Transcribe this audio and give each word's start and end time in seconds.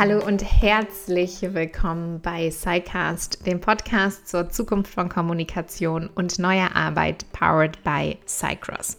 Hallo 0.00 0.18
und 0.26 0.42
herzlich 0.42 1.42
willkommen 1.42 2.22
bei 2.22 2.50
SciCast, 2.50 3.46
dem 3.46 3.60
Podcast 3.60 4.26
zur 4.26 4.48
Zukunft 4.48 4.94
von 4.94 5.10
Kommunikation 5.10 6.08
und 6.14 6.38
neuer 6.38 6.74
Arbeit, 6.74 7.30
powered 7.32 7.84
by 7.84 8.16
Cycross. 8.26 8.96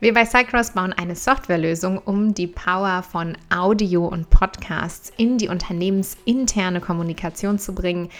Wir 0.00 0.12
bei 0.12 0.26
Cycross 0.26 0.72
bauen 0.72 0.92
eine 0.92 1.16
Softwarelösung, 1.16 1.96
um 1.96 2.34
die 2.34 2.48
Power 2.48 3.02
von 3.02 3.38
Audio 3.48 4.04
und 4.04 4.28
Podcasts 4.28 5.10
in 5.16 5.38
die 5.38 5.48
unternehmensinterne 5.48 6.82
Kommunikation 6.82 7.58
zu 7.58 7.74
bringen, 7.74 8.10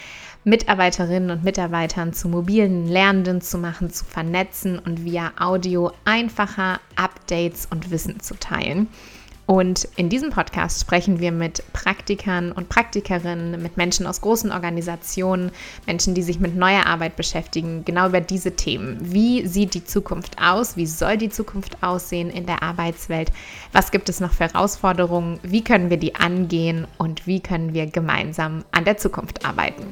Mitarbeiterinnen 0.43 1.29
und 1.29 1.43
Mitarbeitern 1.43 2.13
zu 2.13 2.29
mobilen 2.29 2.87
Lernenden 2.87 3.41
zu 3.41 3.59
machen, 3.59 3.91
zu 3.91 4.05
vernetzen 4.05 4.79
und 4.79 5.05
via 5.05 5.33
Audio 5.37 5.91
einfacher 6.03 6.79
Updates 6.95 7.67
und 7.69 7.91
Wissen 7.91 8.21
zu 8.21 8.33
teilen. 8.39 8.87
Und 9.47 9.87
in 9.95 10.09
diesem 10.09 10.29
Podcast 10.29 10.81
sprechen 10.81 11.21
wir 11.21 11.31
mit 11.31 11.63
Praktikern 11.71 12.51
und 12.51 12.67
Praktikerinnen, 12.67 13.61
mit 13.61 13.77
Menschen 13.77 14.05
aus 14.05 14.19
großen 14.19 14.51
Organisationen, 14.51 15.51
Menschen, 15.85 16.13
die 16.13 16.21
sich 16.21 16.41
mit 16.41 16.57
neuer 16.57 16.85
Arbeit 16.85 17.15
beschäftigen, 17.15 17.85
genau 17.85 18.09
über 18.09 18.19
diese 18.19 18.57
Themen. 18.57 18.97
Wie 18.99 19.47
sieht 19.47 19.73
die 19.73 19.85
Zukunft 19.85 20.35
aus? 20.41 20.75
Wie 20.75 20.85
soll 20.85 21.15
die 21.15 21.29
Zukunft 21.29 21.81
aussehen 21.81 22.29
in 22.29 22.45
der 22.45 22.61
Arbeitswelt? 22.61 23.31
Was 23.71 23.91
gibt 23.91 24.09
es 24.09 24.19
noch 24.19 24.33
für 24.33 24.51
Herausforderungen? 24.51 25.39
Wie 25.43 25.63
können 25.63 25.89
wir 25.89 25.97
die 25.97 26.15
angehen? 26.15 26.85
Und 26.97 27.25
wie 27.25 27.39
können 27.39 27.73
wir 27.73 27.85
gemeinsam 27.85 28.65
an 28.71 28.83
der 28.83 28.97
Zukunft 28.97 29.45
arbeiten? 29.45 29.85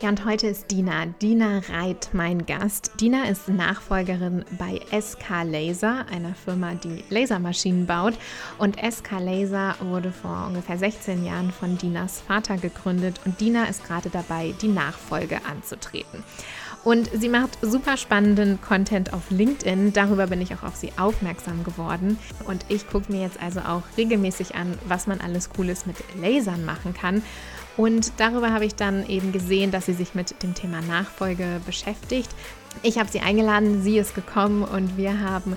Ja, 0.00 0.10
und 0.10 0.24
heute 0.24 0.46
ist 0.46 0.70
Dina, 0.70 1.06
Dina 1.06 1.60
Reit, 1.70 2.10
mein 2.12 2.46
Gast. 2.46 2.92
Dina 3.00 3.24
ist 3.24 3.48
Nachfolgerin 3.48 4.44
bei 4.56 4.80
SK 4.96 5.42
Laser, 5.42 6.06
einer 6.08 6.36
Firma, 6.36 6.74
die 6.74 7.02
Lasermaschinen 7.10 7.84
baut. 7.84 8.14
Und 8.58 8.76
SK 8.76 9.18
Laser 9.18 9.74
wurde 9.80 10.12
vor 10.12 10.44
ungefähr 10.46 10.78
16 10.78 11.24
Jahren 11.24 11.50
von 11.50 11.78
Dinas 11.78 12.20
Vater 12.20 12.58
gegründet 12.58 13.20
und 13.24 13.40
Dina 13.40 13.64
ist 13.64 13.84
gerade 13.84 14.08
dabei, 14.08 14.54
die 14.62 14.68
Nachfolge 14.68 15.40
anzutreten. 15.44 16.22
Und 16.84 17.10
sie 17.12 17.28
macht 17.28 17.58
super 17.60 17.96
spannenden 17.96 18.60
Content 18.60 19.12
auf 19.12 19.30
LinkedIn. 19.30 19.92
Darüber 19.92 20.28
bin 20.28 20.40
ich 20.40 20.54
auch 20.54 20.62
auf 20.62 20.76
sie 20.76 20.92
aufmerksam 20.96 21.64
geworden. 21.64 22.18
Und 22.46 22.64
ich 22.68 22.88
gucke 22.88 23.12
mir 23.12 23.22
jetzt 23.22 23.42
also 23.42 23.60
auch 23.60 23.82
regelmäßig 23.96 24.54
an, 24.54 24.78
was 24.86 25.08
man 25.08 25.20
alles 25.20 25.50
Cooles 25.50 25.86
mit 25.86 25.96
Lasern 26.20 26.64
machen 26.64 26.94
kann. 26.94 27.22
Und 27.78 28.12
darüber 28.16 28.52
habe 28.52 28.66
ich 28.66 28.74
dann 28.74 29.06
eben 29.08 29.30
gesehen, 29.30 29.70
dass 29.70 29.86
sie 29.86 29.92
sich 29.94 30.14
mit 30.14 30.42
dem 30.42 30.52
Thema 30.54 30.82
Nachfolge 30.82 31.60
beschäftigt. 31.64 32.28
Ich 32.82 32.98
habe 32.98 33.08
sie 33.08 33.20
eingeladen, 33.20 33.82
sie 33.82 33.98
ist 33.98 34.16
gekommen 34.16 34.64
und 34.64 34.96
wir 34.96 35.20
haben 35.20 35.56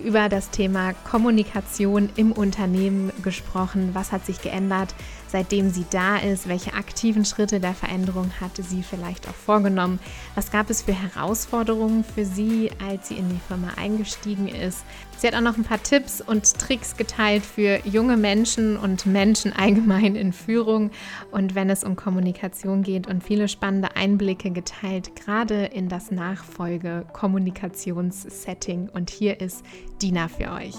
über 0.00 0.28
das 0.28 0.50
Thema 0.50 0.92
Kommunikation 1.08 2.10
im 2.16 2.32
Unternehmen 2.32 3.12
gesprochen. 3.22 3.90
Was 3.92 4.10
hat 4.10 4.26
sich 4.26 4.42
geändert? 4.42 4.92
Seitdem 5.32 5.70
sie 5.70 5.84
da 5.90 6.18
ist? 6.18 6.48
Welche 6.48 6.74
aktiven 6.74 7.24
Schritte 7.24 7.58
der 7.58 7.74
Veränderung 7.74 8.30
hatte 8.40 8.62
sie 8.62 8.82
vielleicht 8.82 9.26
auch 9.28 9.34
vorgenommen? 9.34 9.98
Was 10.34 10.50
gab 10.52 10.68
es 10.70 10.82
für 10.82 10.92
Herausforderungen 10.92 12.04
für 12.04 12.24
sie, 12.24 12.70
als 12.86 13.08
sie 13.08 13.16
in 13.16 13.28
die 13.30 13.40
Firma 13.48 13.70
eingestiegen 13.76 14.46
ist? 14.46 14.84
Sie 15.16 15.26
hat 15.26 15.34
auch 15.34 15.40
noch 15.40 15.56
ein 15.56 15.64
paar 15.64 15.82
Tipps 15.82 16.20
und 16.20 16.56
Tricks 16.58 16.96
geteilt 16.96 17.44
für 17.44 17.80
junge 17.86 18.16
Menschen 18.16 18.76
und 18.76 19.06
Menschen 19.06 19.52
allgemein 19.52 20.14
in 20.16 20.32
Führung 20.32 20.90
und 21.30 21.54
wenn 21.54 21.70
es 21.70 21.84
um 21.84 21.94
Kommunikation 21.96 22.82
geht 22.82 23.06
und 23.06 23.24
viele 23.24 23.48
spannende 23.48 23.96
Einblicke 23.96 24.50
geteilt, 24.50 25.16
gerade 25.16 25.64
in 25.66 25.88
das 25.88 26.10
Nachfolge-Kommunikationssetting. 26.10 28.90
Und 28.92 29.08
hier 29.10 29.40
ist 29.40 29.64
Dina 30.02 30.28
für 30.28 30.50
euch. 30.50 30.74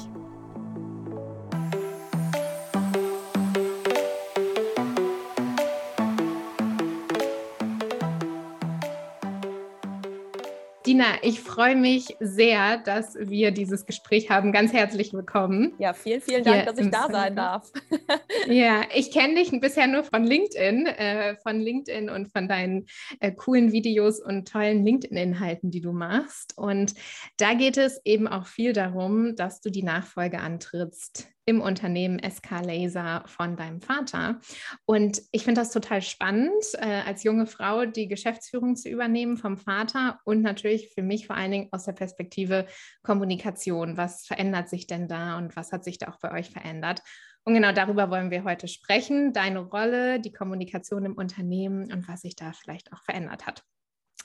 Dina, 10.94 11.16
ich 11.24 11.40
freue 11.40 11.76
mich 11.76 12.16
sehr, 12.20 12.78
dass 12.78 13.16
wir 13.20 13.50
dieses 13.50 13.88
Gespräch 13.88 14.30
haben. 14.30 14.52
Ganz 14.52 14.74
herzlich 14.74 15.12
willkommen. 15.12 15.74
Ja, 15.80 15.94
vielen, 15.94 16.22
vielen 16.22 16.44
Dank, 16.44 16.68
dass 16.68 16.78
ich 16.78 16.92
da 16.92 17.08
sein 17.10 17.36
darf. 17.36 17.72
ja, 18.48 18.84
ich 18.94 19.10
kenne 19.10 19.34
dich 19.34 19.50
bisher 19.60 19.88
nur 19.88 20.04
von 20.04 20.24
LinkedIn, 20.24 20.86
äh, 20.86 21.36
von 21.38 21.60
LinkedIn 21.60 22.12
und 22.12 22.32
von 22.32 22.48
deinen 22.48 22.86
äh, 23.20 23.32
coolen 23.32 23.72
Videos 23.72 24.20
und 24.20 24.48
tollen 24.48 24.86
LinkedIn-Inhalten, 24.86 25.72
die 25.72 25.82
du 25.82 25.94
machst. 25.94 26.56
Und 26.60 26.94
da 27.38 27.56
geht 27.56 27.78
es 27.78 28.00
eben 28.06 28.28
auch 28.28 28.46
viel 28.46 28.72
darum, 28.74 29.36
dass 29.36 29.62
du 29.62 29.72
die 29.72 29.82
Nachfolge 29.82 30.42
antrittst 30.42 31.33
im 31.46 31.62
Unternehmen 31.62 32.20
SK 32.20 32.62
Laser 32.64 33.24
von 33.26 33.56
deinem 33.56 33.82
Vater. 33.82 34.40
Und 34.86 35.22
ich 35.32 35.44
finde 35.44 35.62
das 35.62 35.72
total 35.72 36.02
spannend, 36.02 36.64
äh, 36.74 37.02
als 37.06 37.24
junge 37.24 37.48
Frau 37.48 37.86
die 37.86 38.08
Geschäftsführung 38.08 38.76
zu 38.76 38.90
übernehmen 38.90 39.38
vom 39.38 39.58
Vater 39.58 40.20
und 40.24 40.42
natürlich 40.42 40.94
für 40.94 41.04
mich 41.04 41.28
vor 41.28 41.36
allen 41.36 41.52
Dingen 41.52 41.70
aus 41.72 41.86
der 41.86 41.94
Perspektive 41.94 42.68
Kommunikation. 43.04 43.98
Was 43.98 44.26
verändert 44.26 44.70
sich 44.70 44.88
denn 44.88 45.08
da 45.08 45.38
und 45.38 45.56
was 45.56 45.72
hat 45.72 45.84
sich 45.84 45.98
da 45.98 46.08
auch 46.08 46.20
bei 46.20 46.32
euch 46.32 46.50
verändert? 46.50 47.02
Und 47.46 47.54
genau 47.54 47.74
darüber 47.74 48.10
wollen 48.10 48.32
wir 48.32 48.46
heute 48.46 48.70
sprechen. 48.70 49.34
Deine 49.34 49.60
Rolle, 49.60 50.22
die 50.22 50.32
Kommunikation 50.32 51.04
im 51.04 51.16
Unternehmen 51.16 51.92
und 51.92 52.08
was 52.08 52.22
sich 52.22 52.38
da 52.38 52.54
vielleicht 52.54 52.94
auch 52.94 53.02
verändert 53.04 53.46
hat. 53.46 53.64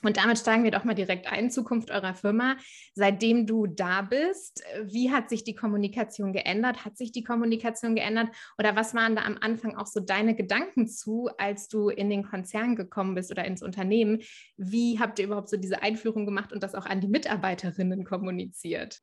Und 0.03 0.17
damit 0.17 0.37
steigen 0.37 0.63
wir 0.63 0.71
doch 0.71 0.83
mal 0.83 0.95
direkt 0.95 1.31
ein, 1.31 1.51
Zukunft 1.51 1.91
eurer 1.91 2.13
Firma. 2.13 2.57
Seitdem 2.93 3.45
du 3.45 3.67
da 3.67 4.01
bist, 4.01 4.63
wie 4.83 5.11
hat 5.11 5.29
sich 5.29 5.43
die 5.43 5.55
Kommunikation 5.55 6.33
geändert? 6.33 6.85
Hat 6.85 6.97
sich 6.97 7.11
die 7.11 7.23
Kommunikation 7.23 7.95
geändert? 7.95 8.29
Oder 8.57 8.75
was 8.75 8.93
waren 8.93 9.15
da 9.15 9.23
am 9.23 9.37
Anfang 9.39 9.75
auch 9.75 9.87
so 9.87 9.99
deine 9.99 10.35
Gedanken 10.35 10.87
zu, 10.87 11.29
als 11.37 11.67
du 11.67 11.89
in 11.89 12.09
den 12.09 12.23
Konzern 12.23 12.75
gekommen 12.75 13.15
bist 13.15 13.31
oder 13.31 13.45
ins 13.45 13.61
Unternehmen? 13.61 14.21
Wie 14.57 14.99
habt 14.99 15.19
ihr 15.19 15.25
überhaupt 15.25 15.49
so 15.49 15.57
diese 15.57 15.81
Einführung 15.81 16.25
gemacht 16.25 16.53
und 16.53 16.63
das 16.63 16.75
auch 16.75 16.85
an 16.85 17.01
die 17.01 17.07
Mitarbeiterinnen 17.07 18.05
kommuniziert? 18.05 19.01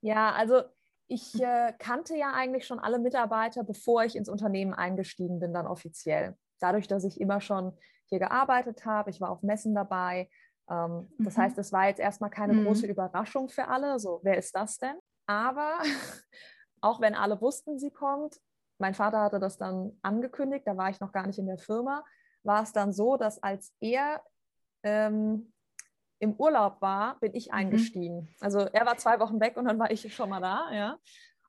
Ja, 0.00 0.32
also 0.32 0.62
ich 1.08 1.40
äh, 1.40 1.72
kannte 1.78 2.16
ja 2.16 2.32
eigentlich 2.32 2.66
schon 2.66 2.78
alle 2.78 2.98
Mitarbeiter, 2.98 3.64
bevor 3.64 4.04
ich 4.04 4.16
ins 4.16 4.28
Unternehmen 4.28 4.74
eingestiegen 4.74 5.38
bin, 5.38 5.52
dann 5.52 5.66
offiziell. 5.66 6.36
Dadurch, 6.58 6.88
dass 6.88 7.04
ich 7.04 7.20
immer 7.20 7.40
schon 7.40 7.72
hier 8.06 8.18
gearbeitet 8.18 8.84
habe. 8.84 9.10
Ich 9.10 9.20
war 9.20 9.30
auf 9.30 9.42
Messen 9.42 9.74
dabei. 9.74 10.28
Ähm, 10.68 11.08
mhm. 11.18 11.24
Das 11.24 11.38
heißt, 11.38 11.58
es 11.58 11.72
war 11.72 11.86
jetzt 11.86 12.00
erstmal 12.00 12.30
keine 12.30 12.54
mhm. 12.54 12.64
große 12.64 12.86
Überraschung 12.86 13.48
für 13.48 13.68
alle. 13.68 13.98
So, 13.98 14.20
wer 14.22 14.36
ist 14.36 14.54
das 14.54 14.78
denn? 14.78 14.96
Aber 15.26 15.78
auch 16.80 17.00
wenn 17.00 17.14
alle 17.14 17.40
wussten, 17.40 17.78
sie 17.78 17.90
kommt, 17.90 18.40
mein 18.78 18.94
Vater 18.94 19.20
hatte 19.20 19.40
das 19.40 19.56
dann 19.56 19.98
angekündigt, 20.02 20.66
da 20.66 20.76
war 20.76 20.90
ich 20.90 21.00
noch 21.00 21.12
gar 21.12 21.26
nicht 21.26 21.38
in 21.38 21.46
der 21.46 21.58
Firma, 21.58 22.04
war 22.42 22.62
es 22.62 22.72
dann 22.72 22.92
so, 22.92 23.16
dass 23.16 23.42
als 23.42 23.74
er 23.80 24.22
ähm, 24.82 25.52
im 26.18 26.34
Urlaub 26.34 26.80
war, 26.80 27.18
bin 27.20 27.34
ich 27.34 27.48
mhm. 27.48 27.54
eingestiegen. 27.54 28.16
Mhm. 28.16 28.34
Also 28.40 28.60
er 28.60 28.86
war 28.86 28.96
zwei 28.96 29.18
Wochen 29.20 29.40
weg 29.40 29.56
und 29.56 29.64
dann 29.64 29.78
war 29.78 29.90
ich 29.90 30.14
schon 30.14 30.30
mal 30.30 30.40
da, 30.40 30.70
ja. 30.72 30.98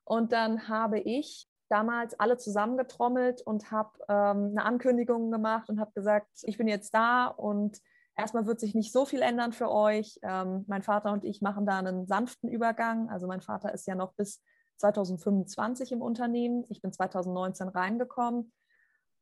Und 0.04 0.32
dann 0.32 0.68
habe 0.68 1.00
ich 1.00 1.48
damals 1.68 2.18
alle 2.18 2.36
zusammengetrommelt 2.36 3.42
und 3.42 3.70
habe 3.70 3.90
ähm, 4.08 4.50
eine 4.52 4.64
Ankündigung 4.64 5.30
gemacht 5.30 5.68
und 5.68 5.80
habe 5.80 5.92
gesagt, 5.92 6.28
ich 6.42 6.58
bin 6.58 6.68
jetzt 6.68 6.94
da 6.94 7.26
und 7.26 7.78
erstmal 8.16 8.46
wird 8.46 8.60
sich 8.60 8.74
nicht 8.74 8.92
so 8.92 9.04
viel 9.04 9.22
ändern 9.22 9.52
für 9.52 9.70
euch. 9.70 10.18
Ähm, 10.22 10.64
mein 10.66 10.82
Vater 10.82 11.12
und 11.12 11.24
ich 11.24 11.40
machen 11.40 11.66
da 11.66 11.78
einen 11.78 12.06
sanften 12.06 12.48
Übergang. 12.48 13.08
Also 13.10 13.26
mein 13.26 13.40
Vater 13.40 13.72
ist 13.72 13.86
ja 13.86 13.94
noch 13.94 14.14
bis 14.14 14.42
2025 14.78 15.92
im 15.92 16.02
Unternehmen. 16.02 16.64
Ich 16.68 16.82
bin 16.82 16.92
2019 16.92 17.68
reingekommen 17.68 18.52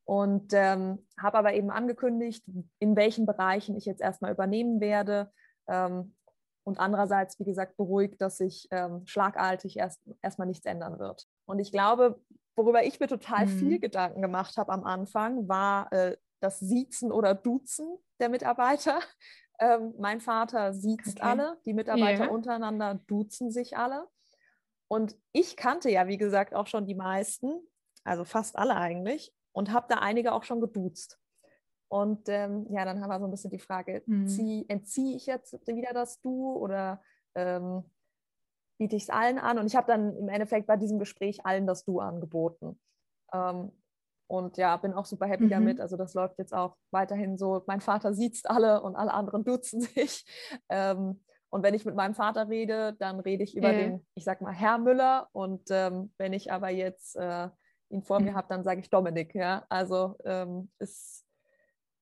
und 0.04 0.52
ähm, 0.52 1.06
habe 1.18 1.38
aber 1.38 1.54
eben 1.54 1.70
angekündigt, 1.70 2.44
in 2.78 2.96
welchen 2.96 3.26
Bereichen 3.26 3.76
ich 3.76 3.84
jetzt 3.84 4.00
erstmal 4.00 4.32
übernehmen 4.32 4.80
werde. 4.80 5.32
Ähm, 5.66 6.14
und 6.64 6.80
andererseits, 6.80 7.38
wie 7.38 7.44
gesagt, 7.44 7.76
beruhigt, 7.76 8.20
dass 8.20 8.38
sich 8.38 8.66
ähm, 8.72 9.06
schlagartig 9.06 9.76
erst 9.76 10.00
erstmal 10.20 10.48
nichts 10.48 10.66
ändern 10.66 10.98
wird. 10.98 11.26
Und 11.44 11.60
ich 11.60 11.70
glaube, 11.70 12.20
worüber 12.56 12.84
ich 12.84 12.98
mir 12.98 13.06
total 13.06 13.46
mhm. 13.46 13.58
viel 13.58 13.78
Gedanken 13.78 14.22
gemacht 14.22 14.56
habe 14.56 14.72
am 14.72 14.84
Anfang, 14.84 15.48
war 15.48 15.92
äh, 15.92 16.16
das 16.40 16.58
Siezen 16.58 17.12
oder 17.12 17.34
Duzen 17.34 17.98
der 18.20 18.28
Mitarbeiter. 18.28 19.00
Ähm, 19.58 19.94
mein 19.98 20.20
Vater 20.20 20.74
siezt 20.74 21.18
okay. 21.18 21.22
alle, 21.22 21.58
die 21.64 21.72
Mitarbeiter 21.72 22.24
yeah. 22.24 22.30
untereinander 22.30 23.00
duzen 23.06 23.50
sich 23.50 23.74
alle. 23.78 24.06
Und 24.86 25.16
ich 25.32 25.56
kannte 25.56 25.90
ja, 25.90 26.08
wie 26.08 26.18
gesagt, 26.18 26.54
auch 26.54 26.66
schon 26.66 26.86
die 26.86 26.94
meisten, 26.94 27.66
also 28.04 28.26
fast 28.26 28.58
alle 28.58 28.76
eigentlich, 28.76 29.34
und 29.52 29.72
habe 29.72 29.86
da 29.88 30.00
einige 30.00 30.34
auch 30.34 30.44
schon 30.44 30.60
geduzt. 30.60 31.18
Und 31.88 32.28
ähm, 32.28 32.66
ja, 32.68 32.84
dann 32.84 33.00
haben 33.00 33.08
wir 33.08 33.18
so 33.18 33.24
ein 33.24 33.30
bisschen 33.30 33.50
die 33.50 33.58
Frage, 33.58 34.02
mhm. 34.04 34.66
entziehe 34.68 35.16
ich 35.16 35.24
jetzt 35.24 35.54
wieder 35.66 35.94
das 35.94 36.20
Du 36.20 36.52
oder 36.52 37.02
ähm, 37.34 37.82
biete 38.78 38.96
ich 38.96 39.04
es 39.04 39.10
allen 39.10 39.38
an. 39.38 39.58
Und 39.58 39.66
ich 39.66 39.76
habe 39.76 39.86
dann 39.86 40.16
im 40.16 40.28
Endeffekt 40.28 40.66
bei 40.66 40.76
diesem 40.76 40.98
Gespräch 40.98 41.44
allen 41.44 41.66
das 41.66 41.84
Du 41.84 42.00
angeboten. 42.00 42.78
Ähm, 43.32 43.72
und 44.28 44.56
ja, 44.56 44.76
bin 44.76 44.92
auch 44.92 45.06
super 45.06 45.26
happy 45.26 45.44
mhm. 45.44 45.50
damit. 45.50 45.80
Also 45.80 45.96
das 45.96 46.14
läuft 46.14 46.38
jetzt 46.38 46.52
auch 46.52 46.76
weiterhin 46.90 47.38
so. 47.38 47.62
Mein 47.66 47.80
Vater 47.80 48.12
sieht 48.12 48.40
alle 48.44 48.82
und 48.82 48.96
alle 48.96 49.14
anderen 49.14 49.44
duzen 49.44 49.80
sich. 49.94 50.24
Ähm, 50.68 51.20
Und 51.48 51.62
wenn 51.62 51.74
ich 51.74 51.84
mit 51.84 51.94
meinem 51.94 52.14
Vater 52.14 52.48
rede, 52.48 52.94
dann 52.98 53.20
rede 53.20 53.44
ich 53.44 53.56
über 53.56 53.72
ja. 53.72 53.78
den, 53.78 54.06
ich 54.14 54.24
sag 54.24 54.40
mal, 54.40 54.52
Herr 54.52 54.78
Müller. 54.78 55.28
Und 55.32 55.62
ähm, 55.70 56.12
wenn 56.18 56.32
ich 56.32 56.50
aber 56.52 56.70
jetzt 56.70 57.16
äh, 57.16 57.48
ihn 57.88 58.02
vor 58.02 58.20
mir 58.20 58.32
mhm. 58.32 58.36
habe, 58.36 58.48
dann 58.48 58.64
sage 58.64 58.80
ich 58.80 58.90
Dominik. 58.90 59.34
Ja, 59.34 59.64
also 59.68 60.16
ähm, 60.24 60.70
ist 60.78 61.24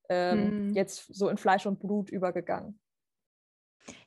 ähm, 0.09 0.69
mhm. 0.69 0.75
jetzt 0.75 1.15
so 1.15 1.29
in 1.29 1.37
Fleisch 1.37 1.67
und 1.67 1.79
Blut 1.79 2.11
übergegangen. 2.11 2.81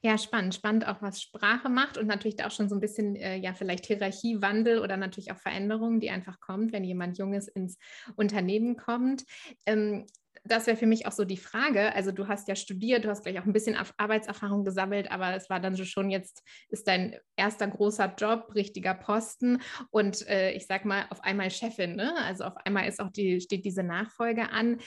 Ja, 0.01 0.17
spannend. 0.17 0.55
Spannend 0.55 0.87
auch, 0.87 1.01
was 1.01 1.21
Sprache 1.21 1.69
macht 1.69 1.97
und 1.97 2.07
natürlich 2.07 2.43
auch 2.43 2.51
schon 2.51 2.69
so 2.69 2.75
ein 2.75 2.81
bisschen, 2.81 3.15
äh, 3.15 3.35
ja, 3.37 3.53
vielleicht 3.53 3.85
Hierarchiewandel 3.85 4.79
oder 4.79 4.97
natürlich 4.97 5.31
auch 5.31 5.37
Veränderungen, 5.37 5.99
die 5.99 6.09
einfach 6.09 6.39
kommt, 6.39 6.71
wenn 6.71 6.83
jemand 6.83 7.17
Junges 7.17 7.47
ins 7.47 7.77
Unternehmen 8.15 8.77
kommt. 8.77 9.23
Ähm, 9.65 10.05
das 10.51 10.67
wäre 10.67 10.77
für 10.77 10.85
mich 10.85 11.05
auch 11.05 11.11
so 11.11 11.25
die 11.25 11.37
Frage. 11.37 11.93
Also 11.93 12.11
du 12.11 12.27
hast 12.27 12.47
ja 12.47 12.55
studiert, 12.55 13.05
du 13.05 13.09
hast 13.09 13.23
gleich 13.23 13.39
auch 13.39 13.45
ein 13.45 13.53
bisschen 13.53 13.77
Arbeitserfahrung 13.97 14.63
gesammelt, 14.63 15.11
aber 15.11 15.35
es 15.35 15.49
war 15.49 15.59
dann 15.59 15.75
so 15.75 15.85
schon 15.85 16.09
jetzt, 16.09 16.43
ist 16.69 16.87
dein 16.87 17.15
erster 17.35 17.67
großer 17.67 18.13
Job, 18.17 18.53
richtiger 18.55 18.93
Posten 18.93 19.61
und 19.91 20.27
äh, 20.27 20.51
ich 20.51 20.67
sag 20.67 20.85
mal 20.85 21.05
auf 21.09 21.23
einmal 21.23 21.51
Chefin, 21.51 21.95
ne? 21.95 22.13
Also 22.25 22.45
auf 22.45 22.57
einmal 22.65 22.87
ist 22.87 22.99
auch 22.99 23.11
die, 23.11 23.41
steht 23.41 23.65
diese 23.65 23.83
Nachfolge 23.83 24.49
an. 24.49 24.79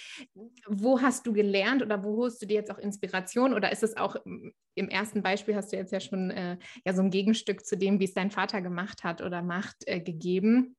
Wo 0.67 1.01
hast 1.01 1.27
du 1.27 1.33
gelernt 1.33 1.83
oder 1.83 2.03
wo 2.03 2.17
holst 2.17 2.43
du 2.43 2.47
dir 2.47 2.55
jetzt 2.55 2.71
auch 2.71 2.79
Inspiration 2.79 3.55
oder 3.55 3.73
ist 3.73 3.83
es 3.83 3.97
auch 3.97 4.17
im 4.75 4.89
ersten 4.89 5.23
Beispiel 5.23 5.56
hast 5.56 5.73
du 5.73 5.77
jetzt 5.77 5.93
ja 5.93 6.01
schon 6.01 6.31
äh, 6.31 6.56
ja 6.85 6.95
so 6.95 7.03
ein 7.03 7.11
Gegenstück 7.11 7.65
zu 7.65 7.77
dem, 7.77 8.01
wie 8.01 8.05
es 8.05 8.15
dein 8.15 8.31
Vater 8.31 8.63
gemacht 8.63 9.05
hat 9.05 9.21
oder 9.21 9.43
macht, 9.43 9.77
äh, 9.87 10.01
gegeben? 10.01 10.77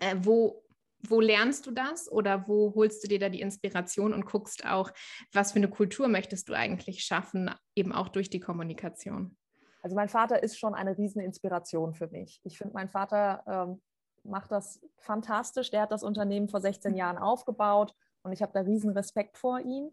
Äh, 0.00 0.16
wo, 0.20 0.64
wo 1.08 1.20
lernst 1.20 1.66
du 1.66 1.70
das 1.70 2.10
oder 2.10 2.46
wo 2.46 2.74
holst 2.74 3.02
du 3.04 3.08
dir 3.08 3.18
da 3.18 3.28
die 3.28 3.40
Inspiration 3.40 4.14
und 4.14 4.26
guckst 4.26 4.66
auch, 4.66 4.90
was 5.32 5.52
für 5.52 5.56
eine 5.56 5.68
Kultur 5.68 6.08
möchtest 6.08 6.48
du 6.48 6.54
eigentlich 6.54 7.04
schaffen, 7.04 7.50
eben 7.74 7.92
auch 7.92 8.08
durch 8.08 8.30
die 8.30 8.40
Kommunikation? 8.40 9.36
Also 9.82 9.96
mein 9.96 10.08
Vater 10.08 10.42
ist 10.42 10.58
schon 10.58 10.74
eine 10.74 10.96
riesen 10.96 11.20
Inspiration 11.20 11.94
für 11.94 12.06
mich. 12.08 12.40
Ich 12.44 12.56
finde, 12.56 12.74
mein 12.74 12.88
Vater 12.88 13.42
ähm, 13.46 13.82
macht 14.22 14.52
das 14.52 14.80
fantastisch. 14.98 15.70
Der 15.70 15.82
hat 15.82 15.92
das 15.92 16.04
Unternehmen 16.04 16.48
vor 16.48 16.60
16 16.60 16.94
Jahren 16.94 17.18
aufgebaut 17.18 17.94
und 18.22 18.32
ich 18.32 18.42
habe 18.42 18.52
da 18.52 18.60
riesen 18.60 18.90
Respekt 18.90 19.38
vor 19.38 19.58
ihm. 19.60 19.90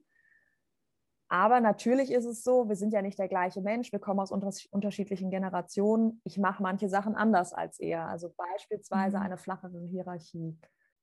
Aber 1.31 1.59
natürlich 1.59 2.11
ist 2.11 2.25
es 2.25 2.43
so, 2.43 2.69
wir 2.69 2.75
sind 2.75 2.91
ja 2.91 3.03
nicht 3.03 3.19
der 3.19 3.27
gleiche 3.27 3.61
Mensch, 3.61 3.91
wir 3.91 3.99
kommen 3.99 4.19
aus 4.19 4.31
unterschiedlichen 4.31 5.29
Generationen. 5.29 6.21
Ich 6.23 6.39
mache 6.39 6.63
manche 6.63 6.89
Sachen 6.89 7.15
anders 7.15 7.53
als 7.53 7.79
er. 7.79 8.07
Also 8.07 8.33
beispielsweise 8.35 9.17
mhm. 9.17 9.23
eine 9.23 9.37
flachere 9.37 9.79
Hierarchie. 9.87 10.57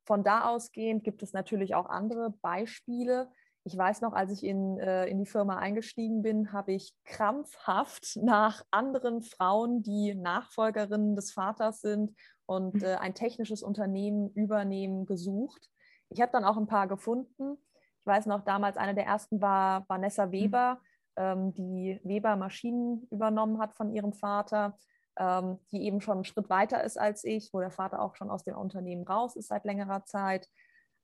Von 0.07 0.23
da 0.23 0.49
ausgehend 0.49 1.03
gibt 1.03 1.23
es 1.23 1.33
natürlich 1.33 1.75
auch 1.75 1.87
andere 1.87 2.31
Beispiele. 2.41 3.29
Ich 3.65 3.77
weiß 3.77 4.01
noch, 4.01 4.13
als 4.13 4.31
ich 4.31 4.45
in, 4.45 4.79
äh, 4.79 5.07
in 5.07 5.19
die 5.19 5.27
Firma 5.27 5.59
eingestiegen 5.59 6.23
bin, 6.23 6.53
habe 6.53 6.73
ich 6.73 6.95
krampfhaft 7.05 8.17
nach 8.23 8.63
anderen 8.71 9.23
Frauen, 9.23 9.83
die 9.83 10.15
Nachfolgerinnen 10.15 11.17
des 11.17 11.33
Vaters 11.33 11.81
sind 11.81 12.15
und 12.47 12.75
mhm. 12.75 12.85
äh, 12.85 12.95
ein 12.95 13.15
technisches 13.15 13.65
Unternehmen 13.65 14.31
übernehmen, 14.31 15.05
gesucht. 15.05 15.69
Ich 16.11 16.21
habe 16.21 16.31
dann 16.31 16.45
auch 16.45 16.57
ein 16.57 16.69
paar 16.69 16.87
gefunden. 16.87 17.57
Ich 17.99 18.07
weiß 18.07 18.27
noch, 18.27 18.43
damals 18.43 18.77
eine 18.77 18.95
der 18.95 19.07
ersten 19.07 19.41
war 19.41 19.85
Vanessa 19.89 20.27
mhm. 20.27 20.33
Weber, 20.33 20.81
ähm, 21.17 21.53
die 21.53 22.01
Weber 22.05 22.37
Maschinen 22.37 23.09
übernommen 23.11 23.59
hat 23.59 23.75
von 23.75 23.91
ihrem 23.91 24.13
Vater 24.13 24.79
ähm, 25.19 25.59
die 25.73 25.83
eben 25.85 26.01
schon 26.01 26.19
einen 26.19 26.25
Schritt 26.25 26.51
weiter 26.51 26.85
ist 26.85 26.99
als 26.99 27.25
ich, 27.25 27.53
wo 27.53 27.61
der 27.61 27.71
Vater 27.71 28.01
auch 28.01 28.17
schon 28.17 28.31
aus 28.31 28.45
dem 28.45 28.57
Unternehmen 28.57 29.05
raus 29.05 29.37
ist 29.37 29.49
seit 29.49 29.65
längerer 29.65 30.05
Zeit. 30.05 30.49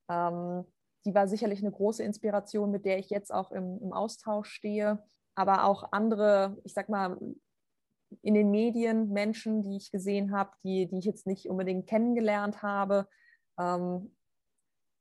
Ähm, 0.09 0.65
die 1.05 1.13
war 1.13 1.27
sicherlich 1.27 1.59
eine 1.59 1.71
große 1.71 2.03
Inspiration, 2.03 2.71
mit 2.71 2.85
der 2.85 2.99
ich 2.99 3.09
jetzt 3.09 3.33
auch 3.33 3.51
im, 3.51 3.79
im 3.81 3.93
Austausch 3.93 4.49
stehe. 4.49 5.03
Aber 5.35 5.65
auch 5.65 5.91
andere, 5.91 6.57
ich 6.63 6.73
sag 6.73 6.89
mal, 6.89 7.17
in 8.21 8.33
den 8.35 8.51
Medien 8.51 9.09
Menschen, 9.09 9.63
die 9.63 9.77
ich 9.77 9.91
gesehen 9.91 10.31
habe, 10.31 10.51
die, 10.63 10.87
die 10.87 10.99
ich 10.99 11.05
jetzt 11.05 11.25
nicht 11.25 11.49
unbedingt 11.49 11.87
kennengelernt 11.87 12.61
habe. 12.61 13.07
Ähm, 13.59 14.15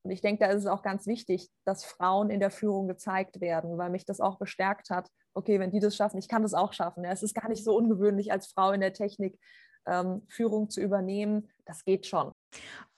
und 0.05 0.11
ich 0.11 0.21
denke, 0.21 0.45
da 0.45 0.51
ist 0.51 0.63
es 0.63 0.67
auch 0.67 0.83
ganz 0.83 1.07
wichtig, 1.07 1.51
dass 1.65 1.85
Frauen 1.85 2.31
in 2.31 2.41
der 2.41 2.51
Führung 2.51 2.89
gezeigt 2.89 3.41
werden, 3.41 3.79
weil 3.79 3.91
mich 3.91 4.05
das 4.05 4.21
auch 4.21 4.39
bestärkt 4.39 4.91
hat, 4.91 5.09
okay, 5.35 5.59
wenn 5.61 5.71
die 5.71 5.81
das 5.81 5.97
schaffen, 5.97 6.19
ich 6.19 6.29
kann 6.29 6.43
das 6.43 6.55
auch 6.55 6.73
schaffen. 6.73 7.05
Es 7.05 7.23
ist 7.23 7.35
gar 7.35 7.49
nicht 7.49 7.65
so 7.65 7.77
ungewöhnlich, 7.77 8.33
als 8.33 8.49
Frau 8.49 8.73
in 8.73 8.81
der 8.81 8.93
Technik 8.93 9.39
ähm, 9.87 10.23
Führung 10.29 10.71
zu 10.71 10.81
übernehmen. 10.81 11.49
Das 11.65 11.85
geht 11.85 12.07
schon. 12.07 12.33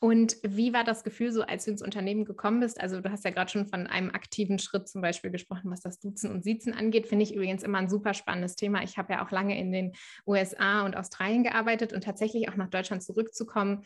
Und 0.01 0.37
wie 0.43 0.73
war 0.73 0.85
das 0.85 1.05
Gefühl 1.05 1.33
so, 1.33 1.43
als 1.43 1.65
du 1.65 1.71
ins 1.71 1.83
Unternehmen 1.83 2.25
gekommen 2.25 2.61
bist? 2.61 2.81
Also 2.81 3.01
du 3.01 3.11
hast 3.11 3.25
ja 3.25 3.31
gerade 3.31 3.51
schon 3.51 3.67
von 3.67 3.87
einem 3.87 4.11
aktiven 4.11 4.59
Schritt 4.59 4.89
zum 4.89 5.01
Beispiel 5.01 5.31
gesprochen, 5.31 5.71
was 5.71 5.81
das 5.81 5.99
Duzen 5.99 6.31
und 6.31 6.45
Siezen 6.45 6.75
angeht. 6.75 7.07
Finde 7.07 7.23
ich 7.23 7.35
übrigens 7.35 7.63
immer 7.63 7.79
ein 7.79 7.89
super 7.89 8.15
spannendes 8.15 8.57
Thema. 8.57 8.83
Ich 8.83 8.99
habe 8.99 9.15
ja 9.15 9.25
auch 9.25 9.31
lange 9.31 9.59
in 9.59 9.73
den 9.73 9.93
USA 10.27 10.85
und 10.85 10.97
Australien 10.97 11.45
gearbeitet 11.45 11.93
und 11.93 12.05
tatsächlich 12.05 12.49
auch 12.49 12.57
nach 12.57 12.69
Deutschland 12.69 13.03
zurückzukommen, 13.03 13.85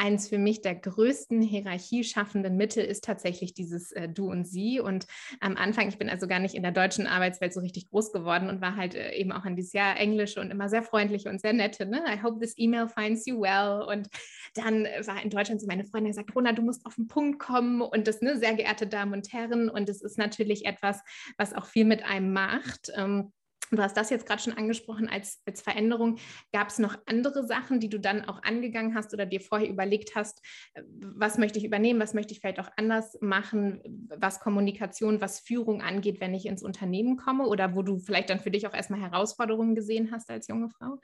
eins 0.00 0.28
für 0.28 0.38
mich 0.38 0.62
der 0.62 0.74
größten 0.74 1.42
hierarchieschaffenden 1.42 2.56
Mittel 2.56 2.82
ist 2.82 3.04
tatsächlich 3.04 3.52
dieses 3.52 3.92
äh, 3.92 4.08
Du 4.08 4.30
und 4.30 4.48
Sie. 4.48 4.80
Und 4.80 5.06
am 5.40 5.56
Anfang, 5.56 5.88
ich 5.88 5.98
bin 5.98 6.08
also 6.08 6.26
gar 6.26 6.38
nicht 6.38 6.54
in 6.54 6.62
der 6.62 6.72
deutschen 6.72 7.06
Arbeitswelt 7.06 7.52
so 7.52 7.60
richtig 7.60 7.90
groß 7.90 8.10
geworden 8.10 8.48
und 8.48 8.62
war 8.62 8.76
halt 8.76 8.94
äh, 8.94 9.12
eben 9.12 9.30
auch 9.30 9.44
in 9.44 9.56
dieses 9.56 9.74
Jahr 9.74 9.98
Englische 9.98 10.40
und 10.40 10.50
immer 10.50 10.70
sehr 10.70 10.82
freundliche 10.82 11.28
und 11.28 11.40
sehr 11.40 11.52
nette. 11.52 11.84
Ne? 11.84 12.02
I 12.08 12.22
hope 12.22 12.40
this 12.40 12.56
email 12.56 12.88
finds 12.88 13.26
you 13.26 13.40
well. 13.40 13.86
Und 13.86 14.08
dann 14.54 14.84
war 14.84 15.22
in 15.22 15.28
Deutschland 15.28 15.60
so 15.60 15.66
meine 15.66 15.84
Freundin 15.84 16.12
gesagt, 16.12 16.34
Rona, 16.34 16.52
du 16.52 16.62
musst 16.62 16.86
auf 16.86 16.94
den 16.94 17.06
Punkt 17.06 17.38
kommen 17.38 17.82
und 17.82 18.08
das, 18.08 18.22
ne, 18.22 18.38
sehr 18.38 18.54
geehrte 18.54 18.86
Damen 18.86 19.12
und 19.12 19.30
Herren. 19.32 19.68
Und 19.68 19.90
es 19.90 20.00
ist 20.00 20.16
natürlich 20.16 20.64
etwas, 20.64 21.00
was 21.36 21.52
auch 21.52 21.66
viel 21.66 21.84
mit 21.84 22.04
einem 22.04 22.32
macht. 22.32 22.90
Ähm, 22.96 23.32
Du 23.70 23.80
hast 23.80 23.96
das 23.96 24.10
jetzt 24.10 24.26
gerade 24.26 24.42
schon 24.42 24.52
angesprochen 24.52 25.08
als, 25.08 25.40
als 25.46 25.60
Veränderung. 25.60 26.18
Gab 26.52 26.68
es 26.68 26.78
noch 26.78 26.98
andere 27.06 27.46
Sachen, 27.46 27.78
die 27.78 27.88
du 27.88 28.00
dann 28.00 28.24
auch 28.24 28.42
angegangen 28.42 28.96
hast 28.96 29.14
oder 29.14 29.26
dir 29.26 29.40
vorher 29.40 29.68
überlegt 29.68 30.16
hast, 30.16 30.44
äh, 30.74 30.82
was 30.86 31.38
möchte 31.38 31.58
ich 31.58 31.64
übernehmen, 31.64 32.00
was 32.00 32.14
möchte 32.14 32.32
ich 32.32 32.40
vielleicht 32.40 32.60
auch 32.60 32.70
anders 32.76 33.16
machen, 33.20 34.08
was 34.08 34.40
Kommunikation, 34.40 35.20
was 35.20 35.40
Führung 35.40 35.82
angeht, 35.82 36.20
wenn 36.20 36.34
ich 36.34 36.46
ins 36.46 36.62
Unternehmen 36.62 37.16
komme 37.16 37.46
oder 37.46 37.74
wo 37.76 37.82
du 37.82 37.98
vielleicht 37.98 38.30
dann 38.30 38.40
für 38.40 38.50
dich 38.50 38.66
auch 38.66 38.74
erstmal 38.74 39.00
Herausforderungen 39.00 39.74
gesehen 39.74 40.10
hast 40.10 40.30
als 40.30 40.48
junge 40.48 40.68
Frau? 40.68 40.98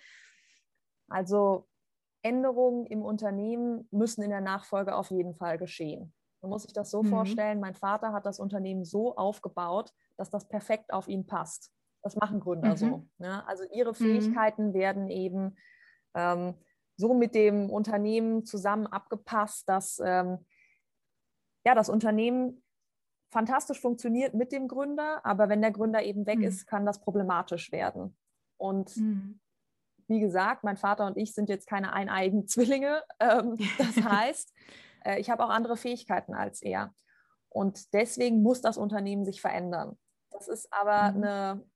Also 1.08 1.68
Änderungen 2.22 2.86
im 2.86 3.02
Unternehmen 3.02 3.86
müssen 3.92 4.22
in 4.22 4.30
der 4.30 4.40
Nachfolge 4.40 4.96
auf 4.96 5.12
jeden 5.12 5.34
Fall 5.34 5.58
geschehen. 5.58 6.12
Man 6.40 6.50
muss 6.50 6.64
sich 6.64 6.72
das 6.72 6.90
so 6.90 7.04
mhm. 7.04 7.08
vorstellen, 7.08 7.60
mein 7.60 7.74
Vater 7.74 8.12
hat 8.12 8.26
das 8.26 8.40
Unternehmen 8.40 8.84
so 8.84 9.14
aufgebaut, 9.14 9.92
dass 10.16 10.30
das 10.30 10.48
perfekt 10.48 10.92
auf 10.92 11.06
ihn 11.06 11.26
passt. 11.26 11.70
Das 12.06 12.14
machen 12.14 12.38
Gründer 12.38 12.70
mhm. 12.70 12.76
so. 12.76 13.08
Ne? 13.18 13.44
Also 13.48 13.64
ihre 13.72 13.90
mhm. 13.90 13.94
Fähigkeiten 13.96 14.68
mhm. 14.68 14.74
werden 14.74 15.08
eben 15.08 15.56
ähm, 16.14 16.54
so 16.96 17.14
mit 17.14 17.34
dem 17.34 17.68
Unternehmen 17.68 18.44
zusammen 18.44 18.86
abgepasst, 18.86 19.68
dass 19.68 20.00
ähm, 20.04 20.38
ja, 21.64 21.74
das 21.74 21.88
Unternehmen 21.88 22.62
fantastisch 23.32 23.80
funktioniert 23.80 24.34
mit 24.34 24.52
dem 24.52 24.68
Gründer, 24.68 25.26
aber 25.26 25.48
wenn 25.48 25.60
der 25.60 25.72
Gründer 25.72 26.04
eben 26.04 26.26
weg 26.26 26.38
mhm. 26.38 26.44
ist, 26.44 26.68
kann 26.68 26.86
das 26.86 27.00
problematisch 27.00 27.72
werden. 27.72 28.16
Und 28.56 28.96
mhm. 28.96 29.40
wie 30.06 30.20
gesagt, 30.20 30.62
mein 30.62 30.76
Vater 30.76 31.06
und 31.06 31.16
ich 31.16 31.34
sind 31.34 31.48
jetzt 31.48 31.66
keine 31.66 31.92
eineigen 31.92 32.46
Zwillinge. 32.46 33.02
Ähm, 33.18 33.56
das 33.78 33.96
heißt, 33.96 34.54
äh, 35.04 35.18
ich 35.18 35.28
habe 35.28 35.44
auch 35.44 35.50
andere 35.50 35.76
Fähigkeiten 35.76 36.34
als 36.34 36.62
er. 36.62 36.94
Und 37.48 37.92
deswegen 37.94 38.42
muss 38.42 38.60
das 38.60 38.78
Unternehmen 38.78 39.24
sich 39.24 39.40
verändern. 39.40 39.98
Das 40.30 40.46
ist 40.46 40.72
aber 40.72 41.10
mhm. 41.10 41.24
eine 41.24 41.66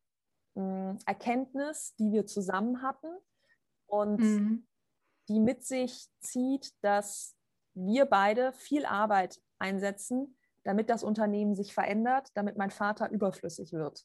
Erkenntnis, 0.54 1.94
die 1.98 2.12
wir 2.12 2.26
zusammen 2.26 2.82
hatten 2.82 3.08
und 3.86 4.20
mhm. 4.20 4.66
die 5.28 5.40
mit 5.40 5.64
sich 5.64 6.08
zieht, 6.20 6.72
dass 6.82 7.36
wir 7.74 8.06
beide 8.06 8.52
viel 8.52 8.84
Arbeit 8.84 9.40
einsetzen, 9.58 10.36
damit 10.64 10.90
das 10.90 11.04
Unternehmen 11.04 11.54
sich 11.54 11.72
verändert, 11.72 12.28
damit 12.34 12.56
mein 12.56 12.70
Vater 12.70 13.10
überflüssig 13.10 13.72
wird. 13.72 14.04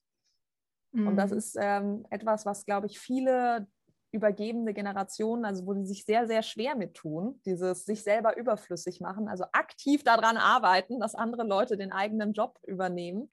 Mhm. 0.92 1.08
Und 1.08 1.18
das 1.18 1.32
ist 1.32 1.58
ähm, 1.60 2.06
etwas, 2.10 2.46
was, 2.46 2.66
glaube 2.66 2.88
ich, 2.88 3.00
viele 3.00 3.68
übergebende 4.12 4.74
Generationen, 4.74 5.44
also 5.44 5.66
wo 5.66 5.74
die 5.74 5.86
sich 5.86 6.06
sehr, 6.06 6.25
sehr 6.25 6.42
schwer 6.42 6.75
mit 6.75 6.94
tun, 6.94 7.42
dieses 7.46 7.84
sich 7.84 8.02
selber 8.02 8.38
überflüssig 8.38 9.02
machen, 9.02 9.28
also 9.28 9.44
aktiv 9.52 10.04
daran 10.04 10.38
arbeiten, 10.38 11.02
dass 11.02 11.16
andere 11.16 11.44
Leute 11.44 11.75
den 11.75 11.92
eigenen 11.92 12.32
Job 12.32 12.58
übernehmen. 12.64 13.30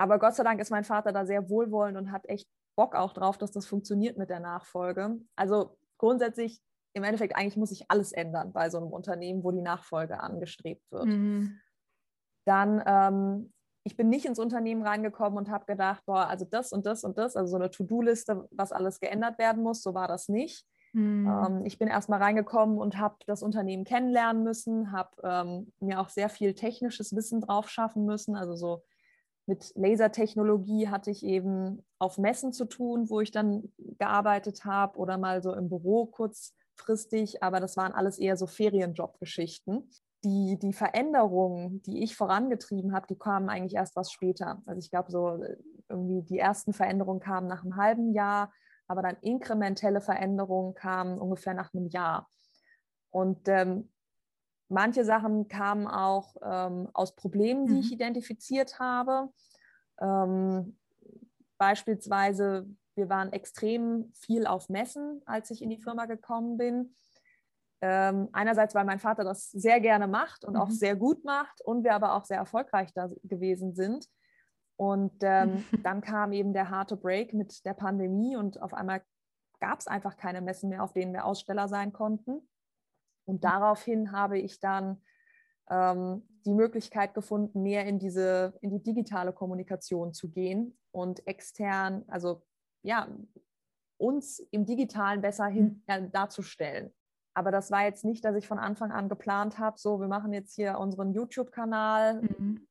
Aber 0.00 0.18
Gott 0.18 0.34
sei 0.34 0.44
Dank 0.44 0.58
ist 0.60 0.70
mein 0.70 0.84
Vater 0.84 1.12
da 1.12 1.26
sehr 1.26 1.50
wohlwollend 1.50 1.98
und 1.98 2.10
hat 2.10 2.26
echt 2.26 2.48
Bock 2.74 2.94
auch 2.94 3.12
drauf, 3.12 3.36
dass 3.36 3.50
das 3.50 3.66
funktioniert 3.66 4.16
mit 4.16 4.30
der 4.30 4.40
Nachfolge. 4.40 5.18
Also 5.36 5.76
grundsätzlich, 5.98 6.62
im 6.94 7.04
Endeffekt, 7.04 7.36
eigentlich 7.36 7.58
muss 7.58 7.68
sich 7.68 7.84
alles 7.90 8.12
ändern 8.12 8.54
bei 8.54 8.70
so 8.70 8.78
einem 8.78 8.86
Unternehmen, 8.86 9.44
wo 9.44 9.50
die 9.50 9.60
Nachfolge 9.60 10.18
angestrebt 10.18 10.90
wird. 10.90 11.04
Mhm. 11.04 11.60
Dann, 12.46 12.82
ähm, 12.86 13.52
ich 13.84 13.94
bin 13.98 14.08
nicht 14.08 14.24
ins 14.24 14.38
Unternehmen 14.38 14.82
reingekommen 14.82 15.38
und 15.38 15.50
habe 15.50 15.66
gedacht, 15.66 16.02
boah, 16.06 16.28
also 16.28 16.46
das 16.46 16.72
und 16.72 16.86
das 16.86 17.04
und 17.04 17.18
das, 17.18 17.36
also 17.36 17.50
so 17.50 17.56
eine 17.56 17.70
To-Do-Liste, 17.70 18.48
was 18.52 18.72
alles 18.72 19.00
geändert 19.00 19.36
werden 19.36 19.62
muss, 19.62 19.82
so 19.82 19.92
war 19.92 20.08
das 20.08 20.30
nicht. 20.30 20.64
Mhm. 20.94 21.26
Ähm, 21.26 21.66
ich 21.66 21.78
bin 21.78 21.88
erstmal 21.88 22.22
reingekommen 22.22 22.78
und 22.78 22.96
habe 22.96 23.16
das 23.26 23.42
Unternehmen 23.42 23.84
kennenlernen 23.84 24.44
müssen, 24.44 24.92
habe 24.92 25.10
ähm, 25.22 25.74
mir 25.78 26.00
auch 26.00 26.08
sehr 26.08 26.30
viel 26.30 26.54
technisches 26.54 27.14
Wissen 27.14 27.42
drauf 27.42 27.68
schaffen 27.68 28.06
müssen, 28.06 28.34
also 28.34 28.56
so 28.56 28.82
mit 29.50 29.72
Lasertechnologie 29.74 30.88
hatte 30.88 31.10
ich 31.10 31.24
eben 31.24 31.84
auf 31.98 32.18
Messen 32.18 32.52
zu 32.52 32.66
tun, 32.66 33.10
wo 33.10 33.20
ich 33.20 33.32
dann 33.32 33.72
gearbeitet 33.98 34.64
habe 34.64 34.96
oder 34.96 35.18
mal 35.18 35.42
so 35.42 35.52
im 35.52 35.68
Büro 35.68 36.06
kurzfristig, 36.06 37.42
aber 37.42 37.58
das 37.58 37.76
waren 37.76 37.90
alles 37.90 38.18
eher 38.20 38.36
so 38.36 38.46
Ferienjobgeschichten. 38.46 39.90
Die, 40.22 40.56
die 40.56 40.72
Veränderungen, 40.72 41.82
die 41.82 42.04
ich 42.04 42.14
vorangetrieben 42.14 42.94
habe, 42.94 43.08
die 43.08 43.18
kamen 43.18 43.48
eigentlich 43.48 43.74
erst 43.74 43.96
was 43.96 44.12
später. 44.12 44.62
Also 44.66 44.78
ich 44.78 44.90
glaube, 44.90 45.10
so 45.10 45.42
irgendwie 45.88 46.22
die 46.22 46.38
ersten 46.38 46.72
Veränderungen 46.72 47.20
kamen 47.20 47.48
nach 47.48 47.64
einem 47.64 47.74
halben 47.74 48.12
Jahr, 48.12 48.52
aber 48.86 49.02
dann 49.02 49.16
inkrementelle 49.20 50.00
Veränderungen 50.00 50.74
kamen 50.74 51.18
ungefähr 51.18 51.54
nach 51.54 51.74
einem 51.74 51.88
Jahr. 51.88 52.28
Und 53.10 53.48
ähm, 53.48 53.90
manche 54.70 55.04
Sachen 55.04 55.48
kamen 55.48 55.86
auch 55.86 56.36
ähm, 56.42 56.88
aus 56.94 57.14
Problemen, 57.14 57.66
die 57.66 57.74
mhm. 57.74 57.80
ich 57.80 57.92
identifiziert 57.92 58.78
habe. 58.78 59.28
Ähm, 60.00 60.78
beispielsweise, 61.58 62.66
wir 62.94 63.08
waren 63.08 63.32
extrem 63.32 64.12
viel 64.14 64.46
auf 64.46 64.68
Messen, 64.68 65.22
als 65.26 65.50
ich 65.50 65.62
in 65.62 65.70
die 65.70 65.82
Firma 65.82 66.06
gekommen 66.06 66.56
bin. 66.56 66.94
Ähm, 67.82 68.28
einerseits, 68.32 68.74
weil 68.74 68.84
mein 68.84 68.98
Vater 68.98 69.24
das 69.24 69.50
sehr 69.50 69.80
gerne 69.80 70.06
macht 70.06 70.44
und 70.44 70.54
mhm. 70.54 70.60
auch 70.60 70.70
sehr 70.70 70.96
gut 70.96 71.24
macht 71.24 71.60
und 71.62 71.82
wir 71.82 71.94
aber 71.94 72.14
auch 72.14 72.24
sehr 72.24 72.36
erfolgreich 72.38 72.92
da 72.92 73.08
gewesen 73.24 73.74
sind. 73.74 74.06
Und 74.76 75.14
ähm, 75.22 75.64
dann 75.82 76.00
kam 76.00 76.32
eben 76.32 76.52
der 76.52 76.70
harte 76.70 76.96
Break 76.96 77.34
mit 77.34 77.64
der 77.64 77.74
Pandemie 77.74 78.36
und 78.36 78.60
auf 78.62 78.74
einmal 78.74 79.02
gab 79.60 79.80
es 79.80 79.86
einfach 79.86 80.16
keine 80.16 80.40
Messen 80.40 80.70
mehr, 80.70 80.82
auf 80.82 80.92
denen 80.92 81.12
wir 81.12 81.24
Aussteller 81.24 81.68
sein 81.68 81.92
konnten. 81.92 82.48
Und 83.24 83.44
daraufhin 83.44 84.12
habe 84.12 84.38
ich 84.38 84.60
dann 84.60 85.00
ähm, 85.70 86.22
die 86.44 86.54
Möglichkeit 86.54 87.14
gefunden, 87.14 87.62
mehr 87.62 87.86
in 87.86 87.98
diese, 87.98 88.54
in 88.60 88.70
die 88.70 88.82
digitale 88.82 89.32
Kommunikation 89.32 90.12
zu 90.12 90.30
gehen 90.30 90.78
und 90.90 91.26
extern, 91.26 92.04
also 92.08 92.42
ja, 92.82 93.08
uns 93.98 94.38
im 94.50 94.64
Digitalen 94.64 95.20
besser 95.20 95.46
hin, 95.46 95.82
äh, 95.86 96.08
darzustellen. 96.10 96.92
Aber 97.34 97.50
das 97.52 97.70
war 97.70 97.84
jetzt 97.84 98.04
nicht, 98.04 98.24
dass 98.24 98.34
ich 98.34 98.48
von 98.48 98.58
Anfang 98.58 98.90
an 98.90 99.08
geplant 99.08 99.58
habe, 99.58 99.78
so, 99.78 100.00
wir 100.00 100.08
machen 100.08 100.32
jetzt 100.32 100.54
hier 100.54 100.78
unseren 100.78 101.12
YouTube-Kanal 101.12 102.22
mhm. 102.22 102.66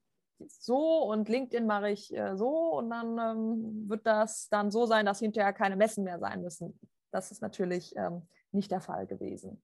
so 0.48 1.04
und 1.04 1.30
LinkedIn 1.30 1.66
mache 1.66 1.92
ich 1.92 2.14
äh, 2.14 2.36
so 2.36 2.78
und 2.78 2.90
dann 2.90 3.18
ähm, 3.18 3.90
wird 3.90 4.06
das 4.06 4.50
dann 4.50 4.72
so 4.72 4.86
sein, 4.86 5.06
dass 5.06 5.20
hinterher 5.20 5.54
keine 5.54 5.76
Messen 5.76 6.04
mehr 6.04 6.20
sein 6.20 6.42
müssen. 6.42 6.78
Das 7.12 7.32
ist 7.32 7.42
natürlich 7.42 7.96
ähm, 7.96 8.28
nicht 8.52 8.72
der 8.72 8.82
Fall 8.82 9.08
gewesen 9.08 9.62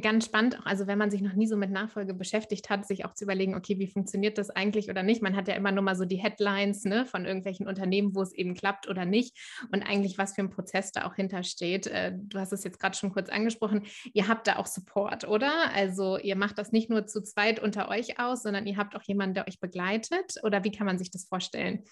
ganz 0.00 0.26
spannend, 0.26 0.58
auch 0.60 0.66
also 0.66 0.86
wenn 0.86 0.98
man 0.98 1.10
sich 1.10 1.20
noch 1.20 1.32
nie 1.32 1.48
so 1.48 1.56
mit 1.56 1.70
Nachfolge 1.70 2.14
beschäftigt 2.14 2.70
hat, 2.70 2.86
sich 2.86 3.04
auch 3.04 3.14
zu 3.14 3.24
überlegen, 3.24 3.56
okay, 3.56 3.78
wie 3.78 3.88
funktioniert 3.88 4.38
das 4.38 4.50
eigentlich 4.50 4.88
oder 4.88 5.02
nicht? 5.02 5.20
Man 5.20 5.34
hat 5.34 5.48
ja 5.48 5.54
immer 5.54 5.72
nur 5.72 5.82
mal 5.82 5.96
so 5.96 6.04
die 6.04 6.16
Headlines 6.16 6.84
ne, 6.84 7.06
von 7.06 7.24
irgendwelchen 7.24 7.66
Unternehmen, 7.66 8.14
wo 8.14 8.22
es 8.22 8.32
eben 8.32 8.54
klappt 8.54 8.88
oder 8.88 9.04
nicht 9.04 9.36
und 9.72 9.82
eigentlich 9.82 10.16
was 10.16 10.34
für 10.34 10.42
ein 10.42 10.50
Prozess 10.50 10.92
da 10.92 11.06
auch 11.06 11.14
hintersteht. 11.14 11.88
Äh, 11.88 12.12
du 12.16 12.38
hast 12.38 12.52
es 12.52 12.62
jetzt 12.62 12.78
gerade 12.78 12.96
schon 12.96 13.12
kurz 13.12 13.28
angesprochen, 13.30 13.86
ihr 14.12 14.28
habt 14.28 14.46
da 14.46 14.56
auch 14.56 14.66
Support, 14.66 15.26
oder? 15.26 15.52
Also 15.74 16.18
ihr 16.18 16.36
macht 16.36 16.58
das 16.58 16.70
nicht 16.70 16.88
nur 16.88 17.06
zu 17.06 17.20
zweit 17.22 17.60
unter 17.60 17.88
euch 17.88 18.20
aus, 18.20 18.42
sondern 18.42 18.66
ihr 18.66 18.76
habt 18.76 18.94
auch 18.94 19.02
jemanden, 19.02 19.34
der 19.34 19.48
euch 19.48 19.58
begleitet 19.58 20.34
oder 20.44 20.62
wie 20.62 20.70
kann 20.70 20.86
man 20.86 20.98
sich 20.98 21.10
das 21.10 21.24
vorstellen? 21.24 21.82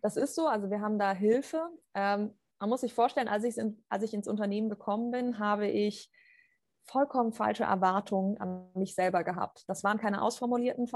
Das 0.00 0.16
ist 0.16 0.36
so, 0.36 0.46
also 0.46 0.70
wir 0.70 0.80
haben 0.80 1.00
da 1.00 1.12
Hilfe. 1.12 1.68
Ähm, 1.94 2.30
man 2.60 2.70
muss 2.70 2.82
sich 2.82 2.94
vorstellen, 2.94 3.28
als 3.28 3.42
ich, 3.42 3.58
in, 3.58 3.82
als 3.88 4.04
ich 4.04 4.14
ins 4.14 4.28
Unternehmen 4.28 4.70
gekommen 4.70 5.10
bin, 5.10 5.40
habe 5.40 5.66
ich 5.66 6.10
vollkommen 6.86 7.32
falsche 7.32 7.64
Erwartungen 7.64 8.38
an 8.38 8.68
mich 8.74 8.94
selber 8.94 9.24
gehabt. 9.24 9.64
Das 9.68 9.84
waren 9.84 9.98
keine 9.98 10.22
ausformulierten 10.22 10.88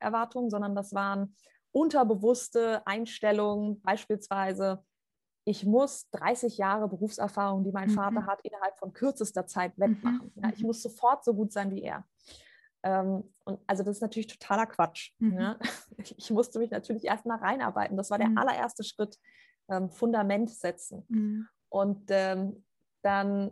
Erwartungen, 0.00 0.50
sondern 0.50 0.74
das 0.74 0.92
waren 0.94 1.34
unterbewusste 1.72 2.86
Einstellungen, 2.86 3.80
beispielsweise, 3.82 4.84
ich 5.44 5.64
muss 5.64 6.10
30 6.10 6.58
Jahre 6.58 6.88
Berufserfahrung, 6.88 7.64
die 7.64 7.72
mein 7.72 7.88
mhm. 7.88 7.94
Vater 7.94 8.26
hat, 8.26 8.40
innerhalb 8.42 8.78
von 8.78 8.92
kürzester 8.92 9.46
Zeit 9.46 9.78
wettmachen. 9.78 10.30
Mhm. 10.34 10.42
Ja, 10.42 10.50
ich 10.52 10.60
mhm. 10.60 10.66
muss 10.66 10.82
sofort 10.82 11.24
so 11.24 11.32
gut 11.34 11.52
sein 11.52 11.70
wie 11.70 11.82
er. 11.82 12.04
Ähm, 12.82 13.24
und 13.44 13.58
also 13.66 13.82
das 13.82 13.96
ist 13.96 14.02
natürlich 14.02 14.26
totaler 14.26 14.66
Quatsch. 14.66 15.12
Mhm. 15.18 15.38
Ja. 15.38 15.58
Ich 16.16 16.30
musste 16.30 16.60
mich 16.60 16.70
natürlich 16.70 17.04
erst 17.04 17.26
mal 17.26 17.38
reinarbeiten. 17.38 17.96
Das 17.96 18.10
war 18.10 18.18
der 18.18 18.28
mhm. 18.28 18.38
allererste 18.38 18.84
Schritt, 18.84 19.18
ähm, 19.68 19.90
Fundament 19.90 20.48
setzen. 20.48 21.04
Mhm. 21.08 21.48
Und 21.70 22.04
ähm, 22.10 22.64
dann 23.02 23.50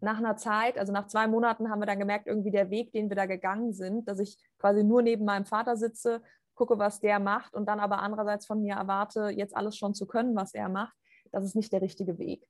nach 0.00 0.18
einer 0.18 0.36
Zeit, 0.36 0.78
also 0.78 0.92
nach 0.92 1.06
zwei 1.06 1.26
Monaten, 1.26 1.70
haben 1.70 1.80
wir 1.80 1.86
dann 1.86 1.98
gemerkt, 1.98 2.26
irgendwie 2.26 2.50
der 2.50 2.70
Weg, 2.70 2.92
den 2.92 3.08
wir 3.08 3.16
da 3.16 3.26
gegangen 3.26 3.72
sind, 3.72 4.08
dass 4.08 4.18
ich 4.18 4.38
quasi 4.58 4.82
nur 4.82 5.02
neben 5.02 5.24
meinem 5.24 5.44
Vater 5.44 5.76
sitze, 5.76 6.22
gucke, 6.54 6.78
was 6.78 7.00
der 7.00 7.18
macht 7.18 7.54
und 7.54 7.66
dann 7.66 7.80
aber 7.80 8.00
andererseits 8.00 8.46
von 8.46 8.62
mir 8.62 8.74
erwarte, 8.74 9.30
jetzt 9.30 9.56
alles 9.56 9.76
schon 9.76 9.94
zu 9.94 10.06
können, 10.06 10.36
was 10.36 10.54
er 10.54 10.68
macht, 10.68 10.94
das 11.32 11.44
ist 11.44 11.56
nicht 11.56 11.72
der 11.72 11.80
richtige 11.80 12.18
Weg. 12.18 12.46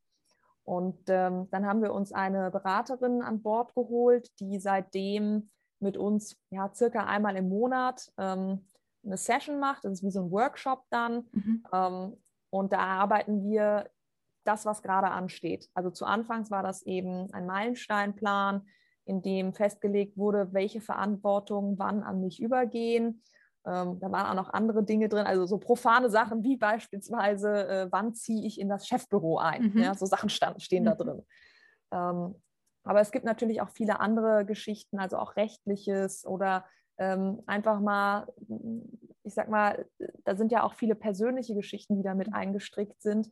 Und 0.65 0.99
ähm, 1.09 1.49
dann 1.51 1.67
haben 1.67 1.83
wir 1.83 1.93
uns 1.93 2.13
eine 2.13 2.51
Beraterin 2.51 3.23
an 3.23 3.43
Bord 3.43 3.75
geholt, 3.75 4.29
die 4.41 4.59
seitdem 4.59 5.51
mit 5.81 5.97
uns 5.97 6.37
ja 6.51 6.71
circa 6.75 7.07
einmal 7.07 7.37
im 7.37 7.49
Monat 7.49 8.13
ähm, 8.19 8.67
eine 9.05 9.17
Session 9.17 9.59
macht. 9.59 9.85
Das 9.85 9.93
ist 9.95 10.03
wie 10.05 10.11
so 10.11 10.21
ein 10.21 10.31
Workshop 10.31 10.85
dann. 10.91 11.29
Mhm. 11.33 11.65
Ähm, 11.73 12.17
und 12.51 12.73
da 12.73 12.79
arbeiten 12.79 13.49
wir 13.49 13.89
das, 14.45 14.65
was 14.67 14.83
gerade 14.83 15.11
ansteht. 15.11 15.69
Also 15.75 15.91
zu 15.91 16.05
Anfangs 16.05 16.51
war 16.51 16.63
das 16.63 16.83
eben 16.83 17.33
ein 17.33 17.47
Meilensteinplan, 17.47 18.67
in 19.05 19.23
dem 19.23 19.53
festgelegt 19.55 20.17
wurde, 20.17 20.53
welche 20.53 20.81
Verantwortung 20.81 21.79
wann 21.79 22.03
an 22.03 22.21
mich 22.21 22.41
übergehen. 22.41 23.23
Ähm, 23.67 23.99
da 24.01 24.11
waren 24.11 24.27
auch 24.27 24.43
noch 24.43 24.53
andere 24.53 24.83
Dinge 24.85 25.09
drin, 25.09 25.27
also 25.27 25.45
so 25.47 25.59
profane 25.59 26.09
Sachen 26.09 26.43
wie 26.43 26.57
beispielsweise, 26.57 27.69
äh, 27.69 27.89
wann 27.91 28.15
ziehe 28.15 28.47
ich 28.47 28.59
in 28.59 28.69
das 28.69 28.87
Chefbüro 28.87 29.39
ein. 29.39 29.73
Mhm. 29.75 29.83
Ja, 29.83 29.95
so 29.95 30.07
Sachen 30.07 30.31
stand, 30.31 30.63
stehen 30.63 30.85
mhm. 30.85 30.87
da 30.87 30.95
drin. 30.95 31.27
Ähm, 31.93 32.35
aber 32.85 33.01
es 33.01 33.11
gibt 33.11 33.27
natürlich 33.27 33.61
auch 33.61 33.69
viele 33.69 34.01
andere 34.01 34.47
Geschichten, 34.47 34.99
also 34.99 35.19
auch 35.19 35.37
rechtliches 35.37 36.25
oder 36.27 36.65
ähm, 36.99 37.43
einfach 37.47 37.81
mal, 37.81 38.27
ich 39.23 39.35
sag 39.35 39.49
mal, 39.49 39.87
da 40.25 40.37
sind 40.37 40.53
ja 40.53 40.63
auch 40.63 40.75
viele 40.75 40.95
persönliche 40.95 41.55
Geschichten, 41.55 41.97
die 41.97 42.03
damit 42.03 42.33
eingestrickt 42.33 43.03
sind. 43.03 43.31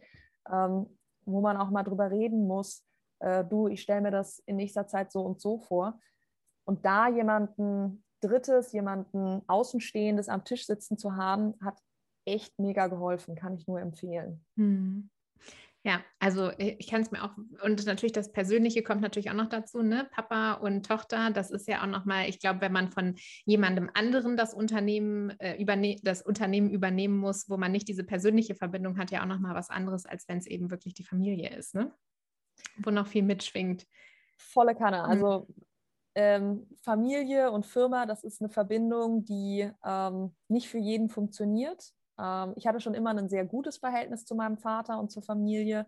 Ähm, 0.50 0.97
wo 1.32 1.40
man 1.40 1.56
auch 1.56 1.70
mal 1.70 1.82
drüber 1.82 2.10
reden 2.10 2.46
muss, 2.46 2.84
äh, 3.20 3.44
du, 3.44 3.68
ich 3.68 3.82
stelle 3.82 4.00
mir 4.00 4.10
das 4.10 4.40
in 4.40 4.56
nächster 4.56 4.86
Zeit 4.86 5.12
so 5.12 5.22
und 5.22 5.40
so 5.40 5.58
vor. 5.58 5.98
Und 6.64 6.84
da 6.84 7.08
jemanden 7.08 8.04
Drittes, 8.20 8.72
jemanden 8.72 9.42
Außenstehendes 9.46 10.28
am 10.28 10.44
Tisch 10.44 10.66
sitzen 10.66 10.98
zu 10.98 11.16
haben, 11.16 11.54
hat 11.62 11.80
echt 12.24 12.58
mega 12.58 12.88
geholfen, 12.88 13.34
kann 13.36 13.54
ich 13.54 13.66
nur 13.66 13.80
empfehlen. 13.80 14.44
Hm. 14.56 15.10
Ja, 15.84 16.00
also 16.18 16.50
äh, 16.50 16.76
ich 16.78 16.88
kann 16.88 17.02
es 17.02 17.10
mir 17.10 17.22
auch, 17.22 17.30
und 17.62 17.86
natürlich 17.86 18.12
das 18.12 18.32
Persönliche 18.32 18.82
kommt 18.82 19.00
natürlich 19.00 19.30
auch 19.30 19.34
noch 19.34 19.48
dazu, 19.48 19.82
ne? 19.82 20.08
Papa 20.10 20.54
und 20.54 20.84
Tochter, 20.84 21.30
das 21.30 21.50
ist 21.50 21.68
ja 21.68 21.82
auch 21.82 21.86
nochmal, 21.86 22.28
ich 22.28 22.40
glaube, 22.40 22.60
wenn 22.60 22.72
man 22.72 22.90
von 22.90 23.14
jemandem 23.44 23.88
anderen 23.94 24.36
das 24.36 24.54
Unternehmen, 24.54 25.30
äh, 25.38 25.60
überne 25.60 25.96
das 26.02 26.22
Unternehmen 26.22 26.70
übernehmen 26.70 27.16
muss, 27.16 27.48
wo 27.48 27.56
man 27.56 27.70
nicht 27.70 27.88
diese 27.88 28.04
persönliche 28.04 28.56
Verbindung 28.56 28.98
hat, 28.98 29.10
ja 29.12 29.22
auch 29.22 29.26
nochmal 29.26 29.54
was 29.54 29.70
anderes, 29.70 30.04
als 30.04 30.28
wenn 30.28 30.38
es 30.38 30.46
eben 30.46 30.70
wirklich 30.70 30.94
die 30.94 31.04
Familie 31.04 31.56
ist, 31.56 31.74
ne? 31.74 31.92
Wo 32.78 32.90
noch 32.90 33.06
viel 33.06 33.22
mitschwingt. 33.22 33.86
Volle 34.36 34.74
Kanne. 34.74 34.98
Mhm. 34.98 35.04
Also 35.04 35.46
ähm, 36.16 36.66
Familie 36.82 37.52
und 37.52 37.66
Firma, 37.66 38.04
das 38.04 38.24
ist 38.24 38.40
eine 38.40 38.48
Verbindung, 38.48 39.24
die 39.24 39.70
ähm, 39.84 40.34
nicht 40.48 40.68
für 40.68 40.78
jeden 40.78 41.08
funktioniert. 41.08 41.92
Ähm, 42.18 42.54
ich 42.56 42.66
hatte 42.66 42.80
schon 42.80 42.94
immer 42.94 43.10
ein 43.10 43.28
sehr 43.28 43.44
gutes 43.44 43.78
Verhältnis 43.78 44.24
zu 44.24 44.34
meinem 44.34 44.58
Vater 44.58 44.98
und 44.98 45.10
zur 45.10 45.22
Familie. 45.22 45.86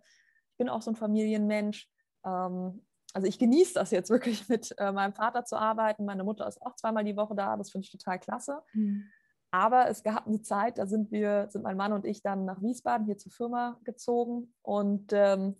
Ich 0.53 0.59
bin 0.59 0.69
auch 0.69 0.83
so 0.83 0.91
ein 0.91 0.97
Familienmensch. 0.97 1.89
Ähm, 2.25 2.85
also 3.13 3.27
ich 3.27 3.39
genieße 3.39 3.75
das 3.75 3.91
jetzt 3.91 4.11
wirklich 4.11 4.49
mit 4.49 4.75
äh, 4.79 4.93
meinem 4.93 5.15
Vater 5.15 5.45
zu 5.45 5.57
arbeiten. 5.57 6.05
Meine 6.05 6.25
Mutter 6.25 6.47
ist 6.47 6.63
auch 6.63 6.77
zweimal 6.77 7.05
die 7.05 7.17
Woche 7.17 7.35
da. 7.35 7.57
Das 7.57 7.71
finde 7.71 7.87
ich 7.87 7.93
total 7.93 8.19
klasse. 8.19 8.63
Mhm. 8.73 9.05
Aber 9.53 9.89
es 9.89 10.05
gab 10.05 10.27
eine 10.27 10.43
Zeit, 10.43 10.79
da 10.79 10.87
sind 10.87 11.11
wir, 11.11 11.49
sind 11.51 11.63
mein 11.63 11.77
Mann 11.77 11.93
und 11.93 12.07
ich 12.07 12.23
dann 12.23 12.45
nach 12.45 12.63
Wiesbaden 12.63 13.07
hier 13.07 13.19
zur 13.19 13.33
Firma 13.33 13.81
gezogen 13.83 14.55
und 14.63 15.13
ähm, 15.13 15.57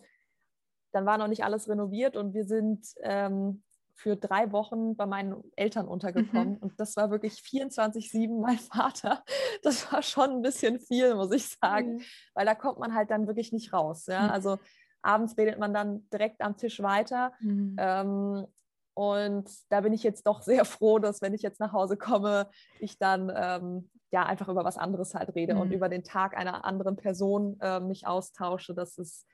dann 0.93 1.07
war 1.07 1.19
noch 1.19 1.27
nicht 1.27 1.45
alles 1.45 1.69
renoviert 1.69 2.17
und 2.17 2.33
wir 2.33 2.45
sind 2.45 2.87
ähm, 3.03 3.65
für 4.01 4.17
drei 4.17 4.51
Wochen 4.51 4.97
bei 4.97 5.05
meinen 5.05 5.45
Eltern 5.57 5.87
untergekommen. 5.87 6.55
Mhm. 6.55 6.59
Und 6.59 6.81
das 6.81 6.97
war 6.97 7.11
wirklich 7.11 7.35
24-7 7.35 8.41
mein 8.41 8.59
Vater. 8.73 9.23
Das 9.63 9.93
war 9.93 10.03
schon 10.03 10.31
ein 10.31 10.43
bisschen 10.43 10.81
viel, 10.81 11.15
muss 11.15 11.33
ich 11.33 11.47
sagen, 11.49 11.97
mhm. 11.97 12.03
weil 12.35 12.47
da 12.47 12.55
kommt 12.55 12.79
man 12.79 12.95
halt 12.95 13.11
dann 13.11 13.27
wirklich 13.27 13.53
nicht 13.53 13.75
raus. 13.75 14.07
Ja? 14.07 14.25
Mhm. 14.25 14.31
Also 14.31 14.59
abends 15.03 15.37
redet 15.37 15.59
man 15.59 15.75
dann 15.75 16.09
direkt 16.11 16.41
am 16.41 16.57
Tisch 16.57 16.83
weiter. 16.83 17.33
Mhm. 17.41 17.77
Ähm, 17.79 18.47
und 18.95 19.51
da 19.69 19.83
bin 19.83 19.93
ich 19.93 20.03
jetzt 20.03 20.27
doch 20.27 20.41
sehr 20.43 20.65
froh, 20.65 20.99
dass 20.99 21.21
wenn 21.21 21.35
ich 21.35 21.43
jetzt 21.43 21.61
nach 21.61 21.73
Hause 21.73 21.99
komme, 21.99 22.49
ich 22.79 22.99
dann 22.99 23.31
ähm, 23.35 23.91
ja 24.11 24.25
einfach 24.25 24.49
über 24.49 24.65
was 24.65 24.79
anderes 24.79 25.15
halt 25.15 25.35
rede 25.35 25.57
und 25.57 25.69
mhm. 25.69 25.75
über 25.75 25.91
den 25.91 26.05
Tag 26.05 26.35
einer 26.39 26.65
anderen 26.65 26.97
Person 26.97 27.59
äh, 27.61 27.81
mich 27.81 28.07
austausche. 28.07 28.73
Das 28.75 28.97
ist 28.97 29.27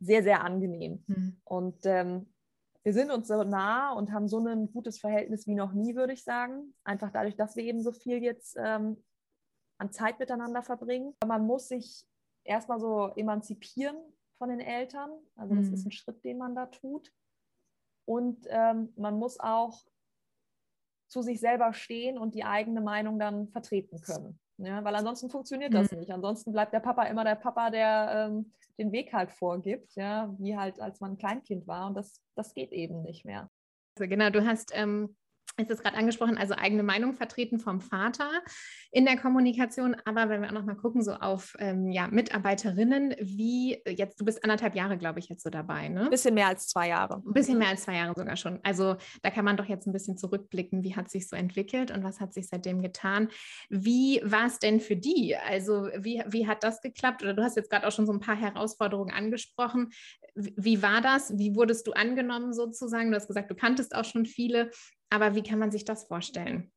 sehr, 0.00 0.24
sehr 0.24 0.42
angenehm. 0.42 1.04
Und 1.44 1.78
ähm, 1.84 2.32
wir 2.84 2.92
sind 2.92 3.10
uns 3.10 3.28
so 3.28 3.42
nah 3.42 3.92
und 3.92 4.12
haben 4.12 4.28
so 4.28 4.38
ein 4.38 4.70
gutes 4.72 4.98
Verhältnis 4.98 5.46
wie 5.46 5.54
noch 5.54 5.72
nie, 5.72 5.94
würde 5.94 6.12
ich 6.12 6.24
sagen. 6.24 6.74
Einfach 6.84 7.10
dadurch, 7.10 7.36
dass 7.36 7.56
wir 7.56 7.64
eben 7.64 7.82
so 7.82 7.92
viel 7.92 8.22
jetzt 8.22 8.56
ähm, 8.58 9.02
an 9.78 9.92
Zeit 9.92 10.18
miteinander 10.18 10.62
verbringen. 10.62 11.14
Man 11.26 11.46
muss 11.46 11.68
sich 11.68 12.06
erstmal 12.44 12.80
so 12.80 13.08
emanzipieren 13.16 13.96
von 14.38 14.48
den 14.48 14.60
Eltern. 14.60 15.10
Also 15.36 15.54
das 15.54 15.66
mhm. 15.66 15.74
ist 15.74 15.86
ein 15.86 15.92
Schritt, 15.92 16.24
den 16.24 16.38
man 16.38 16.54
da 16.54 16.66
tut. 16.66 17.12
Und 18.06 18.46
ähm, 18.48 18.92
man 18.96 19.18
muss 19.18 19.38
auch 19.38 19.84
zu 21.08 21.22
sich 21.22 21.40
selber 21.40 21.72
stehen 21.72 22.18
und 22.18 22.34
die 22.34 22.44
eigene 22.44 22.80
Meinung 22.80 23.18
dann 23.18 23.48
vertreten 23.48 24.00
können. 24.00 24.38
Ja, 24.58 24.82
weil 24.82 24.94
ansonsten 24.96 25.30
funktioniert 25.30 25.72
das 25.72 25.92
mhm. 25.92 25.98
nicht. 25.98 26.10
Ansonsten 26.12 26.52
bleibt 26.52 26.72
der 26.72 26.80
Papa 26.80 27.04
immer 27.04 27.24
der 27.24 27.36
Papa, 27.36 27.70
der 27.70 28.28
ähm, 28.30 28.52
den 28.78 28.92
Weg 28.92 29.12
halt 29.12 29.30
vorgibt, 29.30 29.94
ja, 29.94 30.34
wie 30.38 30.56
halt 30.56 30.80
als 30.80 31.00
man 31.00 31.12
ein 31.12 31.18
Kleinkind 31.18 31.66
war. 31.66 31.86
Und 31.86 31.94
das, 31.94 32.20
das 32.34 32.54
geht 32.54 32.72
eben 32.72 33.02
nicht 33.02 33.24
mehr. 33.24 33.50
Also 33.96 34.08
genau, 34.08 34.30
du 34.30 34.44
hast 34.44 34.72
ähm, 34.74 35.16
ist 35.58 35.70
es 35.70 35.82
gerade 35.82 35.96
angesprochen, 35.96 36.38
also 36.38 36.54
eigene 36.54 36.82
Meinung 36.82 37.14
vertreten 37.14 37.58
vom 37.58 37.80
Vater 37.80 38.30
in 38.90 39.04
der 39.04 39.16
Kommunikation. 39.16 39.96
Aber 40.04 40.28
wenn 40.28 40.40
wir 40.40 40.48
auch 40.48 40.52
noch 40.52 40.64
mal 40.64 40.74
gucken, 40.74 41.02
so 41.02 41.12
auf 41.12 41.54
ähm, 41.58 41.90
ja, 41.90 42.08
Mitarbeiterinnen, 42.08 43.14
wie 43.20 43.82
jetzt, 43.86 44.20
du 44.20 44.24
bist 44.24 44.42
anderthalb 44.44 44.74
Jahre, 44.74 44.96
glaube 44.96 45.18
ich, 45.18 45.28
jetzt 45.28 45.42
so 45.42 45.50
dabei, 45.50 45.88
ne? 45.88 46.04
Ein 46.04 46.10
bisschen 46.10 46.34
mehr 46.34 46.48
als 46.48 46.68
zwei 46.68 46.88
Jahre. 46.88 47.22
Ein 47.26 47.32
bisschen 47.32 47.58
mehr 47.58 47.68
als 47.68 47.82
zwei 47.82 47.96
Jahre 47.96 48.14
sogar 48.16 48.36
schon. 48.36 48.60
Also 48.62 48.96
da 49.22 49.30
kann 49.30 49.44
man 49.44 49.56
doch 49.56 49.66
jetzt 49.66 49.86
ein 49.86 49.92
bisschen 49.92 50.16
zurückblicken, 50.16 50.82
wie 50.82 50.96
hat 50.96 51.10
sich 51.10 51.28
so 51.28 51.36
entwickelt 51.36 51.90
und 51.90 52.04
was 52.04 52.20
hat 52.20 52.32
sich 52.32 52.48
seitdem 52.48 52.82
getan. 52.82 53.28
Wie 53.68 54.20
war 54.24 54.46
es 54.46 54.58
denn 54.58 54.80
für 54.80 54.96
die? 54.96 55.36
Also 55.36 55.88
wie, 55.98 56.22
wie 56.28 56.46
hat 56.46 56.62
das 56.64 56.80
geklappt? 56.80 57.22
Oder 57.22 57.34
du 57.34 57.42
hast 57.42 57.56
jetzt 57.56 57.70
gerade 57.70 57.86
auch 57.86 57.92
schon 57.92 58.06
so 58.06 58.12
ein 58.12 58.20
paar 58.20 58.36
Herausforderungen 58.36 59.12
angesprochen. 59.12 59.90
Wie 60.34 60.82
war 60.82 61.00
das? 61.00 61.36
Wie 61.36 61.54
wurdest 61.54 61.86
du 61.86 61.92
angenommen 61.92 62.52
sozusagen? 62.52 63.10
Du 63.10 63.16
hast 63.16 63.26
gesagt, 63.26 63.50
du 63.50 63.54
kanntest 63.54 63.94
auch 63.94 64.04
schon 64.04 64.26
viele. 64.26 64.70
Aber 65.10 65.34
wie 65.34 65.42
kann 65.42 65.58
man 65.58 65.70
sich 65.70 65.84
das 65.84 66.04
vorstellen? 66.04 66.72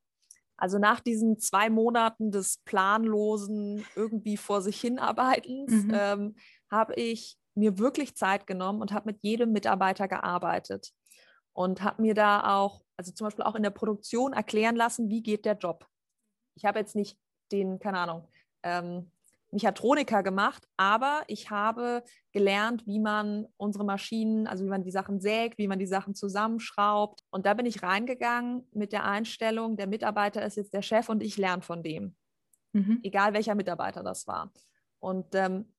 Also 0.57 0.77
nach 0.77 0.99
diesen 0.99 1.39
zwei 1.39 1.69
Monaten 1.69 2.31
des 2.31 2.59
planlosen, 2.65 3.83
irgendwie 3.95 4.37
vor 4.37 4.61
sich 4.61 4.79
hinarbeitens, 4.79 5.71
mhm. 5.71 5.91
ähm, 5.93 6.35
habe 6.69 6.93
ich 6.95 7.37
mir 7.55 7.79
wirklich 7.79 8.15
Zeit 8.15 8.47
genommen 8.47 8.81
und 8.81 8.91
habe 8.91 9.09
mit 9.09 9.23
jedem 9.23 9.51
Mitarbeiter 9.51 10.07
gearbeitet 10.07 10.91
und 11.53 11.81
habe 11.81 12.01
mir 12.01 12.13
da 12.13 12.57
auch, 12.57 12.83
also 12.95 13.11
zum 13.11 13.25
Beispiel 13.25 13.43
auch 13.43 13.55
in 13.55 13.63
der 13.63 13.71
Produktion 13.71 14.33
erklären 14.33 14.75
lassen, 14.75 15.09
wie 15.09 15.23
geht 15.23 15.45
der 15.45 15.57
Job. 15.57 15.87
Ich 16.55 16.65
habe 16.65 16.79
jetzt 16.79 16.95
nicht 16.95 17.17
den, 17.51 17.79
keine 17.79 17.97
Ahnung, 17.97 18.27
ähm, 18.63 19.11
Mechatroniker 19.51 20.23
gemacht, 20.23 20.65
aber 20.77 21.23
ich 21.27 21.49
habe 21.49 22.03
gelernt, 22.31 22.85
wie 22.87 22.99
man 22.99 23.47
unsere 23.57 23.83
Maschinen, 23.83 24.47
also 24.47 24.65
wie 24.65 24.69
man 24.69 24.83
die 24.83 24.91
Sachen 24.91 25.19
sägt, 25.19 25.57
wie 25.57 25.67
man 25.67 25.79
die 25.79 25.85
Sachen 25.85 26.15
zusammenschraubt. 26.15 27.21
Und 27.29 27.45
da 27.45 27.53
bin 27.53 27.65
ich 27.65 27.83
reingegangen 27.83 28.67
mit 28.71 28.93
der 28.93 29.05
Einstellung, 29.05 29.75
der 29.75 29.87
Mitarbeiter 29.87 30.45
ist 30.45 30.55
jetzt 30.55 30.73
der 30.73 30.81
Chef 30.81 31.09
und 31.09 31.21
ich 31.21 31.37
lerne 31.37 31.61
von 31.61 31.83
dem. 31.83 32.15
Mhm. 32.73 32.99
Egal 33.03 33.33
welcher 33.33 33.55
Mitarbeiter 33.55 34.03
das 34.03 34.25
war. 34.25 34.51
Und 34.99 35.35
ähm, 35.35 35.73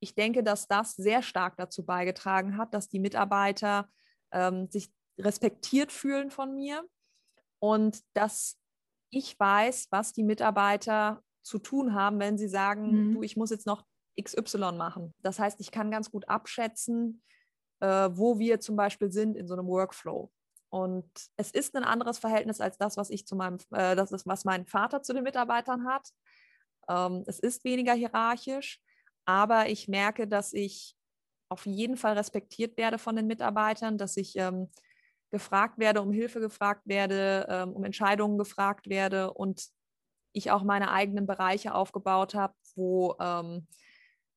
ich 0.00 0.14
denke, 0.14 0.42
dass 0.42 0.66
das 0.66 0.96
sehr 0.96 1.22
stark 1.22 1.56
dazu 1.58 1.84
beigetragen 1.84 2.56
hat, 2.56 2.72
dass 2.72 2.88
die 2.88 3.00
Mitarbeiter 3.00 3.90
ähm, 4.32 4.68
sich 4.70 4.90
respektiert 5.18 5.92
fühlen 5.92 6.30
von 6.30 6.54
mir 6.54 6.88
und 7.58 8.00
dass 8.14 8.58
ich 9.10 9.38
weiß, 9.38 9.88
was 9.90 10.12
die 10.12 10.22
Mitarbeiter 10.22 11.22
zu 11.42 11.58
tun 11.58 11.94
haben, 11.94 12.18
wenn 12.18 12.38
sie 12.38 12.48
sagen, 12.48 13.10
mhm. 13.10 13.14
du, 13.14 13.22
ich 13.22 13.36
muss 13.36 13.50
jetzt 13.50 13.66
noch 13.66 13.84
XY 14.20 14.72
machen. 14.72 15.14
Das 15.22 15.38
heißt, 15.38 15.60
ich 15.60 15.70
kann 15.70 15.90
ganz 15.90 16.10
gut 16.10 16.28
abschätzen, 16.28 17.22
äh, 17.80 18.10
wo 18.12 18.38
wir 18.38 18.60
zum 18.60 18.76
Beispiel 18.76 19.10
sind 19.10 19.36
in 19.36 19.46
so 19.46 19.54
einem 19.54 19.66
Workflow. 19.66 20.30
Und 20.68 21.10
es 21.36 21.50
ist 21.50 21.74
ein 21.74 21.84
anderes 21.84 22.18
Verhältnis 22.18 22.60
als 22.60 22.78
das, 22.78 22.96
was 22.96 23.10
ich 23.10 23.26
zu 23.26 23.34
meinem, 23.34 23.58
äh, 23.72 23.96
das 23.96 24.12
ist, 24.12 24.26
was 24.26 24.44
mein 24.44 24.66
Vater 24.66 25.02
zu 25.02 25.12
den 25.12 25.24
Mitarbeitern 25.24 25.84
hat. 25.86 26.08
Ähm, 26.88 27.24
es 27.26 27.40
ist 27.40 27.64
weniger 27.64 27.94
hierarchisch, 27.94 28.80
aber 29.24 29.68
ich 29.68 29.88
merke, 29.88 30.28
dass 30.28 30.52
ich 30.52 30.96
auf 31.48 31.66
jeden 31.66 31.96
Fall 31.96 32.16
respektiert 32.16 32.76
werde 32.76 32.98
von 32.98 33.16
den 33.16 33.26
Mitarbeitern, 33.26 33.98
dass 33.98 34.16
ich 34.16 34.36
ähm, 34.36 34.68
gefragt 35.30 35.78
werde, 35.78 36.02
um 36.02 36.12
Hilfe 36.12 36.40
gefragt 36.40 36.82
werde, 36.86 37.46
ähm, 37.48 37.72
um 37.72 37.84
Entscheidungen 37.84 38.38
gefragt 38.38 38.88
werde 38.88 39.32
und 39.32 39.68
ich 40.32 40.50
auch 40.50 40.62
meine 40.62 40.90
eigenen 40.90 41.26
Bereiche 41.26 41.74
aufgebaut 41.74 42.34
habe, 42.34 42.54
wo 42.74 43.16
ähm, 43.20 43.66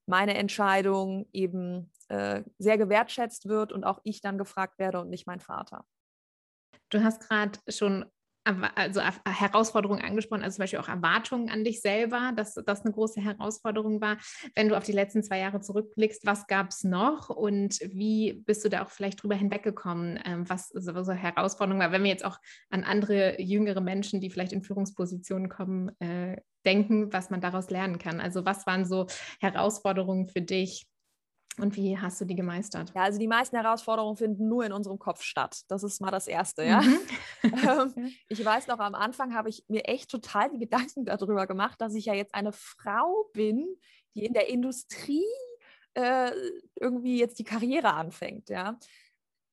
meine 0.06 0.36
Entscheidung 0.36 1.28
eben 1.32 1.92
äh, 2.10 2.44
sehr 2.58 2.78
gewertschätzt 2.78 3.48
wird 3.48 3.72
und 3.72 3.84
auch 3.84 4.00
ich 4.04 4.22
dann 4.22 4.38
gefragt 4.38 4.80
werde 4.80 5.00
und 5.00 5.10
nicht 5.10 5.28
mein 5.28 5.40
Vater. 5.40 5.86
Du 6.90 7.04
hast 7.04 7.28
gerade 7.28 7.60
schon 7.70 8.06
also 8.44 9.02
Herausforderungen 9.26 10.02
angesprochen, 10.02 10.44
also 10.44 10.56
zum 10.56 10.64
Beispiel 10.64 10.80
auch 10.80 10.90
Erwartungen 10.90 11.50
an 11.50 11.64
dich 11.64 11.82
selber, 11.82 12.34
dass 12.36 12.56
das 12.56 12.82
eine 12.82 12.94
große 12.94 13.22
Herausforderung 13.22 14.02
war. 14.02 14.18
Wenn 14.56 14.70
du 14.70 14.78
auf 14.78 14.84
die 14.84 14.92
letzten 14.92 15.24
zwei 15.24 15.40
Jahre 15.40 15.62
zurückblickst, 15.62 16.26
was 16.26 16.48
gab 16.48 16.70
es 16.70 16.84
noch 16.84 17.30
und 17.30 17.80
wie 17.82 18.34
bist 18.46 18.66
du 18.66 18.70
da 18.70 18.84
auch 18.84 18.90
vielleicht 18.90 19.24
drüber 19.24 19.36
hinweggekommen, 19.36 20.20
ähm, 20.26 20.50
was 20.50 20.70
so, 20.70 21.04
so 21.04 21.14
Herausforderungen 21.14 21.82
war, 21.82 21.92
wenn 21.92 22.04
wir 22.04 22.12
jetzt 22.12 22.26
auch 22.26 22.38
an 22.70 22.84
andere 22.84 23.42
jüngere 23.42 23.82
Menschen, 23.82 24.20
die 24.20 24.30
vielleicht 24.30 24.54
in 24.54 24.64
Führungspositionen 24.64 25.50
kommen, 25.50 25.92
äh, 26.00 26.38
denken, 26.66 27.12
was 27.12 27.30
man 27.30 27.42
daraus 27.42 27.70
lernen 27.70 27.98
kann. 27.98 28.20
Also 28.20 28.46
was 28.46 28.66
waren 28.66 28.86
so 28.86 29.08
Herausforderungen 29.40 30.28
für 30.28 30.42
dich, 30.42 30.88
und 31.60 31.76
wie 31.76 31.98
hast 31.98 32.20
du 32.20 32.26
die 32.26 32.36
gemeistert? 32.36 32.92
Ja, 32.96 33.04
also 33.04 33.20
die 33.20 33.28
meisten 33.28 33.56
Herausforderungen 33.56 34.18
finden 34.18 34.48
nur 34.48 34.66
in 34.66 34.74
unserem 34.74 34.98
Kopf 34.98 35.22
statt. 35.22 35.62
Das 35.68 35.84
ist 35.84 36.02
mal 36.02 36.12
das 36.12 36.28
Erste, 36.28 36.64
ja. 36.64 36.82
Mhm. 36.82 37.00
ähm, 37.44 38.14
ich 38.28 38.44
weiß 38.44 38.68
noch, 38.68 38.80
am 38.80 38.96
Anfang 38.96 39.36
habe 39.36 39.50
ich 39.50 39.64
mir 39.68 39.86
echt 39.86 40.10
total 40.10 40.50
die 40.50 40.60
Gedanken 40.60 41.06
darüber 41.06 41.46
gemacht, 41.46 41.80
dass 41.80 41.94
ich 41.94 42.06
ja 42.06 42.14
jetzt 42.14 42.34
eine 42.34 42.52
Frau 42.52 43.30
bin, 43.34 43.68
die 44.16 44.26
in 44.26 44.34
der 44.34 44.50
Industrie 44.50 45.26
äh, 45.94 46.32
irgendwie 46.80 47.20
jetzt 47.20 47.38
die 47.38 47.44
Karriere 47.44 47.94
anfängt, 47.94 48.50
ja. 48.50 48.80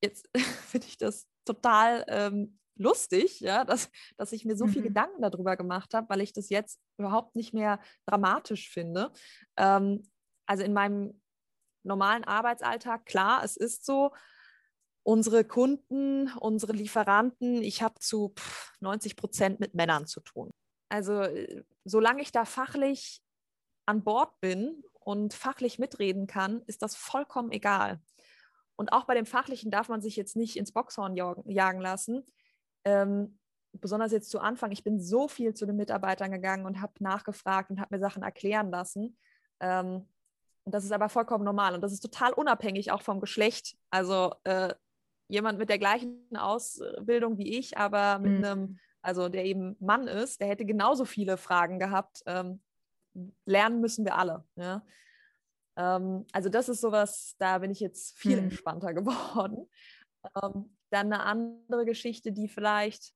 Jetzt 0.01 0.27
finde 0.35 0.87
ich 0.87 0.97
das 0.97 1.27
total 1.45 2.03
ähm, 2.07 2.57
lustig, 2.77 3.39
ja, 3.41 3.63
dass, 3.63 3.91
dass 4.17 4.31
ich 4.31 4.43
mir 4.45 4.55
so 4.55 4.65
mhm. 4.65 4.71
viel 4.71 4.81
Gedanken 4.81 5.21
darüber 5.21 5.55
gemacht 5.55 5.93
habe, 5.93 6.09
weil 6.09 6.21
ich 6.21 6.33
das 6.33 6.49
jetzt 6.49 6.79
überhaupt 6.97 7.35
nicht 7.35 7.53
mehr 7.53 7.79
dramatisch 8.07 8.69
finde. 8.69 9.11
Ähm, 9.55 10.03
also 10.47 10.63
in 10.63 10.73
meinem 10.73 11.20
normalen 11.83 12.23
Arbeitsalltag. 12.23 13.05
Klar, 13.05 13.43
es 13.43 13.57
ist 13.57 13.85
so, 13.85 14.11
unsere 15.03 15.43
Kunden, 15.43 16.31
unsere 16.39 16.73
Lieferanten, 16.73 17.61
ich 17.61 17.81
habe 17.81 17.99
zu 17.99 18.33
90 18.81 19.15
Prozent 19.15 19.59
mit 19.59 19.73
Männern 19.73 20.05
zu 20.05 20.21
tun. 20.21 20.51
Also 20.89 21.21
äh, 21.21 21.63
solange 21.83 22.21
ich 22.21 22.31
da 22.31 22.45
fachlich 22.45 23.21
an 23.85 24.03
Bord 24.03 24.39
bin 24.41 24.83
und 24.99 25.33
fachlich 25.33 25.79
mitreden 25.79 26.27
kann, 26.27 26.61
ist 26.67 26.81
das 26.81 26.95
vollkommen 26.95 27.51
egal. 27.51 27.99
Und 28.75 28.93
auch 28.93 29.05
bei 29.05 29.15
dem 29.15 29.25
Fachlichen 29.25 29.71
darf 29.71 29.89
man 29.89 30.01
sich 30.01 30.15
jetzt 30.15 30.35
nicht 30.35 30.55
ins 30.55 30.71
Boxhorn 30.71 31.15
jagen 31.15 31.81
lassen. 31.81 32.25
Ähm, 32.83 33.39
besonders 33.73 34.11
jetzt 34.11 34.29
zu 34.29 34.39
Anfang, 34.39 34.71
ich 34.71 34.83
bin 34.83 34.99
so 34.99 35.27
viel 35.27 35.53
zu 35.53 35.65
den 35.65 35.77
Mitarbeitern 35.77 36.31
gegangen 36.31 36.65
und 36.65 36.81
habe 36.81 36.93
nachgefragt 36.99 37.69
und 37.69 37.79
habe 37.79 37.95
mir 37.95 38.01
Sachen 38.01 38.23
erklären 38.23 38.69
lassen. 38.69 39.17
Ähm, 39.59 40.07
und 40.63 40.73
das 40.75 40.83
ist 40.83 40.91
aber 40.91 41.09
vollkommen 41.09 41.43
normal 41.43 41.73
und 41.73 41.81
das 41.81 41.91
ist 41.91 42.01
total 42.01 42.33
unabhängig 42.33 42.91
auch 42.91 43.01
vom 43.01 43.19
Geschlecht. 43.19 43.75
Also 43.89 44.33
äh, 44.43 44.73
jemand 45.27 45.57
mit 45.57 45.69
der 45.69 45.79
gleichen 45.79 46.25
Ausbildung 46.35 47.37
wie 47.37 47.57
ich, 47.57 47.77
aber 47.77 48.19
mit 48.19 48.39
mhm. 48.39 48.43
einem, 48.43 48.79
also 49.01 49.29
der 49.29 49.45
eben 49.45 49.75
Mann 49.79 50.07
ist, 50.07 50.39
der 50.39 50.47
hätte 50.47 50.65
genauso 50.65 51.05
viele 51.05 51.37
Fragen 51.37 51.79
gehabt. 51.79 52.21
Ähm, 52.25 52.61
lernen 53.45 53.81
müssen 53.81 54.05
wir 54.05 54.17
alle. 54.17 54.45
Ja? 54.55 54.85
Ähm, 55.77 56.25
also 56.31 56.49
das 56.49 56.69
ist 56.69 56.81
sowas, 56.81 57.35
da 57.39 57.57
bin 57.57 57.71
ich 57.71 57.79
jetzt 57.79 58.17
viel 58.17 58.37
mhm. 58.37 58.45
entspannter 58.45 58.93
geworden. 58.93 59.67
Ähm, 60.35 60.77
dann 60.91 61.11
eine 61.11 61.23
andere 61.23 61.85
Geschichte, 61.85 62.31
die 62.31 62.47
vielleicht 62.47 63.13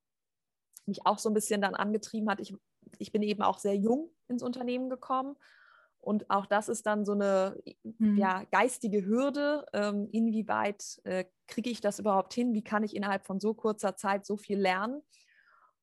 mich 0.87 1.05
auch 1.05 1.19
so 1.19 1.29
ein 1.29 1.33
bisschen 1.33 1.61
dann 1.61 1.75
angetrieben 1.75 2.29
hat. 2.29 2.39
Ich, 2.39 2.55
ich 2.97 3.11
bin 3.11 3.21
eben 3.21 3.41
auch 3.41 3.59
sehr 3.59 3.75
jung 3.75 4.09
ins 4.27 4.41
Unternehmen 4.41 4.89
gekommen 4.89 5.35
und 6.05 6.29
auch 6.29 6.45
das 6.45 6.69
ist 6.69 6.85
dann 6.85 7.03
so 7.03 7.13
eine 7.13 7.57
mhm. 7.97 8.17
ja, 8.17 8.43
geistige 8.51 9.03
Hürde. 9.05 9.65
Ähm, 9.73 10.07
inwieweit 10.11 11.01
äh, 11.03 11.25
kriege 11.47 11.71
ich 11.71 11.81
das 11.81 11.97
überhaupt 11.97 12.31
hin? 12.31 12.53
Wie 12.53 12.63
kann 12.63 12.83
ich 12.83 12.95
innerhalb 12.95 13.25
von 13.25 13.39
so 13.39 13.55
kurzer 13.55 13.95
Zeit 13.95 14.23
so 14.23 14.37
viel 14.37 14.59
lernen? 14.59 15.01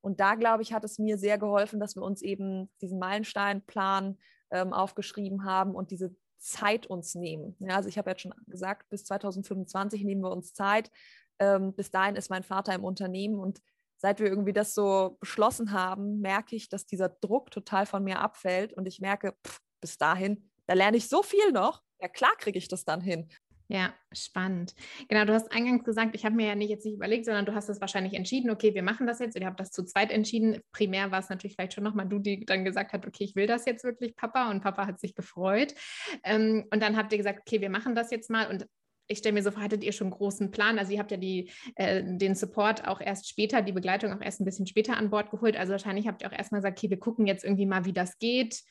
Und 0.00 0.20
da, 0.20 0.36
glaube 0.36 0.62
ich, 0.62 0.72
hat 0.72 0.84
es 0.84 1.00
mir 1.00 1.18
sehr 1.18 1.38
geholfen, 1.38 1.80
dass 1.80 1.96
wir 1.96 2.02
uns 2.02 2.22
eben 2.22 2.70
diesen 2.80 3.00
Meilensteinplan 3.00 4.16
ähm, 4.52 4.72
aufgeschrieben 4.72 5.44
haben 5.44 5.74
und 5.74 5.90
diese 5.90 6.14
Zeit 6.38 6.86
uns 6.86 7.16
nehmen. 7.16 7.56
Ja, 7.58 7.74
also 7.74 7.88
ich 7.88 7.98
habe 7.98 8.10
jetzt 8.10 8.22
schon 8.22 8.34
gesagt, 8.46 8.88
bis 8.90 9.04
2025 9.04 10.04
nehmen 10.04 10.20
wir 10.20 10.30
uns 10.30 10.54
Zeit. 10.54 10.92
Ähm, 11.40 11.74
bis 11.74 11.90
dahin 11.90 12.14
ist 12.14 12.30
mein 12.30 12.44
Vater 12.44 12.74
im 12.74 12.84
Unternehmen 12.84 13.40
und 13.40 13.60
seit 13.96 14.20
wir 14.20 14.28
irgendwie 14.28 14.52
das 14.52 14.74
so 14.74 15.16
beschlossen 15.18 15.72
haben, 15.72 16.20
merke 16.20 16.54
ich, 16.54 16.68
dass 16.68 16.86
dieser 16.86 17.08
Druck 17.08 17.50
total 17.50 17.86
von 17.86 18.04
mir 18.04 18.20
abfällt 18.20 18.72
und 18.72 18.86
ich 18.86 19.00
merke, 19.00 19.34
pff, 19.44 19.60
bis 19.82 19.98
dahin, 19.98 20.48
da 20.66 20.72
lerne 20.72 20.96
ich 20.96 21.08
so 21.08 21.22
viel 21.22 21.52
noch. 21.52 21.82
Ja, 22.00 22.08
klar 22.08 22.32
kriege 22.38 22.58
ich 22.58 22.68
das 22.68 22.86
dann 22.86 23.02
hin. 23.02 23.28
Ja, 23.68 23.94
spannend. 24.12 24.74
Genau, 25.08 25.24
du 25.24 25.32
hast 25.32 25.50
eingangs 25.50 25.84
gesagt, 25.84 26.14
ich 26.14 26.26
habe 26.26 26.34
mir 26.34 26.46
ja 26.46 26.54
nicht 26.54 26.68
jetzt 26.68 26.84
nicht 26.84 26.96
überlegt, 26.96 27.24
sondern 27.24 27.46
du 27.46 27.54
hast 27.54 27.70
es 27.70 27.80
wahrscheinlich 27.80 28.12
entschieden, 28.12 28.50
okay, 28.50 28.74
wir 28.74 28.82
machen 28.82 29.06
das 29.06 29.18
jetzt. 29.18 29.34
Ihr 29.34 29.46
habt 29.46 29.60
das 29.60 29.70
zu 29.70 29.82
zweit 29.84 30.10
entschieden. 30.10 30.60
Primär 30.72 31.10
war 31.10 31.20
es 31.20 31.30
natürlich 31.30 31.56
vielleicht 31.56 31.72
schon 31.72 31.84
nochmal 31.84 32.06
du, 32.06 32.18
die 32.18 32.44
dann 32.44 32.66
gesagt 32.66 32.92
hat, 32.92 33.06
okay, 33.06 33.24
ich 33.24 33.34
will 33.34 33.46
das 33.46 33.64
jetzt 33.64 33.82
wirklich, 33.82 34.14
Papa. 34.14 34.50
Und 34.50 34.62
Papa 34.62 34.86
hat 34.86 35.00
sich 35.00 35.14
gefreut. 35.14 35.74
Ähm, 36.22 36.66
und 36.70 36.82
dann 36.82 36.98
habt 36.98 37.12
ihr 37.12 37.18
gesagt, 37.18 37.40
okay, 37.46 37.62
wir 37.62 37.70
machen 37.70 37.94
das 37.94 38.10
jetzt 38.10 38.28
mal. 38.28 38.50
Und 38.50 38.66
ich 39.06 39.18
stelle 39.18 39.32
mir 39.32 39.42
so 39.42 39.50
vor, 39.50 39.62
hattet 39.62 39.84
ihr 39.84 39.92
schon 39.92 40.08
einen 40.08 40.16
großen 40.18 40.50
Plan? 40.50 40.78
Also 40.78 40.92
ihr 40.92 40.98
habt 40.98 41.10
ja 41.10 41.16
die, 41.16 41.50
äh, 41.76 42.02
den 42.04 42.34
Support 42.34 42.86
auch 42.86 43.00
erst 43.00 43.26
später, 43.26 43.62
die 43.62 43.72
Begleitung 43.72 44.12
auch 44.12 44.20
erst 44.20 44.40
ein 44.40 44.44
bisschen 44.44 44.66
später 44.66 44.98
an 44.98 45.08
Bord 45.08 45.30
geholt. 45.30 45.56
Also 45.56 45.72
wahrscheinlich 45.72 46.06
habt 46.06 46.20
ihr 46.20 46.28
auch 46.28 46.36
erstmal 46.36 46.60
gesagt, 46.60 46.78
okay, 46.78 46.90
wir 46.90 46.98
gucken 46.98 47.26
jetzt 47.26 47.42
irgendwie 47.42 47.66
mal, 47.66 47.86
wie 47.86 47.94
das 47.94 48.18
geht 48.18 48.62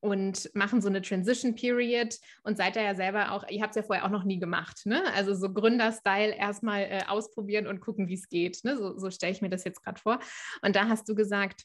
und 0.00 0.50
machen 0.54 0.80
so 0.80 0.88
eine 0.88 1.02
Transition 1.02 1.54
Period 1.54 2.16
und 2.42 2.56
seid 2.56 2.76
da 2.76 2.82
ja 2.82 2.94
selber 2.94 3.32
auch, 3.32 3.44
ihr 3.48 3.62
habt 3.62 3.72
es 3.72 3.76
ja 3.76 3.82
vorher 3.82 4.04
auch 4.04 4.10
noch 4.10 4.24
nie 4.24 4.38
gemacht, 4.38 4.86
ne? 4.86 5.02
Also 5.14 5.34
so 5.34 5.52
Gründerstyle 5.52 6.34
erstmal 6.34 6.82
äh, 6.82 7.02
ausprobieren 7.08 7.66
und 7.66 7.80
gucken, 7.80 8.08
wie 8.08 8.14
es 8.14 8.28
geht. 8.28 8.62
Ne? 8.64 8.76
So, 8.76 8.98
so 8.98 9.10
stelle 9.10 9.32
ich 9.32 9.42
mir 9.42 9.50
das 9.50 9.64
jetzt 9.64 9.82
gerade 9.82 10.00
vor. 10.00 10.20
Und 10.62 10.76
da 10.76 10.88
hast 10.88 11.08
du 11.08 11.14
gesagt, 11.14 11.64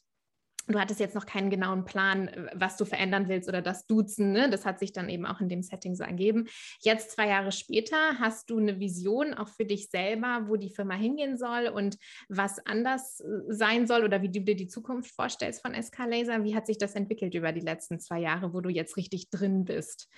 du 0.68 0.80
hattest 0.80 1.00
jetzt 1.00 1.16
noch 1.16 1.26
keinen 1.26 1.50
genauen 1.50 1.86
Plan, 1.86 2.28
äh, 2.28 2.52
was 2.54 2.78
du 2.78 2.86
verändern 2.86 3.28
willst 3.28 3.50
oder 3.50 3.62
das 3.62 3.86
Duzen. 3.86 4.32
Ne? 4.32 4.50
Das 4.50 4.66
hat 4.66 4.80
sich 4.80 4.94
dann 4.94 5.10
eben 5.10 5.26
auch 5.26 5.42
in 5.42 5.50
dem 5.50 5.62
Setting 5.62 5.96
so 5.96 6.04
ergeben. 6.04 6.48
Jetzt, 6.82 7.12
zwei 7.12 7.28
Jahre 7.28 7.52
später, 7.52 8.20
hast 8.20 8.50
du 8.50 8.58
eine 8.58 8.80
Vision 8.80 9.34
auch 9.34 9.50
für 9.50 9.66
dich 9.66 9.90
selber, 9.90 10.46
wo 10.48 10.56
die 10.56 10.70
Firma 10.70 10.96
hingehen 10.96 11.38
soll 11.38 11.68
und 11.68 11.98
was 12.30 12.66
anders 12.66 13.20
äh, 13.20 13.54
sein 13.54 13.88
soll 13.88 14.04
oder 14.04 14.22
wie 14.22 14.30
du 14.30 14.42
dir 14.42 14.56
die 14.56 14.68
Zukunft 14.68 15.12
vorstellst 15.14 15.62
von 15.62 15.74
SK 15.82 16.06
Laser. 16.08 16.44
Wie 16.44 16.56
hat 16.56 16.68
sich 16.68 16.78
das 16.78 16.96
entwickelt 16.96 17.34
über 17.36 17.52
die 17.52 17.62
letzten 17.62 18.00
zwei 18.00 18.20
Jahre, 18.20 18.54
wo 18.54 18.62
du 18.62 18.70
jetzt 18.70 18.98
richtig 18.98 19.30
drin 19.30 19.66
bist? 19.66 20.10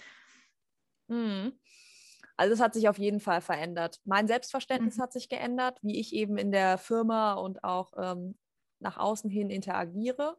Mhm. 1.08 1.54
Also 2.38 2.54
es 2.54 2.60
hat 2.60 2.74
sich 2.74 2.90
auf 2.90 2.98
jeden 2.98 3.22
Fall 3.22 3.42
verändert. 3.42 4.02
Mein 4.04 4.28
Selbstverständnis 4.28 4.98
mhm. 4.98 5.02
hat 5.02 5.14
sich 5.14 5.30
geändert, 5.30 5.80
wie 5.82 6.00
ich 6.00 6.14
eben 6.14 6.38
in 6.38 6.52
der 6.52 6.78
Firma 6.78 7.34
und 7.34 7.64
auch 7.64 7.94
ähm, 7.98 8.36
nach 8.80 8.98
außen 8.98 9.30
hin 9.30 9.50
interagiere. 9.50 10.38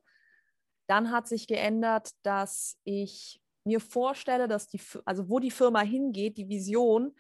Dann 0.87 1.11
hat 1.11 1.27
sich 1.29 1.47
geändert, 1.47 2.11
dass 2.23 2.79
ich 2.85 3.41
mir 3.65 3.81
vorstelle, 3.81 4.49
dass 4.49 4.69
die, 4.69 4.81
also 5.05 5.29
wo 5.29 5.41
die 5.41 5.51
Firma 5.51 5.81
hingeht, 5.81 6.39
die 6.39 6.49
Vision, 6.49 7.15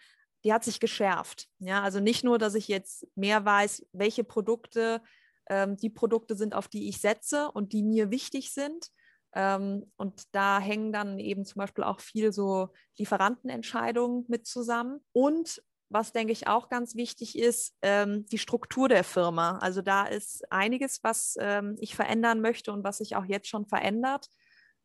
die 0.45 0.53
hat 0.53 0.63
sich 0.63 0.79
geschärft. 0.79 1.49
Ja, 1.59 1.83
also 1.83 1.99
nicht 1.99 2.23
nur, 2.23 2.39
dass 2.39 2.55
ich 2.55 2.69
jetzt 2.69 3.07
mehr 3.17 3.45
weiß, 3.45 3.87
welche 3.93 4.23
Produkte 4.23 5.03
ähm, 5.49 5.77
die 5.77 5.91
Produkte 5.91 6.37
sind, 6.37 6.55
auf 6.55 6.69
die 6.69 6.89
ich 6.89 7.01
setze 7.01 7.51
und 7.51 7.73
die 7.73 7.83
mir 7.83 8.11
wichtig 8.11 8.53
sind. 8.53 8.91
Ähm, 9.35 9.91
und 9.97 10.23
da 10.35 10.61
hängen 10.61 10.93
dann 10.93 11.19
eben 11.19 11.45
zum 11.45 11.61
Beispiel 11.61 11.85
auch 11.85 12.01
viel 12.01 12.33
so 12.33 12.69
Lieferantenentscheidungen 12.97 14.25
mit 14.29 14.47
zusammen. 14.47 15.05
Und 15.13 15.63
was 15.89 16.13
denke 16.13 16.33
ich 16.33 16.49
auch 16.49 16.69
ganz 16.69 16.95
wichtig 16.97 17.39
ist, 17.39 17.75
ähm, 17.83 18.27
die 18.27 18.39
Struktur 18.39 18.89
der 18.89 19.05
Firma. 19.05 19.59
Also 19.59 19.83
da 19.83 20.05
ist 20.07 20.51
einiges, 20.53 21.05
was 21.05 21.37
ähm, 21.41 21.77
ich 21.81 21.95
verändern 21.95 22.41
möchte 22.41 22.73
und 22.73 22.85
was 22.85 22.99
sich 22.99 23.17
auch 23.17 23.25
jetzt 23.25 23.49
schon 23.49 23.67
verändert. 23.67 24.29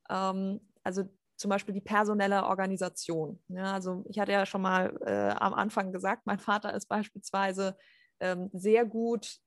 Ähm, 0.09 0.61
also 0.83 1.03
zum 1.37 1.49
Beispiel 1.49 1.73
die 1.73 1.81
personelle 1.81 2.45
Organisation. 2.45 3.43
Ja, 3.47 3.73
also 3.73 4.03
ich 4.07 4.19
hatte 4.19 4.31
ja 4.31 4.45
schon 4.45 4.61
mal 4.61 4.95
äh, 5.05 5.29
am 5.39 5.53
Anfang 5.53 5.91
gesagt, 5.91 6.27
mein 6.27 6.39
Vater 6.39 6.73
ist 6.75 6.87
beispielsweise 6.87 7.77
ähm, 8.19 8.49
sehr 8.53 8.85
gut 8.85 9.39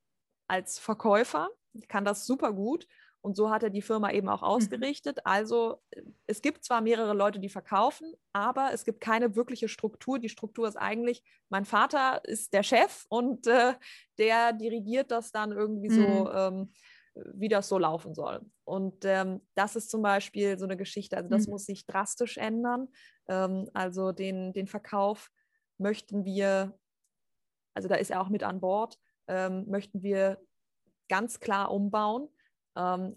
als 0.48 0.78
Verkäufer, 0.78 1.50
kann 1.88 2.04
das 2.04 2.26
super 2.26 2.52
gut 2.52 2.86
und 3.24 3.36
so 3.36 3.48
hat 3.48 3.62
er 3.62 3.70
die 3.70 3.80
Firma 3.80 4.10
eben 4.10 4.28
auch 4.28 4.42
mhm. 4.42 4.48
ausgerichtet. 4.48 5.20
Also 5.24 5.80
es 6.26 6.42
gibt 6.42 6.62
zwar 6.62 6.82
mehrere 6.82 7.14
Leute, 7.14 7.40
die 7.40 7.48
verkaufen, 7.48 8.12
aber 8.34 8.74
es 8.74 8.84
gibt 8.84 9.00
keine 9.00 9.34
wirkliche 9.34 9.66
Struktur. 9.66 10.18
Die 10.18 10.28
Struktur 10.28 10.68
ist 10.68 10.76
eigentlich, 10.76 11.24
mein 11.48 11.64
Vater 11.64 12.22
ist 12.24 12.52
der 12.52 12.62
Chef 12.62 13.06
und 13.08 13.46
äh, 13.46 13.72
der 14.18 14.52
dirigiert 14.52 15.10
das 15.10 15.32
dann 15.32 15.52
irgendwie 15.52 15.88
mhm. 15.88 15.94
so, 15.94 16.32
ähm, 16.32 16.72
wie 17.32 17.48
das 17.48 17.66
so 17.66 17.78
laufen 17.78 18.14
soll. 18.14 18.42
Und 18.64 19.06
ähm, 19.06 19.40
das 19.54 19.74
ist 19.74 19.90
zum 19.90 20.02
Beispiel 20.02 20.58
so 20.58 20.66
eine 20.66 20.76
Geschichte, 20.76 21.16
also 21.16 21.30
das 21.30 21.46
mhm. 21.46 21.52
muss 21.52 21.64
sich 21.64 21.86
drastisch 21.86 22.36
ändern. 22.36 22.88
Ähm, 23.28 23.70
also 23.72 24.12
den, 24.12 24.52
den 24.52 24.66
Verkauf 24.66 25.30
möchten 25.78 26.26
wir, 26.26 26.78
also 27.72 27.88
da 27.88 27.94
ist 27.94 28.10
er 28.10 28.20
auch 28.20 28.28
mit 28.28 28.42
an 28.42 28.60
Bord, 28.60 28.98
ähm, 29.28 29.64
möchten 29.66 30.02
wir 30.02 30.38
ganz 31.08 31.40
klar 31.40 31.70
umbauen 31.70 32.28